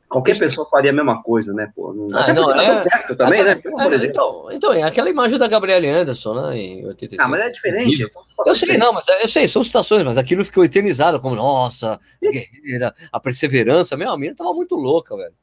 [0.09, 1.73] Qualquer pessoa faria a mesma coisa, né?
[1.75, 3.53] Pô, não, ah, até não, é, perto também, né?
[3.53, 6.57] É, então, então, é aquela imagem da Gabriela Anderson, né?
[6.57, 7.23] Em 85.
[7.23, 8.05] Ah, mas é diferente.
[8.47, 12.95] Eu sei, não, mas eu sei, são situações, mas aquilo ficou eternizado como, nossa, guerreira,
[13.11, 13.97] a perseverança.
[13.97, 15.35] Meu, a menina tava muito louca, velho.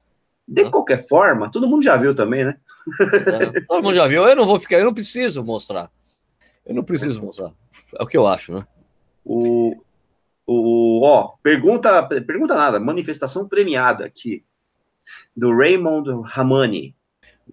[0.47, 2.55] De qualquer forma, todo mundo já viu também, né?
[3.09, 4.25] É, todo mundo já viu.
[4.25, 5.91] Eu não vou ficar, eu não preciso mostrar.
[6.65, 7.51] Eu não preciso mostrar.
[7.99, 8.65] É o que eu acho, né?
[9.23, 9.75] O,
[10.45, 14.43] o, ó, pergunta, pergunta nada, manifestação premiada aqui,
[15.35, 16.95] do Raymond Ramani.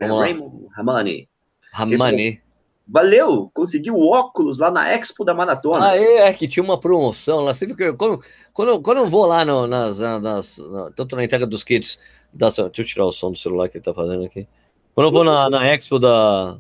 [0.01, 1.29] É, Raymond Ramani.
[1.73, 2.43] Ramani.
[2.91, 5.91] Valeu, conseguiu óculos lá na Expo da Maratona.
[5.91, 7.53] Ah, é, que tinha uma promoção lá.
[7.53, 8.23] Sempre que quando,
[8.55, 10.59] quando, quando eu vou lá no, nas, nas,
[10.97, 11.99] tanto na entrega dos kits,
[12.33, 14.49] da, deixa eu tirar o som do celular que ele tá fazendo aqui.
[14.95, 16.59] Quando eu vou na, na Expo da.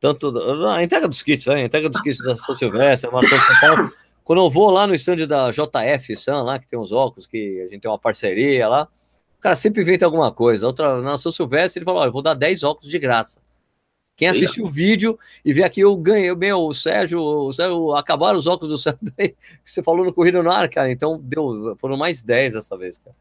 [0.00, 0.32] Tanto.
[0.32, 3.92] Na entrega dos kits, vai, entrega dos kits da São Silvestre, Maratona de São Paulo.
[4.24, 7.60] Quando eu vou lá no estande da JF Sun, lá, que tem uns óculos, que
[7.62, 8.88] a gente tem uma parceria lá,
[9.36, 10.66] o cara sempre inventa alguma coisa.
[10.66, 13.40] Outra, na São Silvestre, ele falou: eu vou dar 10 óculos de graça.
[14.16, 18.38] Quem assistiu o vídeo e vê aqui, eu ganhei, bem, o Sérgio, o Sérgio, acabaram
[18.38, 21.96] os óculos do Sérgio, que você falou no Corrida no Ar, cara, então deu, foram
[21.96, 23.16] mais 10 dessa vez, cara.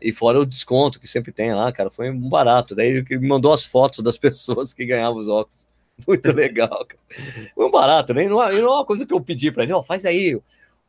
[0.00, 2.74] E fora o desconto que sempre tem lá, cara, foi um barato.
[2.74, 5.66] Daí ele me mandou as fotos das pessoas que ganhavam os óculos.
[6.06, 7.50] Muito legal, cara.
[7.54, 8.28] Foi um barato, né?
[8.28, 10.38] Não, é, não é uma coisa que eu pedi para ele, ó, oh, faz aí,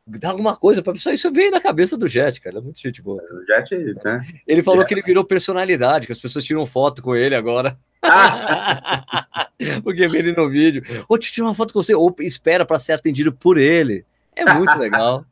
[0.05, 1.13] dá alguma coisa para pessoa.
[1.13, 2.57] Isso veio na cabeça do Jet, cara.
[2.57, 3.21] É muito gente boa.
[3.21, 4.25] O Jet, né?
[4.47, 4.87] Ele falou Jet.
[4.87, 7.77] que ele virou personalidade, que as pessoas tiram foto com ele agora.
[8.01, 9.49] Ah.
[9.83, 10.83] Porque vê ele no vídeo.
[11.07, 14.05] Ou te tira uma foto com você, ou espera para ser atendido por ele.
[14.35, 15.25] É muito legal.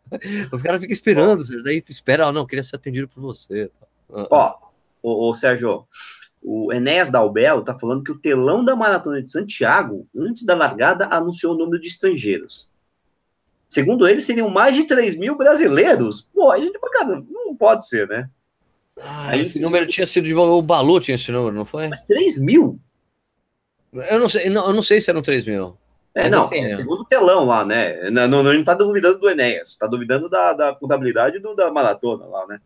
[0.51, 3.69] O cara fica esperando, daí espera, oh, não, queria ser atendido por você.
[4.09, 4.55] Ó,
[5.01, 5.85] ô Sérgio,
[6.43, 11.07] o Enéas Dalbello está falando que o telão da Maratona de Santiago, antes da largada,
[11.07, 12.73] anunciou o número de estrangeiros.
[13.69, 16.29] Segundo ele, seriam mais de 3 mil brasileiros.
[16.33, 18.29] Pô, a gente, cara, não pode ser, né?
[18.99, 21.87] Ah, Aí, esse número tinha sido divulgado, o Balu tinha esse número, não foi?
[21.87, 22.79] Mas 3 mil?
[23.91, 25.77] Eu não sei, não, eu não sei se eram 3 mil.
[26.13, 26.75] É, não, assim, é.
[26.75, 28.11] segundo o telão lá, né?
[28.11, 32.25] Não, não, não tá duvidando do Enéas, tá duvidando da, da contabilidade do, da maratona
[32.25, 32.59] lá, né?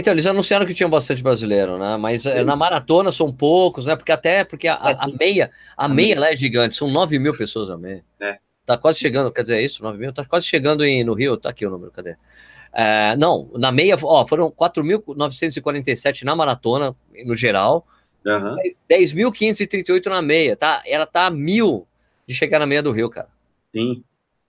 [0.00, 1.96] Então, eles anunciaram que tinham bastante brasileiro, né?
[1.98, 2.30] Mas Sim.
[2.30, 3.94] Eh, na maratona são poucos, né?
[3.94, 7.36] Porque até porque a, a, a meia, a, meia lá é gigante, são 9 mil
[7.36, 8.02] pessoas a meia.
[8.18, 8.38] É.
[8.64, 9.82] Tá quase chegando, quer dizer, é isso?
[9.82, 10.12] 9 mil?
[10.12, 12.16] Tá quase chegando em, no Rio, tá aqui o número, cadê?
[12.72, 16.94] É, não, na meia, ó, foram 4.947 na maratona,
[17.26, 17.86] no geral,
[18.24, 18.56] uhum.
[18.88, 20.82] 10.538 na meia, tá?
[20.86, 21.86] Ela tá a mil
[22.26, 23.28] de chegar na meia do Rio, cara.
[23.74, 24.02] Sim.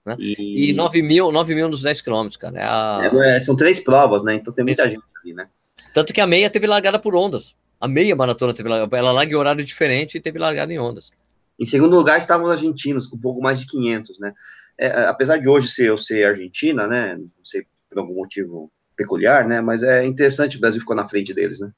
[0.05, 0.15] Né?
[0.19, 0.69] E...
[0.69, 2.57] e 9 mil, 9 mil nos 10 quilômetros, cara.
[2.57, 3.11] É a...
[3.25, 4.35] é, são três provas, né?
[4.35, 4.91] Então tem muita Isso.
[4.91, 5.47] gente ali, né?
[5.93, 7.55] Tanto que a meia teve largada por ondas.
[7.79, 8.97] A meia maratona teve largada.
[8.97, 11.11] Ela larga em horário diferente e teve largada em ondas.
[11.59, 14.33] Em segundo lugar estavam os argentinos, com um pouco mais de 500, né?
[14.77, 17.15] É, apesar de hoje ser, eu ser argentina, né?
[17.17, 19.61] Não sei por algum motivo peculiar, né?
[19.61, 21.71] Mas é interessante o Brasil ficou na frente deles, né?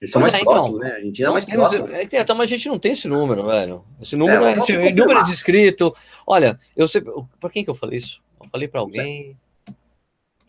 [0.00, 0.92] Eles são mais é, próximos, então, né?
[0.92, 1.96] A Argentina é mais próxima.
[1.96, 3.84] É, então, mas a gente não tem esse número, velho.
[4.00, 5.94] Esse número é, é esse, número é descrito.
[6.24, 7.02] Olha, eu sei.
[7.40, 8.22] Para quem que eu falei isso?
[8.40, 9.36] Eu falei para alguém.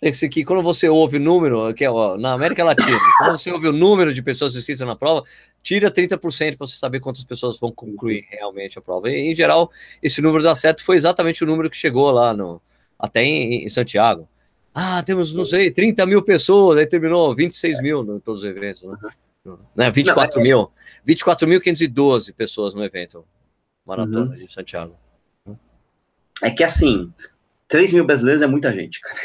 [0.01, 3.51] Esse aqui, quando você ouve o número, que é ó, na América Latina, quando você
[3.51, 5.25] ouve o número de pessoas inscritas na prova,
[5.61, 9.09] tira 30% para você saber quantas pessoas vão concluir realmente a prova.
[9.09, 9.69] E, em geral,
[10.01, 12.61] esse número dá certo foi exatamente o número que chegou lá no,
[12.97, 14.29] até em, em Santiago.
[14.73, 18.83] Ah, temos, não sei, 30 mil pessoas, aí terminou 26 mil em todos os eventos,
[18.83, 18.95] né?
[19.75, 20.43] Né, 24 não, é...
[20.43, 20.71] mil.
[21.07, 23.25] 24.512 pessoas no evento
[23.85, 24.35] Maratona uhum.
[24.35, 24.95] de Santiago.
[26.43, 27.11] É que assim,
[27.67, 29.15] 3 mil brasileiros é muita gente, cara.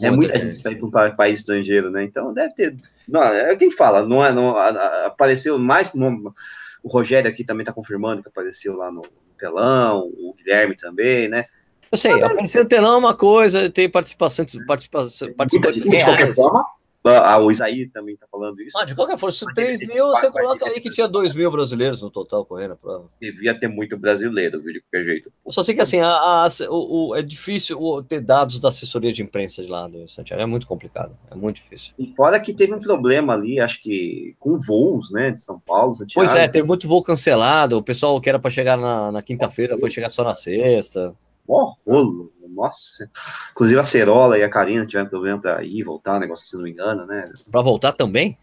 [0.00, 2.04] É muita, gente para ir para um país estrangeiro, né?
[2.04, 2.76] Então deve ter.
[3.06, 4.32] Não, é quem fala, não é?
[4.32, 5.92] Não, apareceu mais.
[5.94, 9.02] o Rogério aqui também está confirmando que apareceu lá no
[9.38, 11.46] telão, o Guilherme também, né?
[11.92, 16.66] Eu sei, aparecendo telão é uma coisa, tem participação, participação, participação de qualquer forma,
[17.06, 18.78] ah, o Isaí também está falando isso.
[18.78, 22.00] Ah, de qualquer forma, se 3 mil, você coloca aí que tinha 2 mil brasileiros
[22.00, 23.10] no total correndo a prova.
[23.20, 25.32] Devia ter muito brasileiro, viu, de qualquer jeito.
[25.44, 27.78] Eu só sei que assim, a, a, o, o, é difícil
[28.08, 30.42] ter dados da assessoria de imprensa de lá do Santiago.
[30.42, 31.92] É muito complicado, é muito difícil.
[31.98, 35.94] E fora que teve um problema ali, acho que com voos, né, de São Paulo,
[35.94, 36.26] Santiago.
[36.26, 37.76] Pois é, teve muito voo cancelado.
[37.76, 41.14] O pessoal que era para chegar na, na quinta-feira foi chegar só na sexta.
[41.46, 43.10] Mó rolo, nossa.
[43.50, 46.62] Inclusive a Cerola e a Karina tiveram problema para ir voltar, o negócio, se não
[46.62, 47.24] me engano, né?
[47.50, 48.38] Para voltar também?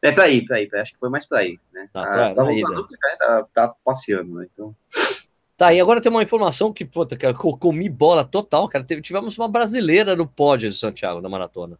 [0.00, 1.88] É para ir, para ir, pra, acho que foi mais para ir, né?
[1.92, 4.46] Tá, pra, ah, pra voltar, não, porque tá, tá passeando, né?
[4.52, 4.74] Então.
[5.56, 8.84] Tá, e agora tem uma informação que, puta, cara, comi bola total, cara.
[9.00, 11.78] tivemos uma brasileira no pódio de Santiago, da maratona.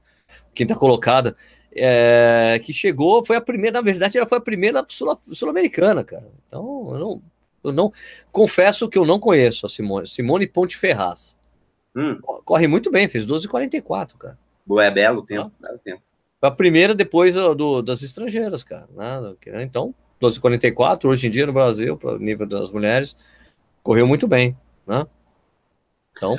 [0.54, 1.36] Quinta colocada.
[1.74, 6.30] É, que chegou, foi a primeira, na verdade, ela foi a primeira sul-americana, cara.
[6.46, 7.22] Então, eu não,
[7.64, 7.92] eu não
[8.30, 11.36] confesso que eu não conheço a Simone, Simone Ponte Ferraz.
[11.94, 12.18] Hum.
[12.44, 14.38] Corre muito bem, fez 12,44, cara.
[14.80, 15.66] É belo tempo, ah.
[15.66, 16.02] belo tempo.
[16.40, 18.88] A primeira depois do, das estrangeiras, cara.
[18.94, 19.62] Né?
[19.62, 23.16] Então, 12,44, hoje em dia no Brasil, para o nível das mulheres,
[23.82, 25.06] correu muito bem, né?
[26.16, 26.36] Então,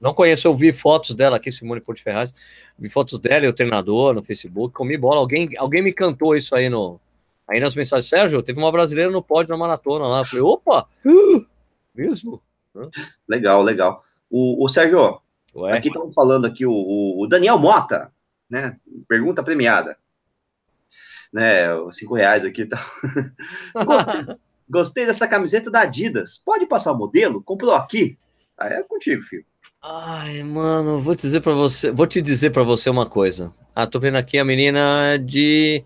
[0.00, 2.34] não conheço, eu vi fotos dela aqui, Simone Ponte Ferraz,
[2.78, 6.54] vi fotos dela e o treinador no Facebook, comi bola, alguém, alguém me cantou isso
[6.54, 7.00] aí no,
[7.48, 10.88] aí nas mensagens, Sérgio, teve uma brasileira no pódio na maratona lá, eu falei, opa,
[11.94, 12.42] mesmo?
[13.26, 14.04] Legal, legal.
[14.30, 15.20] O, o Sérgio,
[15.54, 15.76] Ué?
[15.76, 18.12] aqui estamos falando aqui o, o, Daniel Mota,
[18.48, 18.76] né?
[19.08, 19.96] Pergunta premiada.
[21.32, 22.78] Né, os cinco reais aqui tá.
[23.84, 24.36] gostei,
[24.68, 26.38] gostei dessa camiseta da Adidas.
[26.38, 27.42] Pode passar o modelo?
[27.42, 28.16] Comprou aqui.
[28.58, 29.44] Aí é contigo, filho.
[29.82, 33.52] Ai, mano, vou te dizer para você, vou te dizer para você uma coisa.
[33.74, 35.84] Ah, tô vendo aqui a menina de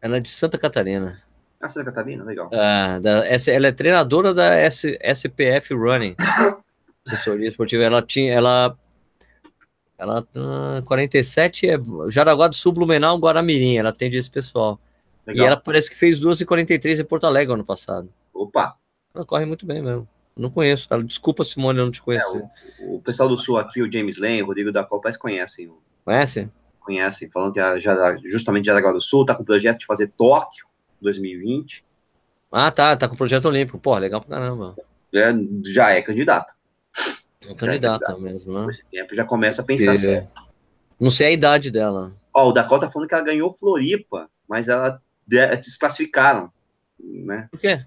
[0.00, 1.22] ela é de Santa Catarina.
[1.60, 2.48] Ah, Santa Catarina, legal.
[2.52, 6.14] Ah, da, ela é treinadora da S, SPF Running,
[7.04, 7.82] assessoria esportiva.
[7.82, 8.78] Ela tinha, ela,
[9.98, 11.78] ela uh, 47 é
[12.10, 13.76] Jaraguá do Sul, Blumenau, Guaramirim.
[13.76, 14.80] Ela atende esse pessoal.
[15.26, 15.44] Legal.
[15.44, 18.08] E ela parece que fez 2h43 em Porto Alegre ano passado.
[18.32, 18.76] Opa!
[19.12, 20.08] Ela corre muito bem mesmo.
[20.36, 20.86] Não conheço.
[20.90, 22.38] Ela, desculpa, Simone, eu não te conheço.
[22.38, 25.72] É, o, o, pessoal do Sul aqui, o James Lane, o Rodrigo da Copa, conhecem.
[26.04, 26.48] Conhece?
[26.78, 27.76] Conhecem, falando que a,
[28.24, 30.68] justamente Jaraguá do Sul está com o projeto de fazer Tóquio
[31.00, 31.84] 2020.
[32.50, 33.78] Ah, tá, tá com o projeto olímpico.
[33.78, 34.76] Pô, legal pra caramba.
[35.12, 35.32] Já,
[35.64, 36.54] já é candidato.
[37.46, 38.70] É candidata é mesmo, né?
[38.70, 40.26] Esse tempo já começa a pensar assim.
[40.98, 42.14] Não sei a idade dela.
[42.34, 46.52] Ó, o Dakota tá falando que ela ganhou Floripa, mas ela desclassificaram,
[46.98, 47.48] né?
[47.50, 47.84] Por quê?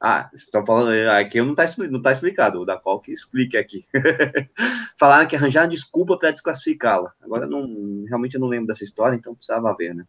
[0.00, 3.86] Ah, estão falando aqui não tá, não tá explicado, o da qual que explique aqui.
[4.98, 7.12] Falaram que arranjaram desculpa para desclassificá-la.
[7.22, 10.04] Agora não, realmente eu não lembro dessa história, então precisava ver, né?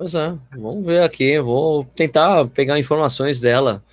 [0.00, 1.38] Pois é, vamos ver aqui.
[1.40, 3.84] Vou tentar pegar informações dela,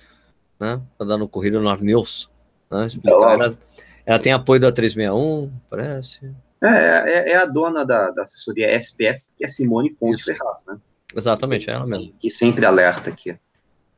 [0.58, 0.80] né?
[0.96, 2.30] Tá dando corrida no News.
[2.70, 2.86] Né?
[3.04, 3.58] Ela,
[4.06, 6.34] ela, tem apoio da 361, parece.
[6.64, 10.24] É, é, é a dona da, da, assessoria SPF, que é Simone Ponte.
[10.24, 10.78] Ferraz, né?
[11.14, 12.14] Exatamente, é ela mesmo.
[12.18, 13.36] Que sempre alerta aqui.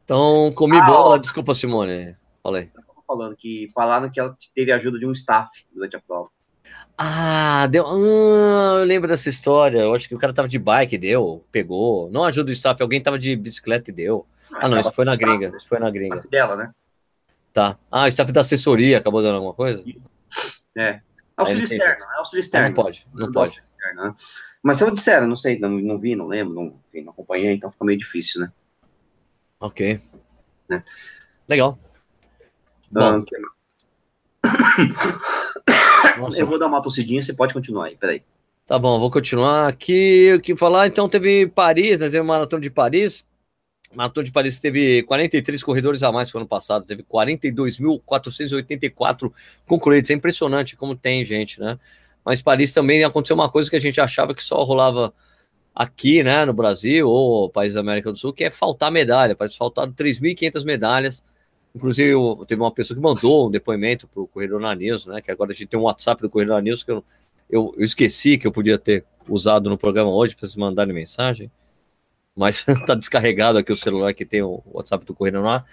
[0.04, 2.16] Então, comi ah, bola, ó, desculpa, Simone.
[2.42, 2.72] Falei.
[3.06, 6.28] Falando que falaram que ela teve ajuda de um staff durante a prova.
[7.02, 7.86] Ah, deu.
[7.86, 9.78] Ah, eu lembro dessa história.
[9.78, 12.10] Eu acho que o cara tava de bike, deu, pegou.
[12.10, 14.26] Não ajuda o staff, alguém tava de bicicleta e deu.
[14.52, 15.50] Ah, não, isso foi na gringa.
[15.56, 16.22] Isso foi na gringa.
[16.30, 16.74] dela, né?
[17.54, 17.78] Tá.
[17.90, 19.82] Ah, o staff da assessoria acabou dando alguma coisa?
[20.76, 21.00] É.
[21.38, 22.68] Auxílio externo, é auxílio externo.
[22.68, 23.52] não pode, não, pode.
[23.52, 24.14] Externo, né?
[24.62, 27.54] Mas se eu disser, não sei, não, não vi, não lembro, não, enfim, não acompanhei,
[27.54, 28.52] então fica meio difícil, né?
[29.58, 29.98] Ok.
[30.68, 30.84] Né?
[31.48, 31.78] Legal.
[32.90, 33.24] Bom.
[36.28, 36.42] Okay.
[36.42, 38.22] eu vou dar uma tossidinha, você pode continuar aí, peraí.
[38.66, 40.34] Tá bom, vou continuar aqui.
[40.34, 40.86] O que falar?
[40.86, 42.06] Então, teve Paris, né?
[42.06, 43.24] Teve o Maratona de Paris.
[43.92, 49.32] Maratona de Paris teve 43 corredores a mais que o ano passado, teve 42.484
[49.66, 50.10] concluídos.
[50.10, 51.76] É impressionante como tem gente, né?
[52.24, 55.12] Mas Paris também aconteceu uma coisa que a gente achava que só rolava
[55.74, 59.34] aqui, né, no Brasil ou países da América do Sul, que é faltar medalha.
[59.34, 61.24] Parece faltaram 3.500 medalhas
[61.74, 65.20] Inclusive, eu, teve uma pessoa que mandou um depoimento para o Corredor na News, né?
[65.20, 67.04] Que agora a gente tem um WhatsApp do Corredor na News que eu,
[67.48, 71.50] eu, eu esqueci que eu podia ter usado no programa hoje para vocês mandarem mensagem.
[72.34, 75.64] Mas tá descarregado aqui o celular que tem o WhatsApp do Corredor lá.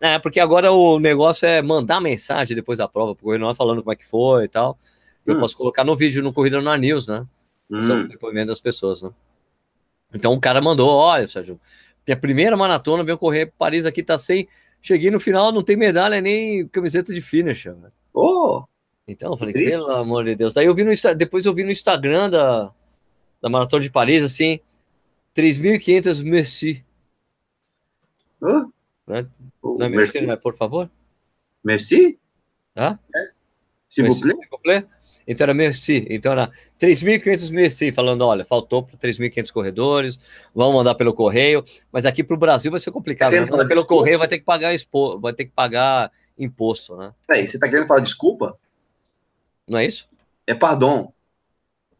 [0.00, 3.82] É, porque agora o negócio é mandar mensagem depois da prova para o Corredor falando
[3.82, 4.78] como é que foi e tal.
[5.26, 5.40] Eu hum.
[5.40, 7.26] posso colocar no vídeo no Corredor na News, né?
[7.70, 7.80] Hum.
[7.80, 9.10] São depoimento das pessoas, né?
[10.14, 11.58] Então o cara mandou, olha, Sérgio,
[12.06, 14.48] minha primeira maratona, veio correr Paris aqui, tá sem.
[14.80, 17.76] Cheguei no final, não tem medalha nem camiseta de finisher.
[18.12, 18.64] Oh!
[19.06, 20.52] Então, eu falei, pelo amor de Deus.
[20.52, 22.72] Daí eu vi no depois eu vi no Instagram da,
[23.40, 24.60] da Maratona de Paris, assim,
[25.36, 26.84] 3.500 merci.
[28.40, 28.72] Uh?
[29.06, 29.26] Né?
[29.62, 30.26] Uh, não é merci, merci.
[30.26, 30.90] Não é, por favor?
[31.64, 32.18] Merci?
[32.76, 32.98] Hã?
[33.14, 33.30] É.
[33.88, 34.20] S'il vous
[34.62, 34.86] plaît?
[35.26, 36.06] Então era merci.
[36.10, 36.50] Então era
[36.80, 40.20] 3.500 merci, falando, olha, faltou para 3.500 corredores,
[40.54, 43.32] vamos mandar pelo correio, mas aqui para o Brasil vai ser complicado.
[43.32, 43.40] Né?
[43.40, 47.12] Mandar pelo correio vai ter que pagar expo, vai ter que pagar imposto, né?
[47.26, 48.56] Peraí, você está querendo falar desculpa?
[49.68, 50.08] Não é isso?
[50.46, 51.12] É pardon.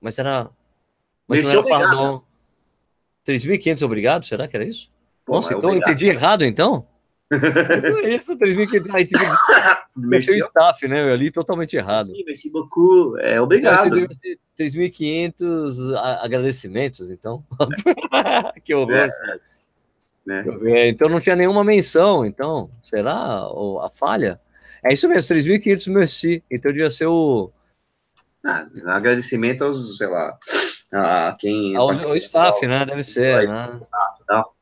[0.01, 0.51] Mas era.
[1.29, 2.23] Mas não era pardon.
[3.27, 4.27] 3.500 obrigado?
[4.27, 4.91] Será que era isso?
[5.25, 5.89] Pô, Nossa, então obrigado.
[5.89, 6.87] eu entendi errado, então?
[8.05, 8.95] É isso, 3.500.
[8.95, 11.09] Aí tive seu staff, né?
[11.09, 12.09] Eu ali totalmente errado.
[12.09, 13.19] Sim, merci beaucoup.
[13.19, 13.91] É, obrigado.
[14.59, 17.45] 3.500 agradecimentos, então.
[18.65, 19.09] que horror, é.
[20.25, 20.89] Né?
[20.89, 23.13] Então não tinha nenhuma menção, então, será
[23.83, 24.41] a falha?
[24.85, 26.45] É isso mesmo, 3.500 merci.
[26.51, 27.51] Então devia ser o.
[28.45, 30.37] Ah, agradecimento aos, sei lá,
[30.93, 31.77] a quem.
[31.77, 32.85] Ao, ao staff, né?
[32.85, 33.39] Deve ser.
[33.39, 33.45] Né?
[33.45, 34.57] Staff, tal.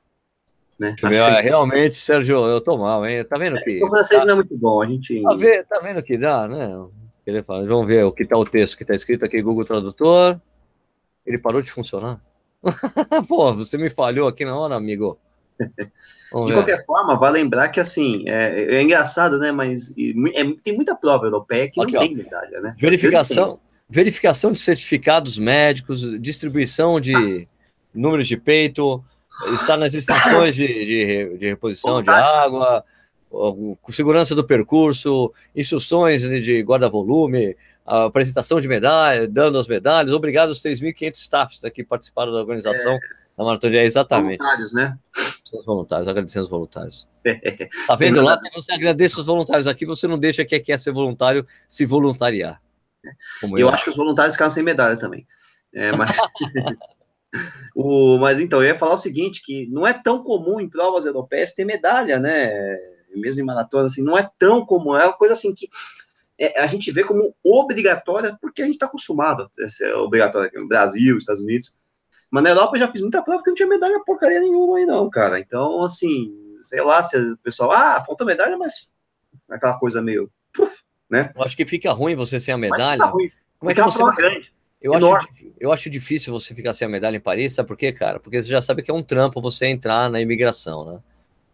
[0.81, 0.97] Né?
[0.99, 3.22] Ver, realmente, Sérgio, eu tô mal, hein?
[3.22, 3.85] Tá vendo que.
[3.85, 5.22] O francês tá, não é muito bom, a gente.
[5.22, 6.87] Tá, vendo, tá vendo que dá, né?
[7.26, 10.41] Ele fala, vamos ver o que tá o texto que tá escrito aqui, Google Tradutor.
[11.26, 12.18] Ele parou de funcionar.
[13.28, 15.18] Pô, você me falhou aqui na hora, amigo.
[15.61, 19.53] de qualquer forma, vai lembrar que assim é, é engraçado, né?
[19.53, 19.95] Mas
[20.35, 22.74] é, tem muita prova europeia que aqui, não ó, tem medalha, né?
[22.78, 27.47] Verificação, verificação de certificados médicos, distribuição de
[27.95, 29.05] números de peito,
[29.55, 32.84] está nas estações de, de, de reposição de água,
[33.91, 40.12] segurança do percurso, instruções de guarda-volume, apresentação de medalha, dando as medalhas.
[40.12, 43.01] Obrigado aos 3.500 staffs que participaram da organização é,
[43.36, 43.76] da maratona.
[43.76, 44.38] É, exatamente.
[44.38, 44.99] Voluntários, né?
[45.53, 47.09] Os voluntários, agradecendo os voluntários.
[47.86, 48.38] Tá vendo lá?
[48.55, 52.61] Você agradece os voluntários aqui, você não deixa quem quer ser voluntário se voluntariar.
[53.43, 55.26] eu, eu acho que os voluntários ficam sem medalha também.
[55.72, 56.16] É, mas...
[57.74, 61.07] O, mas então, eu ia falar o seguinte, que não é tão comum em provas
[61.07, 62.76] europeias ter medalha, né?
[63.14, 65.68] Mesmo em maratona, assim, não é tão comum, é uma coisa assim que
[66.39, 70.59] é, a gente vê como obrigatória, porque a gente está acostumado a ser obrigatória aqui
[70.59, 71.76] no Brasil, Estados Unidos.
[72.31, 74.87] Mas na Europa eu já fiz muita prova que não tinha medalha porcaria nenhuma aí,
[74.87, 75.39] não, cara.
[75.39, 78.89] Então, assim, sei lá, se o pessoal, ah, aponta medalha, mas
[79.51, 80.31] aquela coisa meio.
[80.53, 81.31] Puf, né?
[81.35, 82.99] Eu acho que fica ruim você sem a medalha.
[82.99, 83.31] Mas ruim.
[83.59, 84.03] Como é que é você.
[84.14, 84.55] Grande.
[84.83, 85.28] Eu acho,
[85.59, 88.18] eu acho difícil você ficar sem a medalha em Paris, sabe por quê, cara?
[88.18, 91.01] Porque você já sabe que é um trampo você entrar na imigração, né?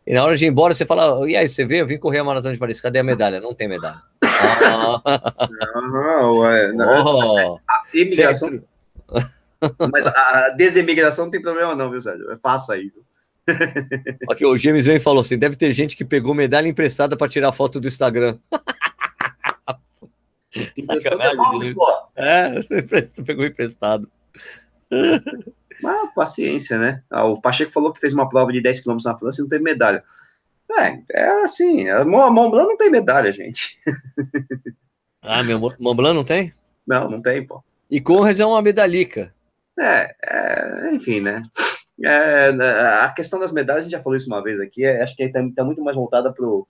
[0.07, 2.21] E na hora de ir embora, você fala, e aí, você vê, eu vim correr
[2.21, 3.41] a maratona de Paris, cadê a medalha?
[3.41, 4.01] Não tem medalha.
[4.23, 5.03] Ah.
[5.75, 7.05] Não, ué, não.
[7.05, 8.63] Oh, a imigração...
[9.93, 12.27] Mas a desemigração não tem problema não, viu, Sérgio?
[12.43, 13.03] Passa aí, viu?
[14.31, 17.29] Aqui, o James vem e falou assim, deve ter gente que pegou medalha emprestada para
[17.29, 18.39] tirar foto do Instagram.
[22.15, 22.63] É,
[23.15, 24.11] tu pegou emprestado.
[25.83, 27.03] Mas paciência, né?
[27.11, 29.49] Ah, o Pacheco falou que fez uma prova de 10 km na França e não
[29.49, 30.03] teve medalha.
[30.71, 33.79] É, é assim, a Mont Blanc não tem medalha, gente.
[35.29, 36.55] Ah, meu Mont Blanc não tem?
[36.87, 37.61] Não, não tem, pô.
[37.91, 39.35] E Conrads é uma medalhica.
[39.77, 41.43] É, é enfim, né?
[42.05, 42.51] É,
[43.01, 45.25] a questão das medalhas, a gente já falou isso uma vez aqui, é, acho que
[45.25, 46.67] está tá muito mais voltada para o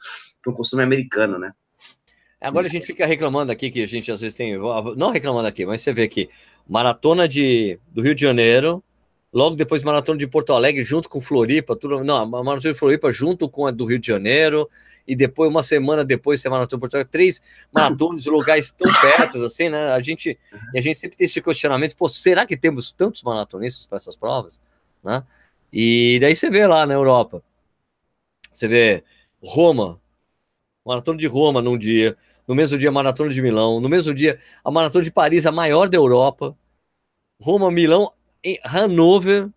[0.54, 1.52] costume americano, né?
[2.40, 4.56] Agora a gente fica reclamando aqui que a gente às vezes tem.
[4.96, 6.28] Não reclamando aqui, mas você vê aqui.
[6.68, 8.82] Maratona de, do Rio de Janeiro,
[9.32, 13.10] logo depois maratona de Porto Alegre junto com Floripa, tudo, não, a maratona de Floripa
[13.12, 14.68] junto com a do Rio de Janeiro,
[15.06, 17.40] e depois, uma semana depois, tem a maratona de Porto Alegre, três
[17.72, 19.92] maratonas de lugares tão perto assim, né?
[19.92, 20.38] A gente,
[20.74, 24.16] e a gente sempre tem esse questionamento, pô, será que temos tantos maratonistas para essas
[24.16, 24.60] provas?
[25.04, 25.22] Né?
[25.72, 27.42] E daí você vê lá na Europa,
[28.50, 29.04] você vê
[29.42, 30.00] Roma,
[30.86, 32.16] maratona de Roma num dia,
[32.46, 35.52] no mesmo dia a maratona de Milão, no mesmo dia a maratona de Paris, a
[35.52, 36.56] maior da Europa,
[37.40, 38.12] Roma, Milão,
[38.64, 39.48] Hanover,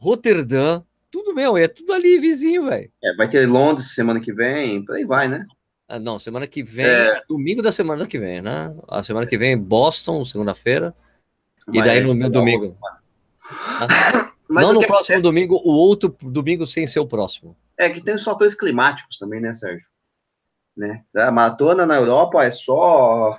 [0.00, 2.90] Roterdã, tudo meu, é tudo ali vizinho, velho.
[3.02, 5.46] É, vai ter Londres semana que vem, por aí vai, né?
[5.86, 7.22] Ah, não, semana que vem, é...
[7.28, 8.74] domingo da semana que vem, né?
[8.88, 10.94] A semana que vem, Boston, segunda-feira,
[11.72, 12.76] e daí no meu domingo.
[13.80, 17.54] Ah, não no próximo domingo, o outro domingo sem ser o próximo.
[17.78, 19.86] É que tem os fatores climáticos também, né, Sérgio?
[20.76, 21.04] Né?
[21.14, 23.38] A maratona na Europa é só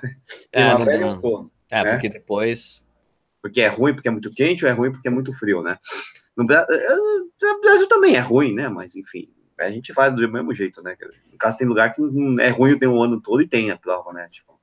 [0.52, 1.50] é, não, não.
[1.70, 1.90] é né?
[1.92, 2.84] porque depois
[3.42, 5.78] porque é ruim porque é muito quente ou é ruim porque é muito frio, né?
[6.36, 8.68] No Brasil, é, é, Brasil também é ruim, né?
[8.68, 9.28] Mas enfim,
[9.60, 10.96] a gente faz do mesmo jeito, né?
[11.30, 12.02] No caso tem lugar que
[12.40, 14.28] é ruim tem o ano todo e tem a prova, né?
[14.30, 14.58] Tipo.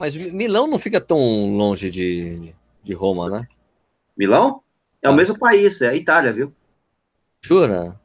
[0.00, 1.18] Mas Milão não fica tão
[1.56, 3.48] longe de, de Roma, né?
[4.16, 4.62] Milão?
[5.02, 5.10] É ah.
[5.10, 6.52] o mesmo país, é a Itália, viu?
[7.40, 8.00] Jura?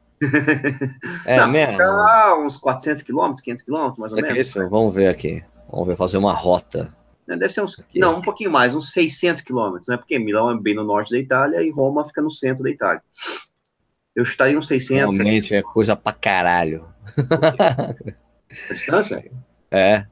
[1.25, 1.73] É não, mesmo?
[1.73, 4.41] Fica uns 400 quilômetros, 500 quilômetros, mais ou menos.
[4.41, 5.43] Isso, vamos ver aqui.
[5.71, 6.95] Vamos ver, fazer uma rota.
[7.27, 7.99] É, deve ser uns, aqui.
[7.99, 9.97] não, um pouquinho mais, uns 600 quilômetros, né?
[9.97, 13.01] Porque Milão é bem no norte da Itália e Roma fica no centro da Itália.
[14.15, 15.15] Eu estaria uns 600.
[15.15, 16.85] Realmente é coisa pra caralho.
[18.69, 19.23] A distância?
[19.75, 20.05] É.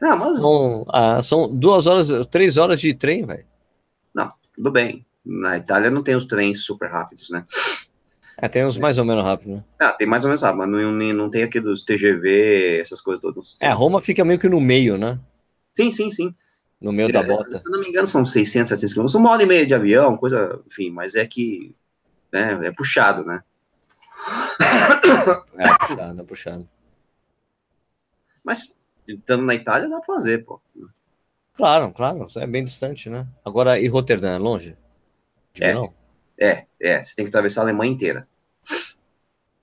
[0.00, 3.44] Não, mas São, ah, são duas horas, três horas de trem, velho.
[4.56, 5.04] tudo bem.
[5.22, 7.44] Na Itália não tem os trens super rápidos, né?
[8.38, 9.64] É, tem uns mais ou menos rápido, né?
[9.78, 13.20] Ah, tem mais ou menos rápido, mas não, não- tem aqui dos TGV, essas coisas
[13.20, 13.58] todas.
[13.62, 15.18] É, Roma fica meio que no meio, né?
[15.72, 16.34] Sim, sim, sim.
[16.80, 17.58] No meio da É, bota.
[17.58, 20.16] Se eu não me engano, são 600, 700 quilômetros, uma hora e meia de avião,
[20.16, 21.70] coisa, enfim, mas é que
[22.32, 23.42] né, é puxado, né?
[25.58, 26.68] É, puxado, é puxado.
[28.42, 28.74] Mas
[29.06, 30.60] estando na Itália dá pra fazer, pô.
[31.54, 33.26] Claro, claro, é bem distante, né?
[33.44, 34.76] Agora, e Roterdã é longe?
[35.52, 35.68] De É.
[35.74, 35.92] Milão?
[36.40, 38.26] É, é, você tem que atravessar a Alemanha inteira,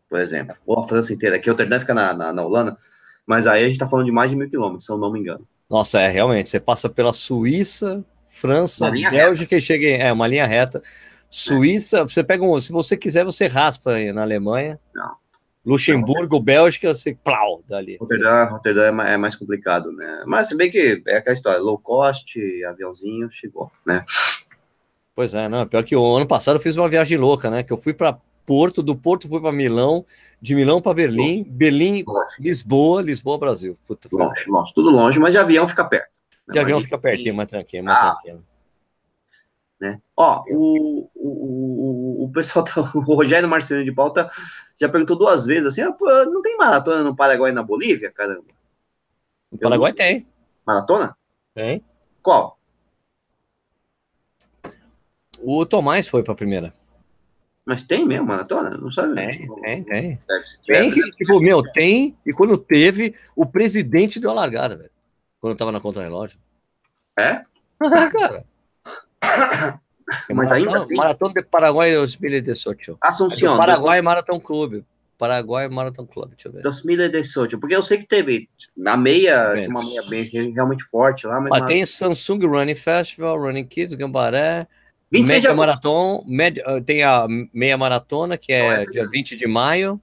[0.08, 2.78] por exemplo, ou a França inteira, que Rotterdam fica na, na, na Holanda,
[3.26, 5.20] mas aí a gente tá falando de mais de mil quilômetros, se eu não me
[5.20, 5.48] engano.
[5.70, 10.46] Nossa, é, realmente, você passa pela Suíça, França, Bélgica e chega em, é, uma linha
[10.46, 10.82] reta.
[11.30, 14.80] Suíça, você pega um, se você quiser, você raspa aí na Alemanha.
[14.94, 15.16] Não.
[15.66, 17.98] Luxemburgo, Bélgica, você plau, dali.
[17.98, 20.24] Rotterdam, Rotterdam é, é mais complicado, né?
[20.26, 24.06] Mas se bem que é aquela história, low cost, aviãozinho, chegou, né?
[25.18, 27.64] Pois é, não, pior que o ano passado eu fiz uma viagem louca, né?
[27.64, 30.06] Que eu fui para Porto, do Porto fui para Milão,
[30.40, 33.76] de Milão para Berlim, Berlim, Longe, Lisboa, Lisboa, Brasil.
[33.88, 36.12] Puta, foi- longe, longe, tudo longe, mas de avião fica perto.
[36.48, 36.54] né?
[36.54, 38.12] de avião Mas fica pertinho, mais tranquilo, mais Ah.
[38.14, 38.44] tranquilo.
[39.82, 40.00] né?
[40.16, 44.30] Ó, o, o, o, pessoal, tá, o Rogério Marcelino de Pauta
[44.80, 48.12] já perguntou duas vezes assim, ah, pô, não tem maratona no Paraguai e na Bolívia,
[48.12, 48.44] caramba?
[49.52, 50.28] No Paraguai tem,
[50.66, 51.18] Maratona?
[51.56, 51.84] tem.
[52.22, 52.57] Qual?
[55.42, 56.74] O Tomás foi para a primeira.
[57.66, 58.70] Mas tem mesmo maratona?
[58.78, 59.16] Não sabe?
[59.16, 60.20] Tem, tem, tem.
[60.64, 64.90] Tiver, Tem que, tipo, meu, tem, e quando teve, o presidente deu a largada, velho.
[65.42, 66.40] Quando eu tava na contra-relógio.
[67.20, 67.42] É?
[68.10, 68.46] cara.
[70.30, 70.98] É Mas maratona, ainda tem?
[70.98, 72.92] Maratona de Paraguai 2018.
[72.92, 74.86] É do Assunção, Paraguai Marathon Clube.
[75.18, 76.62] Paraguai Marathon Clube, deixa eu ver.
[76.62, 80.24] 2018, porque eu sei que teve, na meia, tinha uma meia bem
[80.54, 84.68] realmente forte lá, mas Ah, tem Samsung Running Festival, Running Kids, Gambaré,
[85.12, 88.92] 26 de Média Marathon, média- ah, tem a meia maratona, que Não, é essa é
[88.92, 89.18] dia grande.
[89.18, 90.02] 20 de maio,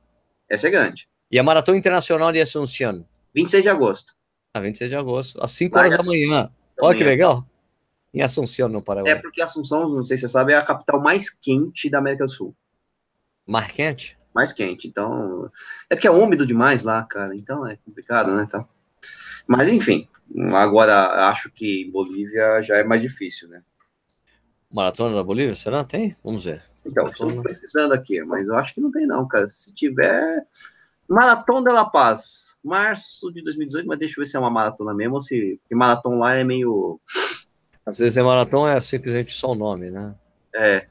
[0.48, 4.14] essa é grande, e a Maratona Internacional de Assunción, 26 de agosto,
[4.54, 6.50] a 26 de agosto, às 5 Lá horas da manhã.
[6.80, 7.44] Olha que legal.
[8.12, 9.12] Em Assunción, no Paraguai.
[9.12, 12.24] é porque Assunção, não sei se você sabe, é a capital mais quente da América
[12.24, 12.54] do Sul,
[13.46, 14.16] Mais quente?
[14.32, 15.46] mais quente, então,
[15.90, 18.64] é porque é úmido demais lá, cara, então é complicado, né, tá?
[19.46, 20.08] Mas enfim,
[20.54, 23.62] agora acho que Bolívia já é mais difícil, né?
[24.74, 25.84] Maratona da Bolívia, será?
[25.84, 26.16] Tem?
[26.24, 26.62] Vamos ver.
[26.84, 29.48] Então, estou pesquisando aqui, mas eu acho que não tem não, cara.
[29.48, 30.44] Se tiver
[31.08, 34.92] Maratona de La Paz, março de 2018, mas deixa eu ver se é uma maratona
[34.92, 36.98] mesmo ou se porque maratona lá é meio
[37.86, 40.14] Às vezes é maratona, é simplesmente só o nome, né?
[40.54, 40.86] é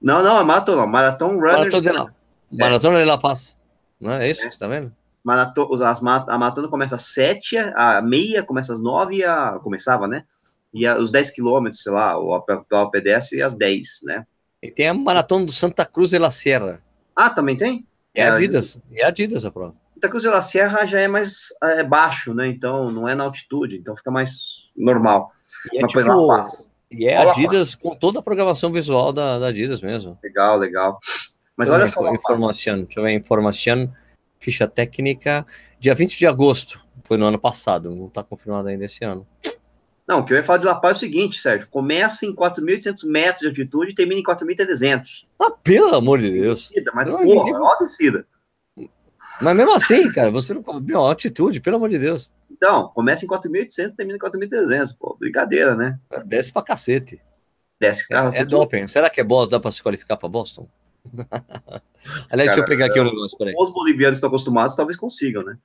[0.00, 0.84] não, não, é maratona.
[0.84, 1.72] Marathon Runners.
[1.72, 2.10] Maratona de La,
[2.50, 3.56] Maratona de La Paz.
[4.00, 4.42] Não é isso?
[4.42, 4.50] É.
[4.50, 4.92] Você tá vendo?
[5.22, 9.60] Marato- os- as a maratona começa às 7, a meia começa às 9 e a.
[9.62, 10.24] Começava, né?
[10.72, 14.26] E a- os 10 quilômetros, sei lá, o a pedestre às 10, né?
[14.62, 16.82] E tem a Maratona do Santa Cruz de la Sierra.
[17.14, 17.86] Ah, também tem?
[18.14, 18.78] É É, Adidas.
[18.92, 19.74] É Adidas a prova.
[19.94, 22.48] Santa Cruz de la Sierra já é mais é, baixo, né?
[22.48, 25.32] Então não é na altitude, então fica mais normal.
[25.72, 26.72] E é Mas tipo.
[26.90, 30.18] E é Olha Adidas com toda a programação visual da, da Adidas mesmo.
[30.22, 30.98] Legal, legal.
[31.56, 33.92] Mas eu olha só, informação, deixa eu ver, informação,
[34.38, 35.46] ficha técnica,
[35.78, 39.26] dia 20 de agosto, foi no ano passado, não está confirmado ainda esse ano.
[40.12, 41.66] Não, o que eu ia falar de La Paz é o seguinte, Sérgio.
[41.70, 45.24] Começa em 4.800 metros de altitude e termina em 4.300.
[45.40, 46.68] Ah, pelo amor de Deus.
[46.68, 48.26] Descida, Mas, Não, porra, é uma descida.
[49.40, 50.62] Mas mesmo assim, cara, você não.
[50.82, 52.30] Meu, altitude, pelo amor de Deus.
[52.50, 54.98] Então, começa em 4.800 e termina em 4.300.
[55.00, 55.98] Pô, brincadeira, né?
[56.26, 57.18] Desce pra cacete.
[57.80, 58.04] Desce.
[58.10, 58.88] É, Cara, é você doping.
[58.88, 59.50] Será que é Boston?
[59.50, 60.68] Dá pra se qualificar pra Boston?
[62.30, 63.54] Aliás, deixa eu Cara, pegar aqui o negócio, peraí.
[63.56, 65.56] Os bolivianos estão acostumados, talvez consigam, né?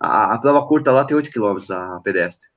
[0.00, 2.50] A, a prova curta lá tem 8 km a pedestre.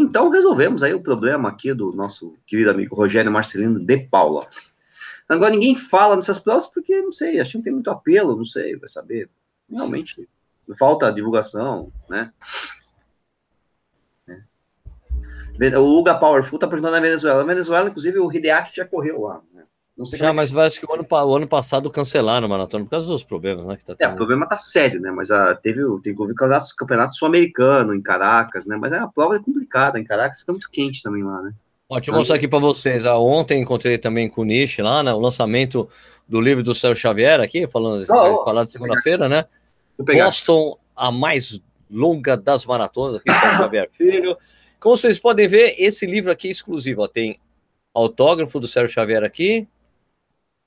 [0.00, 4.48] Então resolvemos aí o problema aqui do nosso querido amigo Rogério Marcelino de Paula.
[5.28, 8.44] Agora ninguém fala nessas provas porque, não sei, acho que não tem muito apelo, não
[8.44, 9.28] sei, vai saber.
[9.70, 10.26] Realmente,
[10.78, 12.32] falta divulgação, né?
[15.60, 15.78] É.
[15.78, 17.40] O Uga Powerful tá perguntando na Venezuela.
[17.40, 19.42] Na Venezuela, inclusive, o Hideaki já correu lá?
[20.00, 22.84] Não sei Já, é mas parece que o ano, o ano passado cancelaram a maratona
[22.84, 23.76] por causa dos problemas, né?
[23.76, 24.16] Que tá É, o tendo.
[24.16, 25.10] problema tá sério, né?
[25.10, 28.78] Mas ah, teve, o- tem que ouvir campeonato, campeonato sul-americano em Caracas, né?
[28.80, 31.52] Mas é, a prova é complicada, em Caracas fica muito quente também lá, né?
[31.86, 33.04] Ó, deixa eu mostrar aqui para vocês.
[33.04, 35.12] Ah, ontem encontrei também com o Nish lá, né?
[35.12, 35.86] O lançamento
[36.26, 38.44] do livro do Céu Xavier aqui, falando, Oh, oh.
[38.44, 39.44] falando de segunda-feira, né?
[39.98, 44.36] Boston, a mais longa das maratonas, aqui, Xavier Filho.
[44.78, 47.02] Como vocês podem ver, esse livro aqui é exclusivo.
[47.02, 47.38] Ó, tem
[47.92, 49.68] autógrafo do Sérgio Xavier aqui.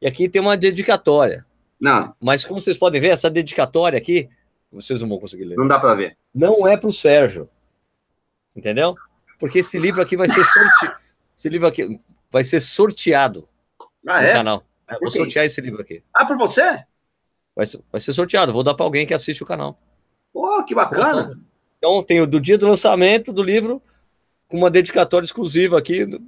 [0.04, 1.46] E aqui tem uma dedicatória.
[1.80, 4.30] Não, Mas como vocês podem ver, essa dedicatória aqui
[4.70, 5.56] Vocês não vão conseguir ler.
[5.56, 6.18] Não dá para ver.
[6.36, 7.50] Não é para o Sérgio.
[8.54, 8.96] Entendeu?
[9.40, 10.98] Porque esse livro aqui vai ser sorteado.
[11.38, 13.48] esse livro aqui vai ser sorteado
[14.06, 14.34] ah, no é?
[14.34, 14.64] canal.
[15.00, 16.04] Vou sortear esse livro aqui.
[16.14, 16.84] Ah, por você?
[17.56, 18.52] Vai ser, vai ser sorteado.
[18.52, 19.80] Vou dar para alguém que assiste o canal.
[20.34, 21.40] Pô, que bacana.
[21.78, 23.82] Então, tem o do dia do lançamento do livro,
[24.50, 26.20] com uma dedicatória exclusiva aqui do,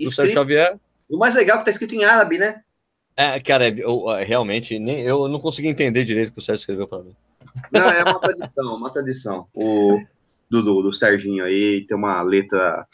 [0.00, 0.80] do Sérgio Xavier.
[1.08, 2.64] O mais legal é que tá escrito em árabe, né?
[3.16, 6.88] É, cara, eu, realmente, nem, eu não consegui entender direito o que o Sérgio escreveu
[6.88, 7.14] para mim.
[7.70, 9.46] Não, é uma tradição, uma tradição.
[9.54, 10.00] O
[10.50, 12.86] do, do, do Serginho aí tem uma letra,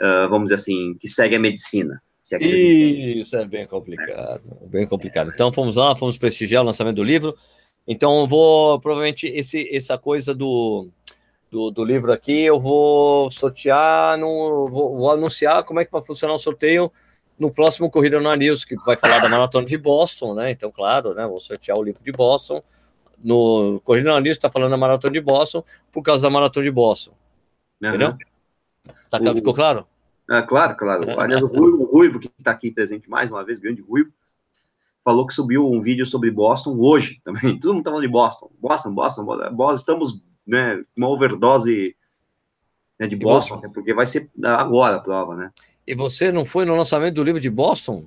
[0.00, 2.02] uh, vamos dizer assim, que segue a medicina.
[2.32, 5.30] É Isso é bem complicado, bem complicado.
[5.32, 7.36] Então fomos lá, fomos prestigiar o lançamento do livro.
[7.86, 10.88] Então eu vou, provavelmente, esse, essa coisa do,
[11.50, 16.02] do, do livro aqui, eu vou sortear, no, vou, vou, anunciar como é que vai
[16.02, 16.90] funcionar o sorteio
[17.38, 20.50] no próximo Corrida no News, que vai falar da Maratona de Boston, né?
[20.50, 21.26] Então, claro, né?
[21.26, 22.62] Vou sortear o livro de Boston.
[23.22, 27.12] No Corrida no está falando da Maratona de Boston por causa da Maratona de Boston.
[27.82, 27.88] Uhum.
[27.88, 28.16] Entendeu?
[29.10, 29.34] Tá, o...
[29.34, 29.86] Ficou claro?
[30.30, 31.10] É, claro, claro.
[31.10, 31.20] É.
[31.20, 34.10] Aliás, o Ruivo, o Ruivo que está aqui presente mais uma vez, grande Ruivo,
[35.04, 37.58] falou que subiu um vídeo sobre Boston hoje também.
[37.60, 38.50] Todo mundo tá falando de Boston.
[38.60, 39.74] Boston, Boston, Boston.
[39.74, 41.94] Estamos, né, uma overdose
[42.98, 45.52] né, de Boston, porque vai ser agora a prova, né?
[45.86, 48.06] E você não foi no lançamento do livro de Boston?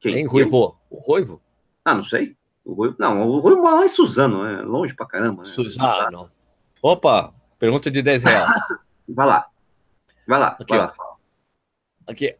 [0.00, 0.18] Quem?
[0.18, 0.76] Hein, Ruivo?
[0.90, 1.40] O Ruivo?
[1.84, 2.36] Ah, não sei.
[2.64, 4.62] O Ruivo, não, o Ruivo lá em Suzano, né?
[4.62, 5.42] longe pra caramba.
[5.42, 5.44] Né?
[5.44, 6.30] Suzano.
[6.82, 8.60] Opa, pergunta de 10 reais.
[9.08, 9.46] vai lá.
[10.26, 10.48] Vai lá.
[10.48, 10.94] Aqui, vai lá.
[12.06, 12.36] Aqui.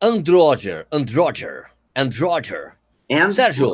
[0.00, 2.76] Androger, Androger, Androger.
[3.10, 3.72] And Sérgio.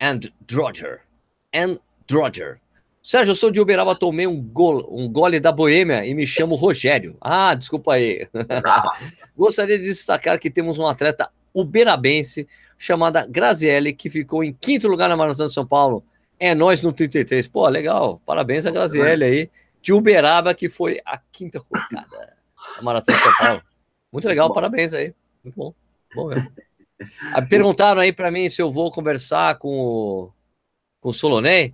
[0.00, 1.02] Androger.
[1.54, 2.60] Androger.
[3.08, 6.54] Sérgio, eu sou de Uberaba, tomei um, gol, um gole da Boêmia e me chamo
[6.54, 7.16] Rogério.
[7.22, 8.28] Ah, desculpa aí.
[9.34, 12.46] Gostaria de destacar que temos um atleta uberabense
[12.76, 16.04] chamada Graziele, que ficou em quinto lugar na Maratona de São Paulo.
[16.38, 17.48] É nós no 33.
[17.48, 18.20] Pô, legal.
[18.26, 19.50] Parabéns a Graziele aí,
[19.80, 22.36] de Uberaba, que foi a quinta colocada
[22.76, 23.62] na Maratona de São Paulo.
[24.12, 25.14] Muito legal, parabéns aí.
[25.42, 25.74] Muito bom.
[26.14, 26.52] Bom mesmo.
[27.32, 30.30] Ah, perguntaram aí para mim se eu vou conversar com o,
[31.00, 31.72] com o Solonei.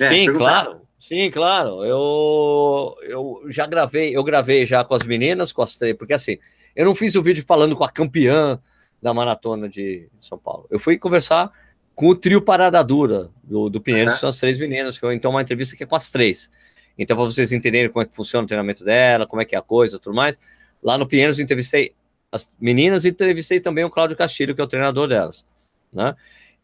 [0.00, 0.82] É, Sim, claro.
[0.98, 1.84] Sim, claro.
[1.84, 6.38] Eu, eu já gravei, eu gravei já com as meninas, com as três, porque assim,
[6.74, 8.60] eu não fiz o vídeo falando com a campeã
[9.00, 10.66] da maratona de São Paulo.
[10.70, 11.50] Eu fui conversar
[11.94, 14.18] com o trio Parada Dura do, do Pinheiros, uhum.
[14.20, 14.96] são as três meninas.
[14.96, 16.50] Foi então uma entrevista que é com as três.
[16.98, 19.58] Então, para vocês entenderem como é que funciona o treinamento dela, como é que é
[19.58, 20.38] a coisa tudo mais,
[20.82, 21.94] lá no Pinheiros eu entrevistei
[22.30, 25.46] as meninas e entrevistei também o Cláudio Castilho, que é o treinador delas,
[25.92, 26.14] né?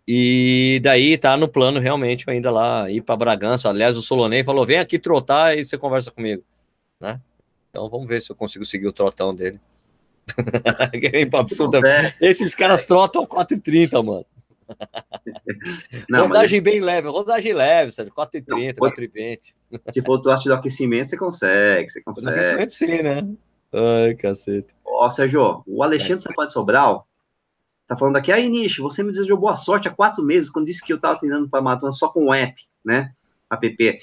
[0.06, 3.70] E daí tá no plano realmente ainda lá ir para Bragança.
[3.70, 6.42] Aliás, o Solonei falou: vem aqui trotar e você conversa comigo,
[7.00, 7.20] né?
[7.70, 9.58] Então vamos ver se eu consigo seguir o trotão dele.
[12.20, 14.26] Esses caras trotam 4h30, mano.
[16.08, 18.10] Não, rodagem bem leve, rodagem leve, sabe?
[18.10, 19.40] 4h30, 4h20.
[19.90, 22.26] Se for o trote do aquecimento, você consegue, você consegue.
[22.26, 23.28] Do aquecimento sim, né?
[23.72, 24.68] Ai, cacete.
[24.84, 26.48] Ó, Sérgio, o Alexandre é.
[26.48, 27.06] Sobral
[27.86, 30.84] Tá falando aqui, aí, Nish, você me desejou boa sorte há quatro meses, quando disse
[30.84, 32.54] que eu tava treinando para maratona só com o app,
[32.84, 33.12] né?
[33.50, 33.98] App.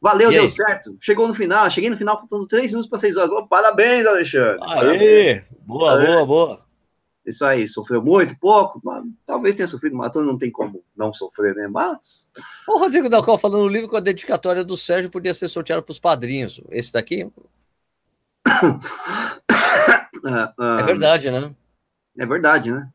[0.00, 0.48] Valeu, e deu aí?
[0.48, 0.96] certo.
[1.00, 3.48] Chegou no final, cheguei no final faltando três minutos para seis horas.
[3.48, 4.58] Parabéns, Alexandre.
[4.62, 4.76] Aê!
[4.76, 5.42] Parabéns.
[5.66, 6.06] Boa, Aê.
[6.06, 6.66] boa, boa.
[7.26, 8.80] Isso aí, sofreu muito, pouco,
[9.26, 11.66] talvez tenha sofrido maratona, não tem como não sofrer, né?
[11.66, 12.30] Mas.
[12.68, 15.90] O Rodrigo Dalcal falando no livro com a dedicatória do Sérgio podia ser sorteado para
[15.90, 16.60] os padrinhos.
[16.70, 17.28] Esse daqui?
[20.78, 21.52] é verdade, né?
[22.16, 22.88] É verdade, né?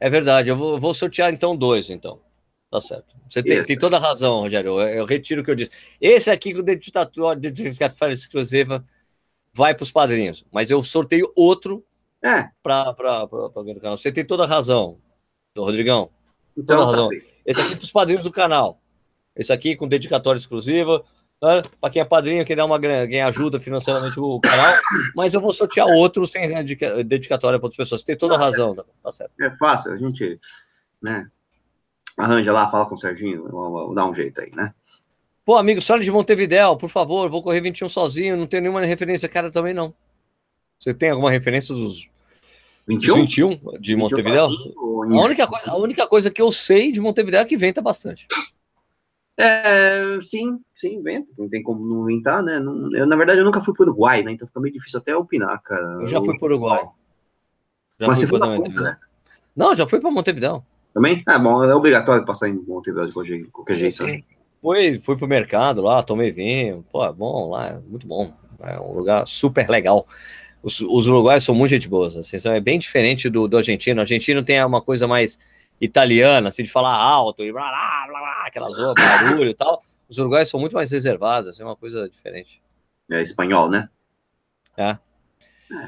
[0.00, 2.20] É verdade, eu vou, eu vou sortear então dois, então.
[2.70, 3.16] Tá certo.
[3.28, 4.78] Você tem, tem, toda a razão, Rogério.
[4.78, 5.70] Eu, eu, retiro o que eu disse.
[6.00, 8.84] Esse aqui com dedicatória exclusiva
[9.54, 11.84] vai para os padrinhos, mas eu sorteio outro
[12.22, 12.48] é.
[12.62, 13.96] para o canal.
[13.96, 14.98] Você tem toda a razão,
[15.56, 16.10] Rodrigão.
[16.56, 17.08] Então, toda a razão.
[17.08, 17.16] Tá
[17.46, 18.80] Esse aqui para os padrinhos do canal.
[19.34, 21.04] Esse aqui com dedicatória exclusiva.
[21.40, 24.74] Para quem é padrinho, quem dá uma quem ajuda financeiramente o canal,
[25.14, 26.52] mas eu vou sortear outro sem
[27.04, 28.00] dedicatória para outras pessoas.
[28.00, 29.32] Você tem toda a razão, tá, tá certo.
[29.40, 30.38] É fácil, a gente
[31.00, 31.28] né,
[32.18, 33.44] arranja lá, fala com o Serginho,
[33.94, 34.74] dá um jeito aí, né?
[35.44, 39.28] Pô, amigo, Sônia de Montevidéu, por favor, vou correr 21 sozinho, não tenho nenhuma referência,
[39.28, 39.94] cara, também não.
[40.78, 42.08] Você tem alguma referência dos
[42.86, 44.46] 21, 21 de 21 Montevidéu?
[44.46, 48.26] a, única coisa, a única coisa que eu sei de Montevidéu é que venta bastante.
[49.40, 51.32] É, sim, sim, vento.
[51.38, 52.58] Não tem como não ventar, né?
[52.58, 54.32] Não, eu, na verdade, eu nunca fui para o Uruguai, né?
[54.32, 55.98] Então fica meio difícil até opinar, cara.
[56.00, 56.82] Eu já fui para o Uruguai.
[58.00, 58.96] Já Mas você foi na ponta, né?
[59.54, 60.64] Não, já fui para Montevidéu.
[60.92, 61.22] Também?
[61.24, 63.96] Ah, bom, é obrigatório passar em Montevidéu de qualquer, qualquer sim, jeito.
[63.96, 64.06] Sim.
[64.06, 64.22] Né?
[64.60, 66.84] Fui, fui pro mercado lá, tomei vinho.
[66.90, 68.32] Pô, é bom lá, é muito bom.
[68.60, 70.04] É um lugar super legal.
[70.60, 73.98] Os, os uruguaios são muito gente boa, assim, é bem diferente do, do argentino.
[73.98, 75.38] O argentino tem uma coisa mais
[75.80, 79.82] italiana, assim, de falar alto e blá blá blá, blá aquela zoa, barulho e tal.
[80.08, 82.62] Os uruguaios são muito mais reservados, assim, é uma coisa diferente.
[83.10, 83.88] É espanhol, né?
[84.76, 84.90] É.
[84.90, 84.98] é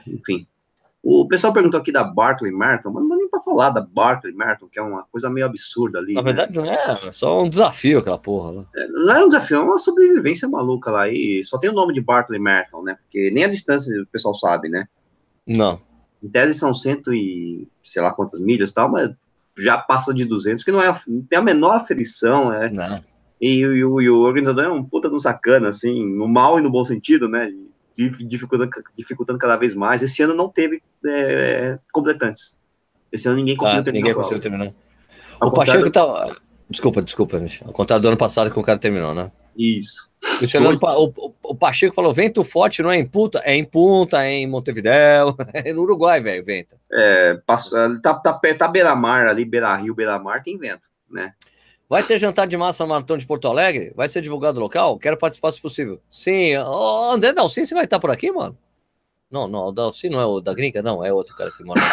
[0.07, 0.47] enfim.
[1.03, 4.35] O pessoal perguntou aqui da Barclay Merton, mas não dá nem para falar da Barclay
[4.35, 6.13] Merton, que é uma coisa meio absurda ali.
[6.13, 6.27] Na né?
[6.27, 8.67] verdade, não é, é só um desafio aquela porra lá.
[8.77, 11.09] É, não é um desafio, é uma sobrevivência maluca lá.
[11.09, 12.99] E só tem o nome de Barclay Merton, né?
[13.03, 14.87] Porque nem a distância o pessoal sabe, né?
[15.47, 15.81] Não.
[16.23, 19.11] Em tese são cento e sei lá quantas milhas e tal, mas
[19.63, 22.71] já passa de 200, que não, é, não tem a menor aferição, é.
[22.71, 23.01] Não.
[23.41, 26.59] E, e, e, o, e, o organizador é um puta do sacana, assim, no mal
[26.59, 27.51] e no bom sentido, né?
[27.97, 30.03] Dificultando, dificultando cada vez mais.
[30.03, 32.59] Esse ano não teve é, completantes.
[33.13, 34.03] Esse ano ninguém conseguiu ah, terminar.
[34.03, 34.75] Ninguém conseguiu terminar.
[35.43, 36.37] o Pacheco tá.
[36.69, 39.33] Desculpa, desculpa, Ao contrário do ano passado que o cara terminou, né?
[39.57, 40.10] Isso.
[40.97, 44.31] O, o, o, Pacheco falou: vento forte não é em Punta, é em Punta, é
[44.31, 46.77] em Montevidéu, é no Uruguai, velho, vento.
[46.93, 51.33] É, passa, tá, tá, tá beira-mar ali, beira-rio, beira-mar, tem vento, né?
[51.89, 53.93] Vai ter jantar de massa no Maratona de Porto Alegre?
[53.97, 54.97] Vai ser divulgado local?
[54.97, 56.01] Quero participar se possível.
[56.09, 56.57] Sim.
[56.59, 58.57] Oh, André Dalcin, você vai estar por aqui, mano?
[59.29, 61.81] Não, não, o Dalcin não é o da gringa, não, é outro cara que mora.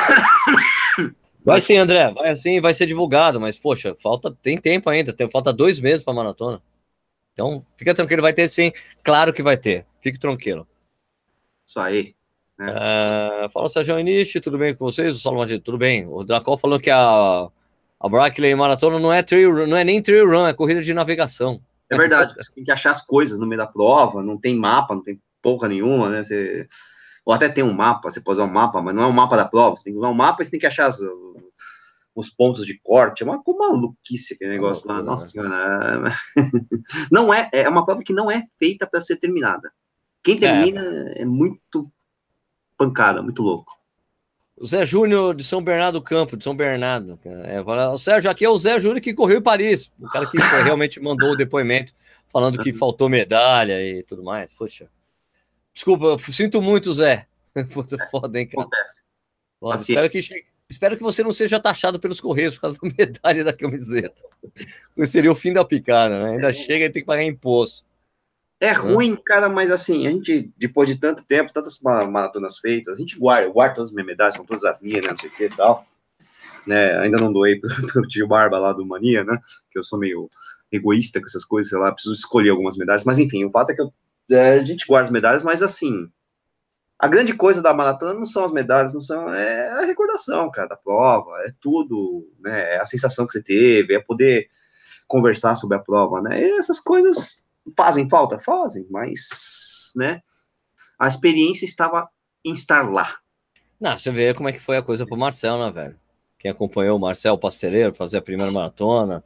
[1.48, 5.32] Vai sim, André, vai sim, vai ser divulgado, mas poxa, falta, tem tempo ainda, tem,
[5.32, 6.62] falta dois meses para maratona.
[7.38, 8.72] Então, fica tranquilo, vai ter sim,
[9.04, 10.68] claro que vai ter, fique tranquilo.
[11.64, 12.16] Isso aí.
[12.58, 12.74] Né?
[12.74, 15.24] Uh, fala Sérgio Inishi, tudo bem com vocês?
[15.24, 16.08] O Madrid, tudo bem.
[16.08, 17.48] O Dracol falou que a,
[18.00, 21.62] a Brackley Maratona não é, trail, não é nem trail run, é corrida de navegação.
[21.92, 24.96] É verdade, você tem que achar as coisas no meio da prova, não tem mapa,
[24.96, 26.24] não tem porra nenhuma, né?
[26.24, 26.68] Você
[27.24, 29.38] ou até tem um mapa, você pode usar um mapa, mas não é um mapa
[29.38, 31.00] da prova, você tem que usar um mapa e você tem que achar as,
[32.18, 36.12] os pontos de corte, é uma, uma maluquice aquele negócio lá, nossa senhora.
[37.12, 39.72] Não é, é uma prova que não é feita para ser terminada.
[40.24, 40.82] Quem termina
[41.16, 41.22] é.
[41.22, 41.92] é muito
[42.76, 43.72] pancada, muito louco.
[44.60, 47.20] O Zé Júnior de São Bernardo Campo, de São Bernardo.
[47.24, 49.92] É, o Sérgio, aqui é o Zé Júnior que correu em Paris.
[50.00, 51.94] O cara que realmente mandou o depoimento
[52.30, 54.52] falando que faltou medalha e tudo mais.
[54.54, 54.90] Poxa.
[55.72, 57.28] Desculpa, sinto muito, Zé.
[58.10, 58.64] Foda, hein, cara.
[58.64, 59.04] Acontece.
[59.60, 59.76] Foda.
[59.76, 60.20] Espero, que
[60.70, 64.22] espero que você não seja taxado pelos Correios por causa da medalha da camiseta.
[65.06, 66.32] seria o fim da picada, né?
[66.32, 66.54] Ainda é.
[66.54, 67.86] chega e tem que pagar imposto.
[68.60, 72.98] É ruim, cara, mas assim, a gente, depois de tanto tempo, tantas maratonas feitas, a
[72.98, 75.34] gente guarda, guarda todas as minhas medalhas, são todas as minhas, né, não sei o
[75.34, 75.86] que e tal.
[76.66, 77.60] Né, ainda não doei
[77.94, 79.40] pro tio Barba lá do Mania, né,
[79.72, 80.28] que eu sou meio
[80.72, 83.76] egoísta com essas coisas, sei lá, preciso escolher algumas medalhas, mas enfim, o fato é
[83.76, 83.94] que eu
[84.30, 86.10] é, a gente guarda as medalhas, mas assim,
[87.00, 90.70] a grande coisa da maratona não são as medalhas, não são, é a recordação, cara,
[90.70, 94.50] da prova, é tudo, né, é a sensação que você teve, é poder
[95.08, 97.44] conversar sobre a prova, né, e essas coisas
[97.76, 98.40] fazem falta?
[98.40, 100.22] Fazem, mas, né,
[100.98, 102.10] a experiência estava
[102.44, 103.18] em estar lá.
[103.80, 106.00] Não, você vê como é que foi a coisa pro Marcel, né, velho?
[106.40, 109.24] Quem acompanhou o Marcel Pasteleiro fazer a primeira maratona,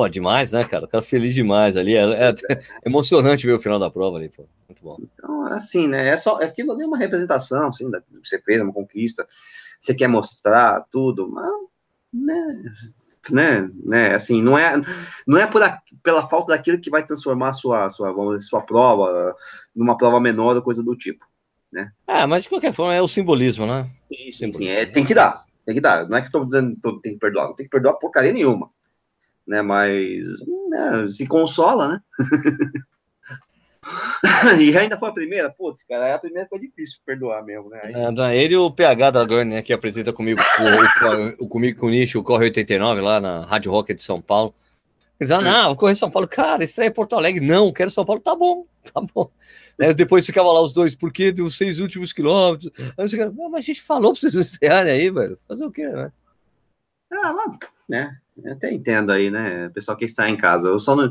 [0.00, 0.86] Pô, demais, né, cara?
[0.86, 1.94] O cara feliz demais ali.
[1.94, 2.34] É, é, é,
[2.86, 4.46] emocionante ver o final da prova ali, pô.
[4.66, 4.96] Muito bom.
[4.98, 6.08] Então, assim, né?
[6.08, 9.26] É só, aquilo ali é uma representação, assim, da, você fez uma conquista,
[9.78, 11.52] você quer mostrar tudo, mas,
[12.14, 12.62] né?
[13.30, 14.80] Né, né, assim, não é,
[15.26, 18.62] não é por a, pela falta daquilo que vai transformar sua, sua, vamos dizer, sua
[18.62, 19.36] prova
[19.76, 21.26] numa prova menor ou coisa do tipo,
[21.70, 21.92] né?
[22.06, 23.90] Ah, mas de qualquer forma é o simbolismo, né?
[24.10, 26.08] Sim, sim, sim é, tem que dar, tem que dar.
[26.08, 28.32] Não é que eu tô dizendo que tem que perdoar, não tem que perdoar porcaria
[28.32, 28.70] nenhuma
[29.50, 29.62] né?
[29.62, 30.24] Mas
[30.70, 32.00] né, se consola, né?
[34.60, 37.80] e ainda foi a primeira, putz, cara, a primeira foi difícil perdoar mesmo, né?
[37.84, 40.40] É, ele e o PH Dragoni, né, que apresenta comigo
[41.38, 44.22] o, o, comigo com o Nicho, o Corre 89, lá na Rádio Rock de São
[44.22, 44.54] Paulo.
[45.18, 46.26] Eles falaram, não, vou correr São Paulo.
[46.26, 47.44] Cara, estreia Porto Alegre.
[47.44, 48.22] Não, quero São Paulo.
[48.22, 49.30] Tá bom, tá bom.
[49.78, 52.70] Aí depois ficava lá os dois, por que dos seis últimos quilômetros?
[52.96, 53.06] Aí
[53.50, 55.38] mas a gente falou pra vocês estrearem aí, velho.
[55.46, 56.10] Fazer o quê, né?
[57.12, 57.58] Ah, mas,
[57.88, 58.16] né?
[58.44, 59.66] Eu até entendo aí, né?
[59.66, 60.68] O pessoal que está em casa.
[60.68, 61.10] Eu só não...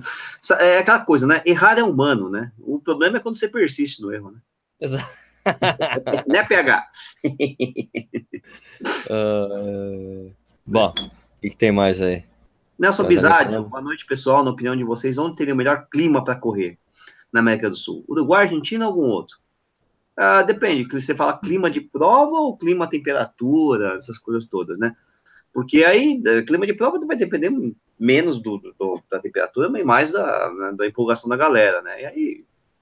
[0.59, 1.41] É aquela coisa, né?
[1.45, 2.51] Errar é humano, né?
[2.59, 4.39] O problema é quando você persiste no erro, né?
[4.79, 5.09] Exato.
[6.27, 6.87] né, PH?
[9.09, 10.31] uh...
[10.65, 12.23] Bom, o que, que, tem mais aí?
[12.77, 14.43] Nelson Bizadio, boa noite, pessoal.
[14.43, 16.77] Na opinião de vocês, onde teria o melhor clima para correr
[17.33, 18.05] na América do Sul?
[18.07, 19.37] Uruguai, Argentina ou algum outro?
[20.19, 24.95] Uh, depende, você fala clima de prova ou clima temperatura, essas coisas todas, né?
[25.53, 27.51] Porque aí, eh, clima de prova vai depender
[27.99, 32.01] menos do, do da temperatura, mas mais da, né, da empolgação da galera, né?
[32.01, 32.37] E aí,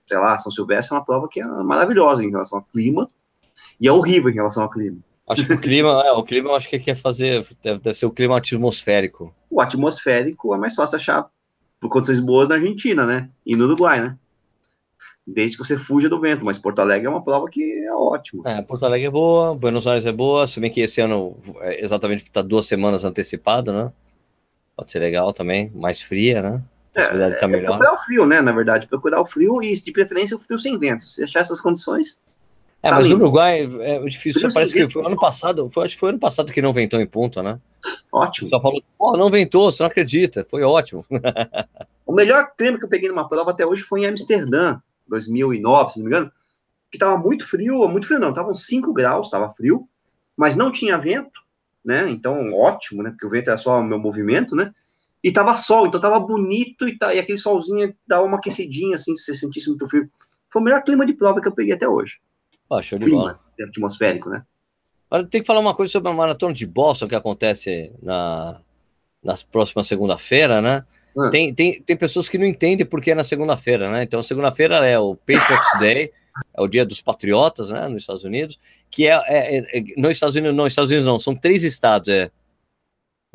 [0.06, 3.08] sei lá, São Silvestre é uma prova que é maravilhosa em relação ao clima
[3.80, 4.98] e é horrível em relação ao clima.
[5.28, 8.12] Acho que o clima, é, o clima acho que quer fazer, deve, deve ser o
[8.12, 9.34] clima atmosférico.
[9.50, 11.30] O atmosférico é mais fácil achar
[11.80, 13.30] por condições boas na Argentina, né?
[13.46, 14.18] E no Uruguai, né?
[15.28, 18.44] Desde que você fuja do vento, mas Porto Alegre é uma prova que é ótima.
[18.50, 21.84] É, Porto Alegre é boa, Buenos Aires é boa, se bem que esse ano é
[21.84, 23.92] exatamente está duas semanas antecipado, né?
[24.76, 26.62] Pode ser legal também, mais fria, né?
[26.98, 27.64] possibilidade é, tá melhor.
[27.64, 28.42] É procurar o frio, né?
[28.42, 31.04] Na verdade, procurar o frio e, de preferência, o frio sem vento.
[31.04, 32.24] Se achar essas condições.
[32.82, 33.20] É, tá mas lindo.
[33.20, 34.42] no Uruguai é difícil.
[34.42, 35.70] Frio parece que foi ano passado.
[35.70, 37.60] Foi, acho que foi ano passado que não ventou em ponta, né?
[38.12, 38.50] Ótimo.
[38.50, 40.46] Só falou, pô, não ventou, você não acredita.
[40.50, 41.06] Foi ótimo.
[42.06, 44.80] o melhor clima que eu peguei numa prova até hoje foi em Amsterdã,
[45.10, 46.32] 2009, se não me engano,
[46.92, 49.88] que tava muito frio, muito frio não, tava uns 5 graus, tava frio,
[50.36, 51.42] mas não tinha vento,
[51.84, 52.10] né?
[52.10, 53.12] Então, ótimo, né?
[53.12, 54.74] Porque o vento era só o meu movimento, né?
[55.24, 59.16] E tava sol, então tava bonito e, tá, e aquele solzinho dava uma aquecidinha, assim,
[59.16, 60.10] se você sentisse muito frio.
[60.52, 62.20] Foi o melhor clima de prova que eu peguei até hoje.
[62.72, 63.70] Ah, show de clima bola.
[63.70, 64.46] atmosférico, né?
[65.10, 68.62] Agora tem que falar uma coisa sobre a maratona de Boston que acontece na,
[69.24, 70.86] nas próximas segunda-feira, né?
[71.18, 71.32] Hum.
[71.32, 74.04] Tem, tem, tem pessoas que não entendem porque é na segunda-feira, né?
[74.04, 76.14] Então, segunda-feira é o Patriots Day,
[76.54, 77.88] é o dia dos patriotas, né?
[77.88, 78.60] Nos Estados Unidos,
[78.92, 82.10] que é, é, é, é nos Estados Unidos, não, Estados Unidos não, são três estados,
[82.10, 82.30] é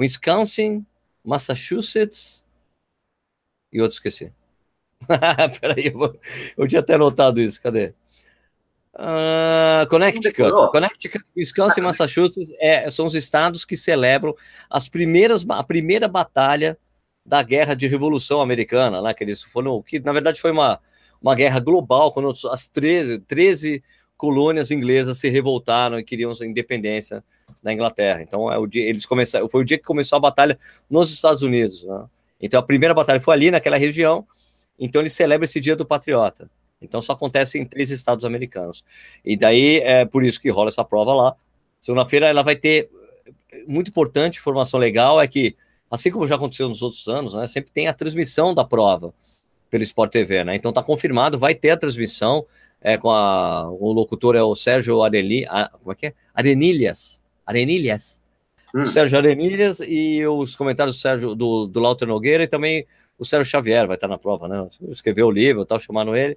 [0.00, 0.86] Wisconsin,
[1.24, 2.44] Massachusetts
[3.72, 4.32] e outro esqueci.
[5.60, 6.16] Peraí, eu, vou,
[6.56, 7.94] eu tinha até notado isso, cadê?
[8.94, 10.52] Uh, Connecticut.
[10.70, 14.36] Connecticut, Wisconsin e Massachusetts é, são os estados que celebram
[14.70, 16.78] as primeiras, a primeira batalha
[17.24, 20.81] da guerra de revolução americana, né, que eles foram, que na verdade foi uma,
[21.20, 23.82] uma guerra global, quando as 13, 13
[24.16, 27.24] colônias inglesas se revoltaram e queriam a independência
[27.62, 28.23] da Inglaterra.
[28.23, 30.59] Então é o dia, eles começaram, foi o dia que começou a batalha
[30.90, 31.85] nos Estados Unidos.
[31.85, 32.07] Né?
[32.40, 34.27] Então a primeira batalha foi ali naquela região.
[34.78, 36.51] Então eles celebram esse dia do patriota.
[36.81, 38.85] Então só acontece em três estados americanos.
[39.24, 41.36] E daí é por isso que rola essa prova lá.
[41.81, 42.90] Segunda-feira ela vai ter
[43.66, 45.57] muito importante, informação legal é que
[45.93, 49.12] assim como já aconteceu nos outros anos, né, sempre tem a transmissão da prova
[49.70, 50.56] pelo Sport TV, né?
[50.56, 52.44] Então está confirmado, vai ter a transmissão
[52.81, 56.14] é, com a, o locutor é o Sérgio Areli, a, como é que é?
[56.35, 58.23] Arenilhas, Arenilhas.
[58.74, 58.82] Hum.
[58.82, 62.86] O Sérgio Arenilhas e os comentários do Sérgio do, do Lauter Nogueira e também
[63.19, 64.66] o Sérgio Xavier vai estar na prova, né?
[64.89, 66.36] Escreveu o livro, tal, chamaram ele.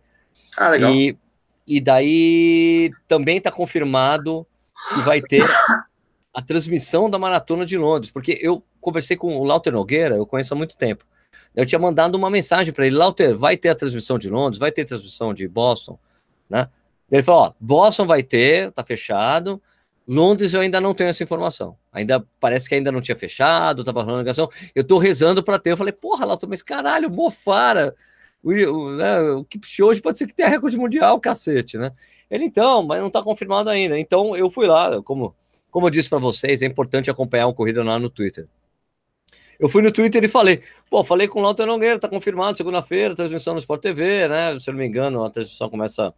[0.58, 0.92] Ah, legal.
[0.92, 1.18] E,
[1.66, 4.46] e daí também está confirmado
[4.94, 5.42] que vai ter
[6.36, 10.54] a transmissão da Maratona de Londres, porque eu conversei com o Lauter Nogueira, eu conheço
[10.54, 11.06] há muito tempo.
[11.56, 14.72] Eu tinha mandado uma mensagem para ele, Lauter, vai ter a transmissão de Londres, vai
[14.72, 15.98] ter a transmissão de Boston,
[16.50, 16.70] né?
[17.10, 19.62] Ele falou, ó, Boston vai ter, tá fechado,
[20.08, 21.78] Londres eu ainda não tenho essa informação.
[21.92, 24.50] Ainda parece que ainda não tinha fechado, tava rolando ligação.
[24.76, 25.72] Eu tô rezando para ter.
[25.72, 27.96] Eu falei, porra, Lauter, mas caralho, mofara
[28.46, 31.92] o, o, né, o Kipchoge pode ser que tenha recorde mundial, cacete, né?
[32.30, 33.98] Ele então, mas não está confirmado ainda.
[33.98, 35.36] Então eu fui lá, como,
[35.76, 38.48] como eu disse para vocês, é importante acompanhar uma corrida lá no Twitter.
[39.60, 43.14] Eu fui no Twitter e falei, pô, falei com o Lauter Nogueira, tá confirmado, segunda-feira,
[43.14, 44.58] transmissão no Sport TV, né?
[44.58, 46.14] Se eu não me engano, a transmissão começa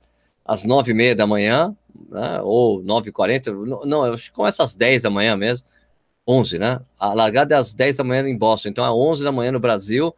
[0.45, 1.75] às nove e meia da manhã,
[2.07, 2.39] né?
[2.43, 5.65] Ou nove e quarenta, não, eu acho que começa às dez da manhã mesmo,
[6.27, 6.79] onze, né?
[6.99, 9.59] A largada é às dez da manhã em Boston, então é onze da manhã no
[9.59, 10.15] Brasil,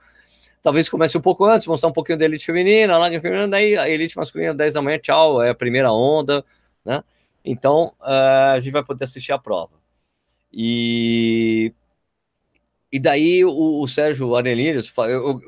[0.62, 3.88] Talvez comece um pouco antes, mostrar um pouquinho da elite feminina, lá feminina, daí a
[3.88, 6.44] elite masculina, 10 da manhã, tchau, é a primeira onda,
[6.84, 7.02] né?
[7.44, 9.74] Então, uh, a gente vai poder assistir a prova.
[10.52, 11.74] E,
[12.92, 14.92] e daí o, o Sérgio Arelines,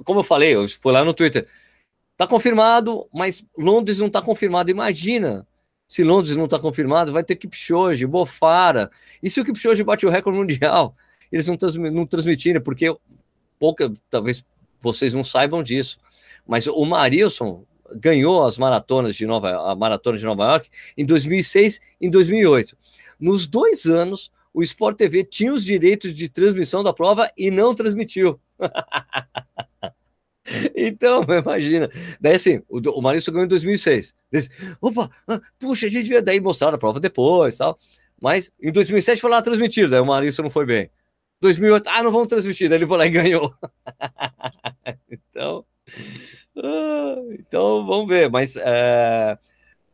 [0.05, 1.47] como eu falei, eu fui lá no Twitter,
[2.15, 4.69] tá confirmado, mas Londres não tá confirmado.
[4.69, 5.47] Imagina
[5.91, 8.89] se Londres não tá confirmado, vai ter Kipchoge, Bofara.
[9.21, 10.95] E se o Kipchoge bate o recorde mundial?
[11.29, 12.95] Eles não, trans, não transmitiram, porque
[13.59, 14.41] pouca, talvez
[14.79, 15.99] vocês não saibam disso.
[16.47, 17.65] Mas o Marilson
[17.95, 22.77] ganhou as maratonas de Nova, a maratona de Nova York em 2006 e em 2008.
[23.19, 27.73] Nos dois anos, o Sport TV tinha os direitos de transmissão da prova e não
[27.73, 28.39] transmitiu.
[30.75, 31.89] então, imagina.
[32.19, 34.13] Daí assim, o, o Marilson ganhou em 2006.
[34.31, 34.49] Disse,
[34.81, 37.77] Opa, ah, puxa, a gente devia daí mostrar a prova depois tal.
[38.21, 40.91] Mas em 2007 foi lá transmitido, daí o Marilson não foi bem.
[41.41, 42.69] 2008, ah, não vamos transmitir.
[42.69, 43.53] Daí ele foi lá e ganhou.
[45.09, 45.65] então,
[47.39, 48.29] então, vamos ver.
[48.29, 49.37] Mas, é...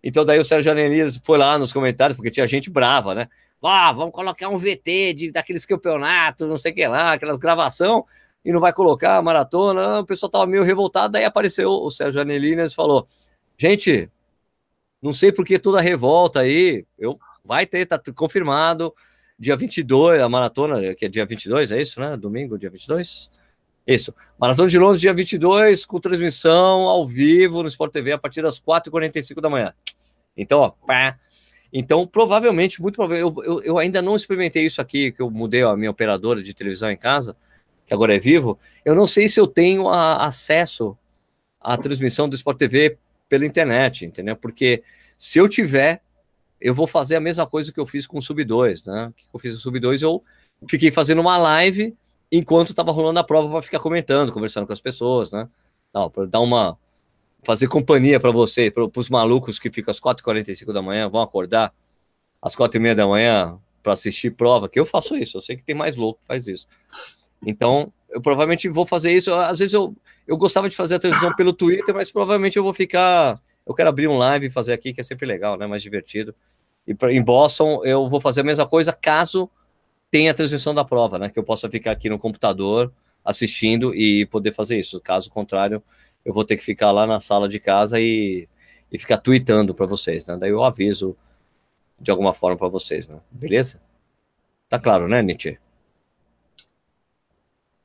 [0.04, 3.28] então daí o Sérgio Anelias foi lá nos comentários, porque tinha gente brava, né?
[3.64, 8.06] Ah, vamos colocar um VT de, daqueles campeonatos, não sei o que lá, aquelas gravação,
[8.46, 10.00] e não vai colocar a maratona.
[10.00, 13.08] O pessoal tava meio revoltado, daí apareceu o Sérgio Anelias e falou,
[13.58, 14.10] gente,
[15.02, 18.94] não sei por que toda revolta aí, eu, vai ter, tá confirmado,
[19.40, 22.16] dia 22, a maratona, que é dia 22, é isso, né?
[22.18, 23.30] Domingo, dia 22?
[23.88, 24.14] Isso.
[24.38, 28.60] Maratona de Londres, dia 22, com transmissão ao vivo no Sport TV a partir das
[28.60, 29.74] 4h45 da manhã.
[30.36, 31.18] Então, ó, pá.
[31.72, 35.64] Então, provavelmente, muito provavelmente, eu, eu, eu, ainda não experimentei isso aqui, que eu mudei
[35.64, 37.36] a minha operadora de televisão em casa,
[37.86, 38.60] que agora é vivo.
[38.84, 40.98] Eu não sei se eu tenho a, acesso
[41.60, 42.98] à transmissão do Sport TV
[43.30, 44.36] pela internet, entendeu?
[44.36, 44.84] Porque
[45.18, 46.02] se eu tiver,
[46.60, 49.14] eu vou fazer a mesma coisa que eu fiz com o Sub 2, né?
[49.16, 50.22] Que eu fiz o Sub 2, eu
[50.70, 51.96] fiquei fazendo uma live
[52.32, 55.48] enquanto estava rolando a prova para ficar comentando, conversando com as pessoas, né?
[55.92, 56.78] Para dar uma.
[57.44, 61.74] fazer companhia para você, para os malucos que ficam às 4h45 da manhã, vão acordar
[62.42, 65.74] às 4h30 da manhã para assistir prova, que eu faço isso, eu sei que tem
[65.74, 66.68] mais louco que faz isso.
[67.46, 69.34] Então, eu provavelmente vou fazer isso.
[69.34, 69.96] Às vezes eu,
[70.28, 73.40] eu gostava de fazer a transmissão pelo Twitter, mas provavelmente eu vou ficar.
[73.66, 75.68] Eu quero abrir um live e fazer aqui, que é sempre legal, né?
[75.68, 76.34] Mais divertido.
[76.86, 79.50] E pra, em Boston eu vou fazer a mesma coisa caso
[80.10, 81.30] tenha a transmissão da prova, né?
[81.30, 82.92] Que eu possa ficar aqui no computador
[83.24, 85.02] assistindo e poder fazer isso.
[85.02, 85.84] Caso contrário,
[86.24, 88.48] eu vou ter que ficar lá na sala de casa e,
[88.92, 90.38] e ficar tweetando para vocês, né?
[90.38, 91.16] Daí eu aviso
[92.00, 93.20] de alguma forma para vocês, né?
[93.32, 93.82] Beleza?
[94.70, 95.58] Tá claro, né, Nietzsche?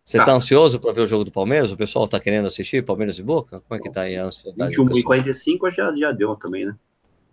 [0.05, 1.71] Você tá, tá ansioso para ver o jogo do Palmeiras?
[1.71, 3.61] O pessoal tá querendo assistir Palmeiras e Boca?
[3.61, 4.77] Como é que tá aí a ansiedade?
[4.77, 6.77] 21 e 45 já, já deu também, né?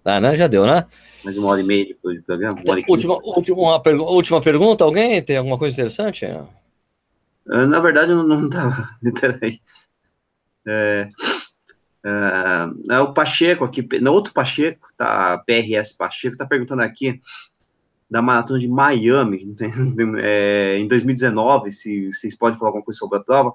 [0.04, 0.36] Ah, né?
[0.36, 0.86] Já deu, né?
[1.24, 2.62] Mais uma hora e meia depois do programa.
[2.88, 5.22] última, última, pergu última pergunta, alguém?
[5.22, 6.26] Tem alguma coisa interessante?
[6.26, 8.88] Uh, na verdade, não, não tava.
[9.20, 9.60] Peraí.
[10.68, 11.08] É,
[12.06, 17.20] é, é, o Pacheco aqui, no outro Pacheco, tá, PRS Pacheco, tá perguntando aqui
[18.10, 19.56] da maratona de Miami
[20.22, 23.54] é, em 2019, se vocês podem falar alguma coisa sobre a prova.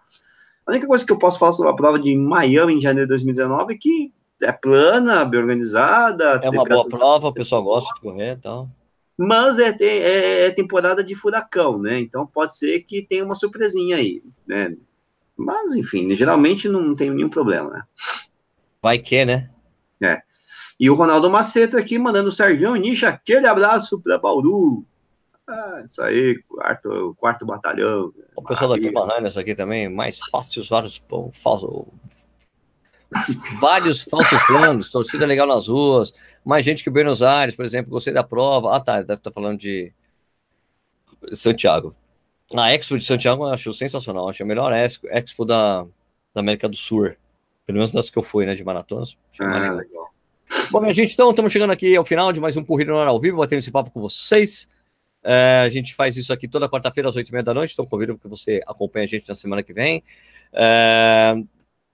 [0.66, 3.10] A única coisa que eu posso falar sobre a prova de Miami em janeiro de
[3.10, 4.12] 2019 é que
[4.44, 6.40] é plana, bem organizada.
[6.42, 8.68] É uma boa prova, o pessoal gosta de correr e tal.
[9.16, 12.00] Mas é, é, é, temporada de furacão, né?
[12.00, 14.76] Então pode ser que tenha uma surpresinha aí, né?
[15.36, 17.82] Mas, enfim, geralmente não tem nenhum problema, né?
[18.82, 19.50] Vai que, né?
[20.02, 20.20] É.
[20.78, 24.84] E o Ronaldo Macedo aqui mandando o Sérgio Nicha, aquele abraço para Bauru.
[25.46, 28.12] Ah, isso aí, quarto, quarto batalhão.
[28.34, 31.02] O pessoal da Camarranas aqui também, mais fácil vários
[31.32, 31.86] falso,
[33.60, 36.12] vários falsos planos, torcida legal nas ruas,
[36.44, 38.76] mais gente que Buenos Aires, por exemplo, gostei da prova.
[38.76, 39.92] Ah, tá, deve estar tá falando de
[41.32, 41.94] Santiago.
[42.54, 45.82] A Expo de Santiago eu acho sensacional, acho a melhor Expo da,
[46.34, 47.14] da América do Sul.
[47.66, 49.16] Pelo menos das que eu fui, né, de maratonas.
[49.40, 50.12] Ah, legal.
[50.70, 53.08] Bom, minha gente, então estamos chegando aqui ao final de mais um Corrida no Ar
[53.08, 54.68] ao Vivo, batendo esse papo com vocês.
[55.22, 57.86] É, a gente faz isso aqui toda quarta-feira às oito e meia da noite, então
[57.86, 60.04] convido que você acompanhe a gente na semana que vem.
[60.52, 61.34] É,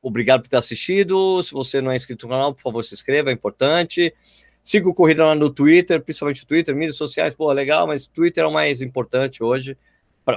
[0.02, 1.42] obrigado por ter assistido.
[1.42, 4.12] Se você não é inscrito no canal, por favor, se inscreva, é importante.
[4.62, 8.44] Siga o Corrida lá no Twitter, principalmente o Twitter, mídias sociais, pô, legal, mas Twitter
[8.44, 9.76] é o mais importante hoje.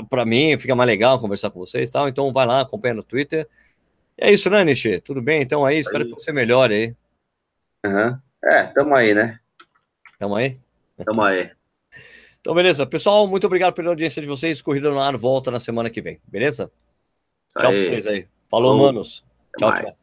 [0.10, 2.07] Para mim, fica mais legal conversar com vocês tal.
[2.07, 3.48] Então vai lá, acompanha no Twitter.
[4.18, 4.99] E é isso, né, Nishi?
[5.02, 5.41] Tudo bem?
[5.41, 6.95] Então aí, espero que você melhore aí.
[7.85, 8.18] Uhum.
[8.45, 9.40] É, tamo aí, né?
[10.18, 10.57] Tamo aí?
[11.06, 11.52] Tamo aí.
[12.40, 12.85] Então, beleza.
[12.85, 14.61] Pessoal, muito obrigado pela audiência de vocês.
[14.61, 16.72] Corrida no ar volta na semana que vem, beleza?
[17.49, 18.27] Tchau pra vocês aí.
[18.49, 18.85] Falou, Falou.
[18.88, 19.23] manos.
[19.58, 20.03] Tchau, tchau.